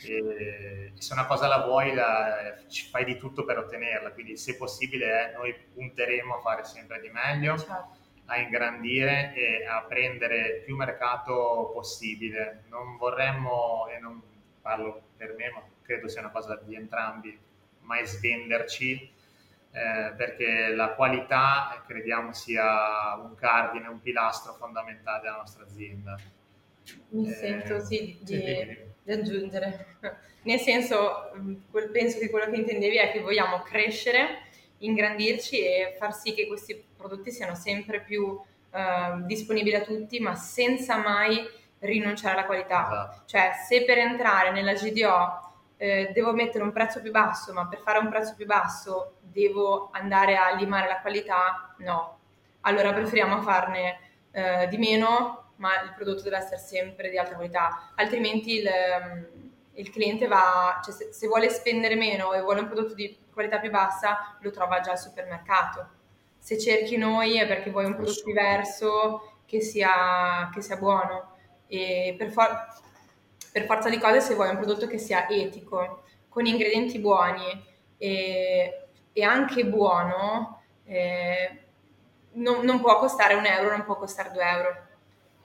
E 0.00 0.92
se 0.96 1.12
una 1.12 1.26
cosa 1.26 1.48
la 1.48 1.64
vuoi, 1.64 1.92
la, 1.92 2.54
fai 2.90 3.04
di 3.04 3.16
tutto 3.16 3.44
per 3.44 3.58
ottenerla, 3.58 4.12
quindi 4.12 4.36
se 4.36 4.56
possibile 4.56 5.30
eh, 5.30 5.36
noi 5.36 5.54
punteremo 5.54 6.36
a 6.36 6.40
fare 6.40 6.64
sempre 6.64 7.00
di 7.00 7.08
meglio, 7.08 7.58
certo. 7.58 7.96
a 8.26 8.38
ingrandire 8.38 9.32
e 9.34 9.66
a 9.66 9.82
prendere 9.82 10.62
più 10.64 10.76
mercato 10.76 11.70
possibile. 11.72 12.64
Non 12.68 12.96
vorremmo, 12.96 13.88
e 13.88 13.98
non 13.98 14.22
parlo 14.60 15.02
per 15.16 15.34
me, 15.34 15.50
ma 15.50 15.62
credo 15.82 16.06
sia 16.08 16.20
una 16.20 16.30
cosa 16.30 16.60
di 16.62 16.76
entrambi, 16.76 17.36
mai 17.80 18.06
svenderci, 18.06 19.16
eh, 19.70 20.12
perché 20.16 20.74
la 20.74 20.94
qualità 20.94 21.82
crediamo 21.86 22.32
sia 22.32 23.14
un 23.22 23.34
cardine, 23.34 23.88
un 23.88 24.00
pilastro 24.00 24.54
fondamentale 24.54 25.22
della 25.22 25.36
nostra 25.36 25.64
azienda. 25.64 26.18
Mi 27.10 27.28
eh, 27.28 27.34
sento 27.34 27.80
sì 27.80 28.18
di, 28.22 28.86
di, 29.02 29.12
aggiungere, 29.12 29.98
nel 30.42 30.58
senso 30.58 31.30
penso 31.92 32.18
che 32.18 32.30
quello 32.30 32.50
che 32.50 32.56
intendevi 32.56 32.96
è 32.96 33.10
che 33.10 33.20
vogliamo 33.20 33.60
crescere, 33.60 34.46
ingrandirci 34.78 35.60
e 35.60 35.96
far 35.98 36.14
sì 36.14 36.32
che 36.32 36.46
questi 36.46 36.82
prodotti 36.96 37.30
siano 37.30 37.54
sempre 37.54 38.00
più 38.00 38.40
eh, 38.70 39.22
disponibili 39.26 39.76
a 39.76 39.82
tutti, 39.82 40.18
ma 40.20 40.34
senza 40.34 40.96
mai 40.96 41.46
rinunciare 41.80 42.34
alla 42.34 42.46
qualità. 42.46 42.86
Esatto. 42.86 43.22
Cioè, 43.26 43.50
se 43.68 43.84
per 43.84 43.98
entrare 43.98 44.50
nella 44.50 44.72
GDO 44.72 45.47
eh, 45.78 46.10
devo 46.12 46.32
mettere 46.32 46.64
un 46.64 46.72
prezzo 46.72 47.00
più 47.00 47.10
basso, 47.10 47.52
ma 47.52 47.66
per 47.66 47.78
fare 47.78 47.98
un 47.98 48.08
prezzo 48.08 48.34
più 48.34 48.44
basso 48.44 49.14
devo 49.20 49.88
andare 49.92 50.36
a 50.36 50.54
limare 50.54 50.88
la 50.88 51.00
qualità, 51.00 51.74
no. 51.78 52.18
Allora 52.62 52.92
preferiamo 52.92 53.40
farne 53.40 54.00
eh, 54.32 54.66
di 54.68 54.76
meno, 54.76 55.52
ma 55.56 55.80
il 55.82 55.92
prodotto 55.94 56.22
deve 56.22 56.36
essere 56.38 56.58
sempre 56.58 57.08
di 57.08 57.16
alta 57.16 57.34
qualità, 57.34 57.92
altrimenti 57.94 58.56
il, 58.56 58.66
ehm, 58.66 59.26
il 59.74 59.90
cliente 59.90 60.26
va, 60.26 60.80
cioè 60.84 60.92
se, 60.92 61.12
se, 61.12 61.26
vuole 61.28 61.48
spendere 61.48 61.94
meno 61.94 62.32
e 62.32 62.40
vuole 62.40 62.60
un 62.60 62.66
prodotto 62.66 62.94
di 62.94 63.16
qualità 63.32 63.60
più 63.60 63.70
bassa, 63.70 64.36
lo 64.40 64.50
trova 64.50 64.80
già 64.80 64.92
al 64.92 64.98
supermercato. 64.98 65.96
Se 66.38 66.58
cerchi 66.58 66.96
noi 66.96 67.38
è 67.38 67.46
perché 67.46 67.70
vuoi 67.70 67.84
un 67.84 67.94
prodotto 67.94 68.24
diverso 68.24 69.40
che 69.46 69.60
sia, 69.60 70.50
che 70.52 70.60
sia 70.60 70.76
buono. 70.76 71.36
E 71.68 72.14
per, 72.18 72.30
for- 72.30 72.66
per 73.52 73.64
forza 73.64 73.88
di 73.88 73.98
cose 73.98 74.20
se 74.20 74.34
vuoi 74.34 74.50
un 74.50 74.56
prodotto 74.56 74.86
che 74.86 74.98
sia 74.98 75.28
etico, 75.28 76.04
con 76.28 76.46
ingredienti 76.46 76.98
buoni 76.98 77.64
e, 77.96 78.86
e 79.12 79.22
anche 79.22 79.64
buono, 79.64 80.62
eh, 80.84 81.64
non, 82.32 82.64
non, 82.64 82.80
può 82.80 82.98
costare 82.98 83.34
un 83.34 83.44
euro, 83.44 83.70
non 83.70 83.84
può 83.84 83.96
costare 83.96 84.30
due 84.30 84.44
euro. 84.44 84.86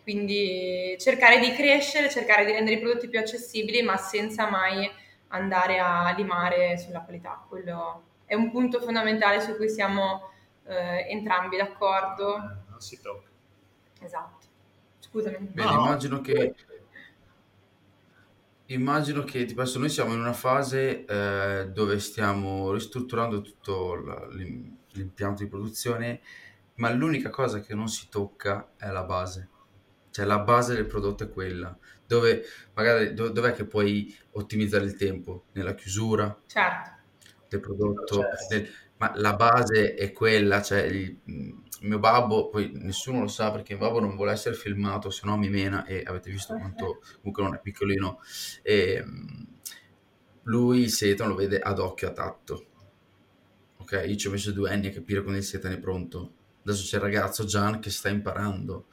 Quindi 0.03 0.95
cercare 0.99 1.39
di 1.39 1.53
crescere, 1.53 2.09
cercare 2.09 2.45
di 2.45 2.51
rendere 2.51 2.75
i 2.75 2.79
prodotti 2.79 3.07
più 3.07 3.19
accessibili, 3.19 3.81
ma 3.81 3.97
senza 3.97 4.49
mai 4.49 4.89
andare 5.29 5.79
a 5.79 6.13
limare 6.15 6.77
sulla 6.77 7.01
qualità. 7.01 7.43
Quello 7.47 8.03
è 8.25 8.35
un 8.35 8.51
punto 8.51 8.79
fondamentale 8.81 9.41
su 9.41 9.55
cui 9.55 9.69
siamo 9.69 10.29
eh, 10.65 11.07
entrambi 11.09 11.57
d'accordo. 11.57 12.35
Eh, 12.35 12.69
non 12.69 12.79
si 12.79 13.01
tocca. 13.01 13.29
Esatto. 14.01 14.47
Scusami. 14.99 15.37
Bene, 15.39 15.71
no. 15.71 15.85
immagino 15.85 16.21
che 16.21 16.53
Immagino 18.73 19.23
che 19.23 19.45
tipo, 19.45 19.61
adesso 19.61 19.77
noi 19.77 19.89
siamo 19.89 20.13
in 20.13 20.19
una 20.19 20.33
fase 20.33 21.05
eh, 21.05 21.69
dove 21.71 21.99
stiamo 21.99 22.71
ristrutturando 22.71 23.41
tutto 23.41 23.95
la- 23.95 24.27
l'im- 24.31 24.77
l'impianto 24.93 25.43
di 25.43 25.49
produzione, 25.49 26.21
ma 26.75 26.89
l'unica 26.91 27.29
cosa 27.29 27.59
che 27.59 27.75
non 27.75 27.87
si 27.87 28.07
tocca 28.09 28.71
è 28.77 28.89
la 28.89 29.03
base. 29.03 29.49
Cioè 30.09 30.25
la 30.25 30.39
base 30.39 30.73
del 30.75 30.85
prodotto 30.87 31.23
è 31.23 31.29
quella, 31.29 31.75
dove 32.05 32.43
magari 32.73 33.13
do- 33.13 33.29
dov'è 33.29 33.53
che 33.53 33.65
puoi 33.65 34.15
ottimizzare 34.31 34.85
il 34.85 34.95
tempo? 34.95 35.45
Nella 35.53 35.75
chiusura 35.75 36.35
Certo. 36.47 36.91
del 37.49 37.59
prodotto, 37.59 38.21
del- 38.49 38.67
ma 39.03 39.11
la 39.15 39.35
base 39.35 39.95
è 39.95 40.13
quella, 40.13 40.61
cioè 40.61 40.83
il, 40.83 41.19
mio 41.81 41.99
babbo, 41.99 42.47
poi 42.47 42.71
nessuno 42.75 43.19
lo 43.19 43.27
sa 43.27 43.51
perché 43.51 43.75
mio 43.75 43.85
babbo 43.85 43.99
non 43.99 44.15
vuole 44.15 44.31
essere 44.31 44.55
filmato, 44.55 45.09
se 45.09 45.25
no 45.25 45.35
mi 45.37 45.49
mena 45.49 45.83
e 45.85 46.03
avete 46.05 46.31
visto 46.31 46.55
quanto 46.55 47.01
comunque 47.17 47.43
non 47.43 47.55
è 47.55 47.59
piccolino. 47.59 48.21
E, 48.61 48.93
ehm, 48.93 49.47
lui 50.43 50.81
il 50.83 50.91
setan 50.91 51.27
lo 51.27 51.35
vede 51.35 51.59
ad 51.59 51.79
occhio 51.79 52.07
a 52.07 52.11
tatto. 52.11 52.65
Ok, 53.77 54.03
io 54.07 54.15
ci 54.15 54.27
ho 54.27 54.31
messo 54.31 54.53
due 54.53 54.71
anni 54.71 54.87
a 54.87 54.91
capire 54.91 55.21
quando 55.21 55.39
il 55.39 55.45
setan 55.45 55.73
è 55.73 55.79
pronto. 55.79 56.33
Adesso 56.63 56.83
c'è 56.85 56.95
il 56.95 57.01
ragazzo 57.01 57.43
Gian 57.43 57.79
che 57.81 57.89
sta 57.89 58.07
imparando, 58.07 58.85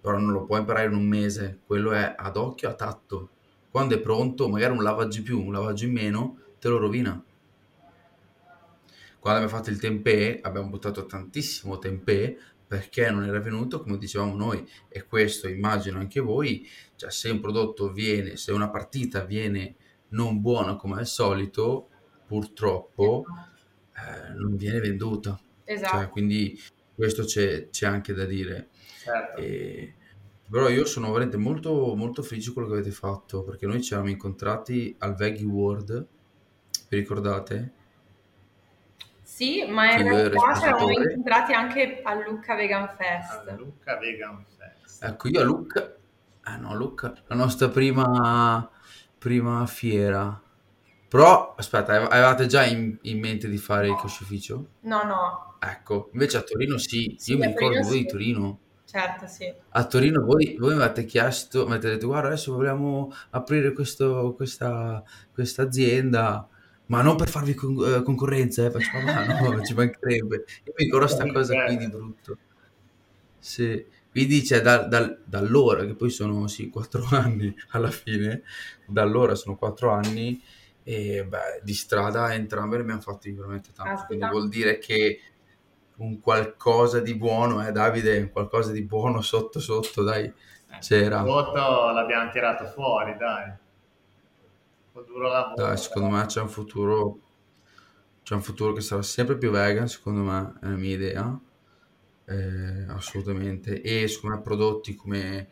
però 0.00 0.16
non 0.18 0.30
lo 0.30 0.44
può 0.44 0.56
imparare 0.58 0.86
in 0.86 0.94
un 0.94 1.06
mese, 1.06 1.58
quello 1.66 1.90
è 1.90 2.14
ad 2.16 2.36
occhio 2.36 2.68
a 2.68 2.74
tatto. 2.74 3.30
Quando 3.68 3.96
è 3.96 4.00
pronto, 4.00 4.48
magari 4.48 4.76
un 4.76 4.82
lavaggio 4.84 5.18
in 5.18 5.24
più, 5.24 5.44
un 5.44 5.52
lavaggio 5.52 5.86
in 5.86 5.92
meno, 5.92 6.38
te 6.60 6.68
lo 6.68 6.78
rovina 6.78 7.20
quando 9.24 9.40
abbiamo 9.40 9.56
fatto 9.58 9.70
il 9.70 9.80
tempeh 9.80 10.40
abbiamo 10.42 10.68
buttato 10.68 11.06
tantissimo 11.06 11.78
tempeh 11.78 12.38
perché 12.66 13.10
non 13.10 13.24
era 13.24 13.40
venuto 13.40 13.80
come 13.80 13.96
dicevamo 13.96 14.36
noi 14.36 14.68
e 14.86 15.06
questo 15.06 15.48
immagino 15.48 15.98
anche 15.98 16.20
voi, 16.20 16.68
cioè 16.94 17.10
se 17.10 17.30
un 17.30 17.40
prodotto 17.40 17.90
viene, 17.90 18.36
se 18.36 18.52
una 18.52 18.68
partita 18.68 19.24
viene 19.24 19.76
non 20.08 20.42
buona 20.42 20.76
come 20.76 20.98
al 20.98 21.06
solito, 21.06 21.88
purtroppo 22.26 23.24
eh, 23.96 24.34
non 24.34 24.56
viene 24.56 24.80
venduta. 24.80 25.40
Esatto. 25.64 25.96
Cioè, 25.96 26.08
quindi 26.10 26.60
questo 26.94 27.24
c'è, 27.24 27.70
c'è, 27.70 27.86
anche 27.86 28.12
da 28.12 28.26
dire. 28.26 28.68
Certo. 28.98 29.40
E, 29.40 29.94
però 30.50 30.68
io 30.68 30.84
sono 30.84 31.06
veramente 31.06 31.38
molto, 31.38 31.94
molto 31.94 32.22
felice 32.22 32.48
di 32.48 32.52
quello 32.52 32.68
che 32.68 32.74
avete 32.74 32.90
fatto 32.90 33.42
perché 33.42 33.64
noi 33.64 33.82
ci 33.82 33.94
eravamo 33.94 34.12
incontrati 34.12 34.94
al 34.98 35.14
Veggie 35.14 35.46
World, 35.46 36.06
vi 36.90 36.96
ricordate? 36.98 37.82
Sì, 39.34 39.64
ma 39.68 39.96
in 39.96 40.04
realtà 40.04 40.54
ci 40.54 40.62
eravamo 40.62 40.90
incontrati 40.92 41.52
anche 41.54 42.02
a 42.04 42.14
Lucca 42.14 42.54
Vegan 42.54 42.88
Fest. 42.96 43.48
A 43.48 43.54
Lucca 43.56 43.98
Vegan 43.98 44.44
Fest. 44.56 45.02
Ecco, 45.02 45.26
io 45.26 45.40
a 45.40 45.42
Lucca... 45.42 45.92
Ah 46.42 46.56
no, 46.56 46.76
Lucca, 46.76 47.12
la 47.26 47.34
nostra 47.34 47.68
prima, 47.68 48.70
prima 49.18 49.66
fiera. 49.66 50.40
Però, 51.08 51.52
aspetta, 51.58 52.08
avevate 52.08 52.46
già 52.46 52.64
in, 52.64 52.96
in 53.02 53.18
mente 53.18 53.48
di 53.48 53.58
fare 53.58 53.88
no. 53.88 53.94
il 53.94 54.00
cascificio? 54.00 54.66
No, 54.82 55.02
no. 55.02 55.56
Ecco, 55.58 56.10
invece 56.12 56.36
a 56.36 56.42
Torino 56.42 56.78
sì, 56.78 57.16
sì 57.18 57.32
io 57.32 57.38
mi 57.38 57.46
ricordo 57.46 57.80
voi 57.80 57.90
sì. 57.90 57.98
di 58.02 58.06
Torino. 58.06 58.58
Certo, 58.84 59.26
sì. 59.26 59.52
A 59.70 59.84
Torino 59.86 60.24
voi, 60.24 60.56
voi 60.60 60.76
mi 60.76 60.82
avete 60.82 61.04
chiesto, 61.04 61.66
mi 61.66 61.72
avete 61.72 61.88
detto 61.88 62.06
guarda 62.06 62.28
adesso 62.28 62.54
vogliamo 62.54 63.12
aprire 63.30 63.72
questo, 63.72 64.32
questa, 64.36 65.02
questa 65.32 65.62
azienda, 65.62 66.48
ma 66.86 67.00
non 67.02 67.16
per 67.16 67.28
farvi 67.28 67.54
con- 67.54 67.82
eh, 67.84 68.02
concorrenza, 68.02 68.64
eh, 68.66 68.70
faccio, 68.70 68.98
ma 69.00 69.24
no, 69.24 69.62
ci 69.62 69.74
mancherebbe. 69.74 70.44
Io 70.64 70.72
mi 70.76 70.84
ricordo 70.84 71.06
questa 71.06 71.30
cosa 71.32 71.64
qui 71.64 71.76
di 71.76 71.88
brutto. 71.88 72.36
Sì. 73.38 73.84
Quindi 74.10 74.42
c'è 74.42 74.60
da, 74.60 74.78
da, 74.86 75.16
da, 75.24 75.38
allora, 75.38 75.84
che 75.84 75.94
poi 75.94 76.10
sono 76.10 76.46
sì, 76.46 76.68
quattro 76.70 77.04
anni 77.10 77.54
alla 77.70 77.90
fine, 77.90 78.42
da 78.86 79.02
allora 79.02 79.34
sono 79.34 79.56
quattro 79.56 79.90
anni, 79.90 80.40
e 80.84 81.24
beh, 81.24 81.60
di 81.62 81.74
strada 81.74 82.32
entrambe 82.34 82.76
ne 82.76 82.82
abbiamo 82.82 83.00
fatti 83.00 83.32
veramente 83.32 83.70
tanto. 83.72 83.92
Aspetta. 83.92 84.06
Quindi 84.06 84.26
vuol 84.28 84.48
dire 84.48 84.78
che 84.78 85.20
un 85.96 86.20
qualcosa 86.20 87.00
di 87.00 87.14
buono, 87.14 87.66
eh 87.66 87.72
Davide, 87.72 88.30
qualcosa 88.30 88.72
di 88.72 88.82
buono 88.82 89.20
sotto 89.20 89.58
sotto, 89.58 90.02
dai, 90.02 90.24
eh, 90.26 90.32
c'era. 90.80 91.18
Il 91.18 91.24
voto 91.24 91.90
l'abbiamo 91.90 92.30
tirato 92.30 92.66
fuori, 92.66 93.16
dai 93.16 93.62
duro 95.02 95.28
lavoro. 95.28 95.54
Dai, 95.54 95.76
secondo 95.78 96.08
me 96.08 96.26
c'è 96.26 96.40
un 96.40 96.48
futuro, 96.48 97.20
c'è 98.22 98.34
un 98.34 98.42
futuro 98.42 98.72
che 98.72 98.80
sarà 98.80 99.02
sempre 99.02 99.36
più 99.36 99.50
vegan, 99.50 99.88
secondo 99.88 100.22
me, 100.22 100.54
è 100.60 100.66
la 100.68 100.76
mia 100.76 100.94
idea, 100.94 101.40
eh, 102.26 102.84
assolutamente. 102.88 103.80
E 103.82 104.08
secondo 104.08 104.36
me 104.36 104.42
prodotti 104.42 104.94
come, 104.94 105.48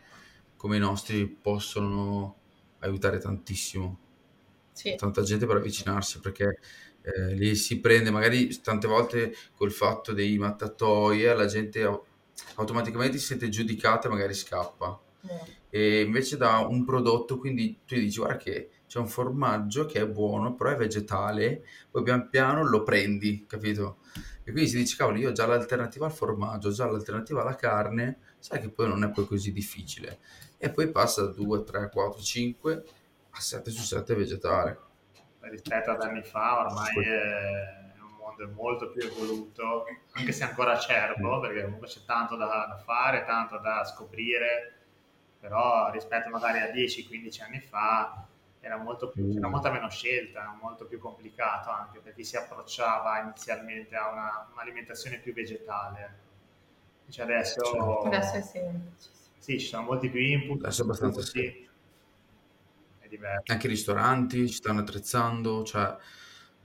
come 0.56 0.76
i 0.76 0.80
nostri 0.80 1.26
possono 1.28 2.36
aiutare 2.80 3.18
tantissimo. 3.18 3.98
Sì. 4.72 4.94
tanta 4.96 5.22
gente 5.22 5.44
per 5.46 5.56
avvicinarsi 5.56 6.18
perché 6.20 6.58
eh, 7.02 7.34
lì 7.34 7.54
si 7.56 7.78
prende 7.80 8.10
magari 8.10 8.58
tante 8.62 8.86
volte 8.86 9.34
col 9.54 9.70
fatto 9.70 10.12
dei 10.14 10.38
mattatoi 10.38 11.24
e 11.24 11.34
la 11.34 11.44
gente 11.46 11.82
au- 11.82 12.02
automaticamente 12.54 13.18
si 13.18 13.26
sente 13.26 13.50
giudicata 13.50 14.08
e 14.08 14.10
magari 14.10 14.32
scappa 14.34 14.98
Eh. 15.28 15.60
E 15.74 16.02
invece 16.02 16.36
da 16.36 16.58
un 16.58 16.84
prodotto 16.84 17.38
quindi 17.38 17.80
tu 17.86 17.94
dici 17.94 18.18
guarda 18.18 18.36
che 18.36 18.68
c'è 18.86 18.98
un 18.98 19.08
formaggio 19.08 19.86
che 19.86 20.00
è 20.00 20.06
buono 20.06 20.54
però 20.54 20.70
è 20.70 20.76
vegetale 20.76 21.64
poi 21.90 22.02
pian 22.02 22.28
piano 22.28 22.68
lo 22.68 22.82
prendi 22.82 23.46
capito? 23.46 23.98
E 24.44 24.50
quindi 24.50 24.68
si 24.68 24.76
dice 24.76 24.96
cavolo 24.96 25.16
io 25.18 25.30
ho 25.30 25.32
già 25.32 25.46
l'alternativa 25.46 26.04
al 26.04 26.12
formaggio 26.12 26.68
ho 26.68 26.72
già 26.72 26.84
l'alternativa 26.84 27.40
alla 27.40 27.54
carne 27.54 28.18
sai 28.42 28.60
che 28.60 28.70
poi 28.70 28.88
non 28.88 29.04
è 29.04 29.10
poi 29.10 29.24
così 29.24 29.52
difficile. 29.52 30.18
E 30.58 30.70
poi 30.70 30.90
passa 30.90 31.22
da 31.22 31.32
2 31.32 31.62
3 31.62 31.90
4 31.90 32.20
5 32.20 32.84
a 33.30 33.40
7 33.40 33.70
su 33.70 33.82
7 33.82 34.14
vegetale. 34.14 34.78
Rispetto 35.40 35.90
ad 35.90 36.02
anni 36.02 36.22
fa 36.22 36.66
ormai 36.66 37.06
è 37.06 38.00
un 38.00 38.16
mondo 38.18 38.48
molto 38.54 38.90
più 38.90 39.06
evoluto, 39.06 39.84
anche 40.12 40.32
se 40.32 40.44
ancora 40.44 40.72
acerbo, 40.72 41.40
perché 41.40 41.62
comunque 41.62 41.86
c'è 41.86 42.00
tanto 42.04 42.36
da, 42.36 42.66
da 42.68 42.82
fare, 42.84 43.24
tanto 43.24 43.58
da 43.58 43.84
scoprire, 43.84 44.81
però 45.42 45.90
rispetto 45.90 46.28
magari 46.30 46.60
a 46.60 46.70
10-15 46.70 47.42
anni 47.42 47.58
fa 47.58 48.28
era 48.60 48.76
molto 48.76 49.08
più, 49.10 49.28
c'era 49.32 49.48
molta 49.48 49.72
meno 49.72 49.90
scelta, 49.90 50.56
molto 50.62 50.86
più 50.86 51.00
complicato 51.00 51.68
anche 51.70 51.98
per 51.98 52.14
chi 52.14 52.22
si 52.22 52.36
approcciava 52.36 53.18
inizialmente 53.22 53.96
a 53.96 54.08
una, 54.12 54.48
un'alimentazione 54.52 55.18
più 55.18 55.32
vegetale. 55.34 56.20
Invece 57.00 57.22
adesso, 57.22 57.60
Certo. 57.64 57.98
Adesso 58.02 58.34
è 58.36 58.40
semplice. 58.42 59.10
sì, 59.38 59.58
ci 59.58 59.66
sono 59.66 59.82
molti 59.82 60.08
più 60.10 60.20
input, 60.20 60.62
Adesso 60.62 60.82
è 60.82 60.84
abbastanza 60.84 61.22
sì, 61.22 61.68
è 63.00 63.08
diverso. 63.08 63.52
anche 63.52 63.66
i 63.66 63.70
ristoranti 63.70 64.46
ci 64.48 64.54
stanno 64.54 64.80
attrezzando, 64.80 65.64
cioè 65.64 65.96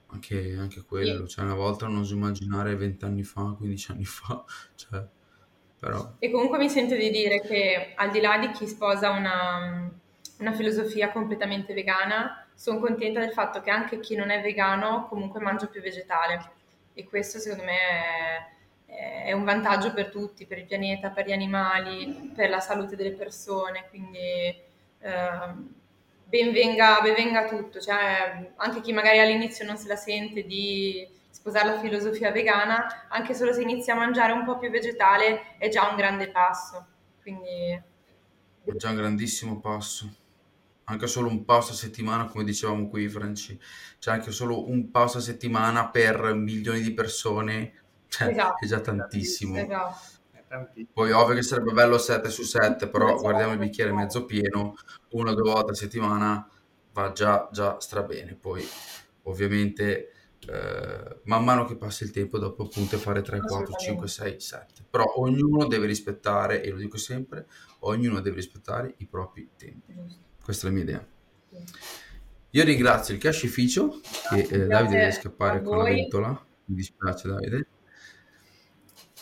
anche, 0.06 0.56
anche 0.56 0.82
quello, 0.84 1.26
cioè 1.26 1.44
una 1.44 1.54
volta 1.54 1.86
non 1.86 1.98
oso 1.98 2.14
immaginare 2.14 2.76
20 2.76 3.04
anni 3.04 3.24
fa, 3.24 3.54
15 3.56 3.90
anni 3.90 4.04
fa, 4.04 4.44
cioè, 4.76 5.04
però. 5.78 6.14
E 6.18 6.30
comunque 6.30 6.58
mi 6.58 6.68
sento 6.68 6.94
di 6.94 7.10
dire 7.10 7.40
che 7.40 7.92
al 7.94 8.10
di 8.10 8.20
là 8.20 8.38
di 8.38 8.50
chi 8.50 8.66
sposa 8.66 9.10
una, 9.10 9.90
una 10.38 10.52
filosofia 10.52 11.10
completamente 11.10 11.74
vegana, 11.74 12.46
sono 12.54 12.80
contenta 12.80 13.20
del 13.20 13.32
fatto 13.32 13.60
che 13.60 13.70
anche 13.70 14.00
chi 14.00 14.16
non 14.16 14.30
è 14.30 14.40
vegano 14.40 15.06
comunque 15.08 15.40
mangia 15.40 15.66
più 15.66 15.80
vegetale. 15.80 16.50
E 16.94 17.04
questo 17.04 17.38
secondo 17.38 17.64
me 17.64 17.76
è, 18.86 19.24
è 19.26 19.32
un 19.32 19.44
vantaggio 19.44 19.92
per 19.92 20.10
tutti, 20.10 20.46
per 20.46 20.58
il 20.58 20.64
pianeta, 20.64 21.10
per 21.10 21.26
gli 21.26 21.32
animali, 21.32 22.32
per 22.34 22.50
la 22.50 22.60
salute 22.60 22.96
delle 22.96 23.12
persone, 23.12 23.86
quindi 23.90 24.18
ehm, 24.98 25.74
ben 26.24 26.52
venga, 26.52 27.00
ben 27.00 27.14
venga 27.14 27.46
tutto, 27.46 27.80
cioè 27.80 28.52
anche 28.56 28.80
chi 28.80 28.92
magari 28.92 29.20
all'inizio 29.20 29.64
non 29.64 29.76
se 29.76 29.86
la 29.86 29.96
sente 29.96 30.44
di 30.44 31.06
sposare 31.30 31.68
la 31.68 31.78
filosofia 31.78 32.30
vegana, 32.32 33.06
anche 33.08 33.34
solo 33.34 33.52
se 33.52 33.62
inizia 33.62 33.94
a 33.94 33.96
mangiare 33.96 34.32
un 34.32 34.44
po' 34.44 34.58
più 34.58 34.70
vegetale 34.70 35.56
è 35.58 35.68
già 35.68 35.88
un 35.88 35.96
grande 35.96 36.30
passo. 36.30 36.86
Quindi 37.20 37.82
è 38.64 38.72
già 38.76 38.90
un 38.90 38.96
grandissimo 38.96 39.60
passo. 39.60 40.14
Anche 40.84 41.06
solo 41.06 41.28
un 41.28 41.44
pasto 41.44 41.72
a 41.72 41.76
settimana, 41.76 42.26
come 42.26 42.44
dicevamo 42.44 42.88
qui, 42.88 43.08
Franci, 43.08 43.58
cioè 43.98 44.14
anche 44.14 44.30
solo 44.30 44.68
un 44.70 44.90
pasto 44.90 45.18
a 45.18 45.20
settimana 45.20 45.90
per 45.90 46.32
milioni 46.34 46.80
di 46.80 46.94
persone, 46.94 47.74
cioè, 48.08 48.28
Esatto. 48.28 48.64
è 48.64 48.66
già 48.66 48.80
tantissimo. 48.80 49.56
esatto. 49.58 50.16
Poi 50.90 51.12
ovvio 51.12 51.34
che 51.34 51.42
sarebbe 51.42 51.72
bello 51.72 51.98
7 51.98 52.30
su 52.30 52.42
7, 52.42 52.88
però 52.88 53.08
Esatto. 53.08 53.20
guardiamo 53.20 53.52
il 53.52 53.58
bicchiere 53.58 53.92
mezzo 53.92 54.24
pieno, 54.24 54.76
una 55.10 55.32
o 55.32 55.34
due 55.34 55.50
volte 55.52 55.72
a 55.72 55.74
settimana 55.74 56.48
va 56.94 57.12
già, 57.12 57.48
già 57.52 57.78
strabene. 57.78 58.34
Poi 58.34 58.66
ovviamente 59.24 60.12
eh, 60.50 61.20
man 61.24 61.44
mano 61.44 61.66
che 61.66 61.76
passa 61.76 62.04
il 62.04 62.10
tempo 62.10 62.38
dopo 62.38 62.64
appunto 62.64 62.96
fare 62.96 63.20
3, 63.20 63.40
4, 63.40 63.74
Assolutamente. 63.74 63.84
5, 63.84 64.08
6, 64.08 64.40
7. 64.40 64.84
Però 64.88 65.04
ognuno 65.16 65.66
deve 65.66 65.86
rispettare, 65.86 66.62
e 66.62 66.70
lo 66.70 66.78
dico 66.78 66.96
sempre, 66.96 67.46
ognuno 67.80 68.20
deve 68.20 68.36
rispettare 68.36 68.94
i 68.98 69.06
propri 69.06 69.50
tempi. 69.56 69.94
Questa 70.42 70.66
è 70.66 70.70
la 70.70 70.74
mia 70.74 70.84
idea. 70.84 71.06
Io 72.50 72.64
ringrazio 72.64 73.12
il 73.12 73.20
cascificio 73.20 74.00
che 74.30 74.40
eh, 74.40 74.66
Davide 74.66 74.96
deve 74.96 75.12
scappare 75.12 75.62
con 75.62 75.76
la 75.76 75.84
ventola. 75.84 76.46
Mi 76.64 76.74
dispiace 76.74 77.28
Davide. 77.28 77.66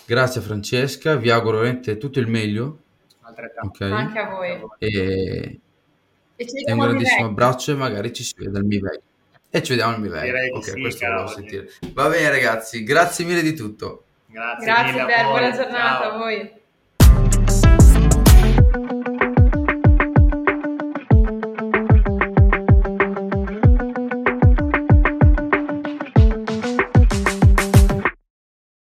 Grazie 0.06 0.40
Francesca, 0.40 1.16
vi 1.16 1.30
auguro 1.30 1.58
veramente 1.58 1.96
tutto 1.96 2.20
il 2.20 2.28
meglio. 2.28 2.82
Altrettanto. 3.22 3.84
Ok? 3.84 3.90
Anche 3.90 4.18
a 4.20 4.30
voi. 4.30 4.60
E, 4.78 5.60
E 6.36 6.46
ci 6.46 6.70
un 6.70 6.78
grandissimo 6.78 7.26
abbraccio 7.26 7.72
e 7.72 7.74
magari 7.74 8.12
ci 8.12 8.22
si 8.22 8.34
vede 8.36 8.58
al 8.58 8.64
Miveg. 8.64 9.00
E 9.50 9.62
ci 9.62 9.70
vediamo. 9.74 9.96
Direi 9.96 10.50
di 10.50 10.56
Ok, 10.56 10.64
sì, 10.64 10.80
questo 10.80 11.06
volevo 11.06 11.28
sentire. 11.28 11.70
Va 11.92 12.08
bene 12.08 12.30
ragazzi, 12.30 12.82
grazie 12.82 13.24
mille 13.24 13.42
di 13.42 13.54
tutto. 13.54 14.04
Grazie, 14.26 14.66
Grazie 14.66 14.92
mille 14.92 15.04
voi. 15.22 15.30
buona 15.40 15.50
giornata 15.56 16.02
Ciao. 16.02 16.10
a 16.12 16.16
voi. 16.18 16.52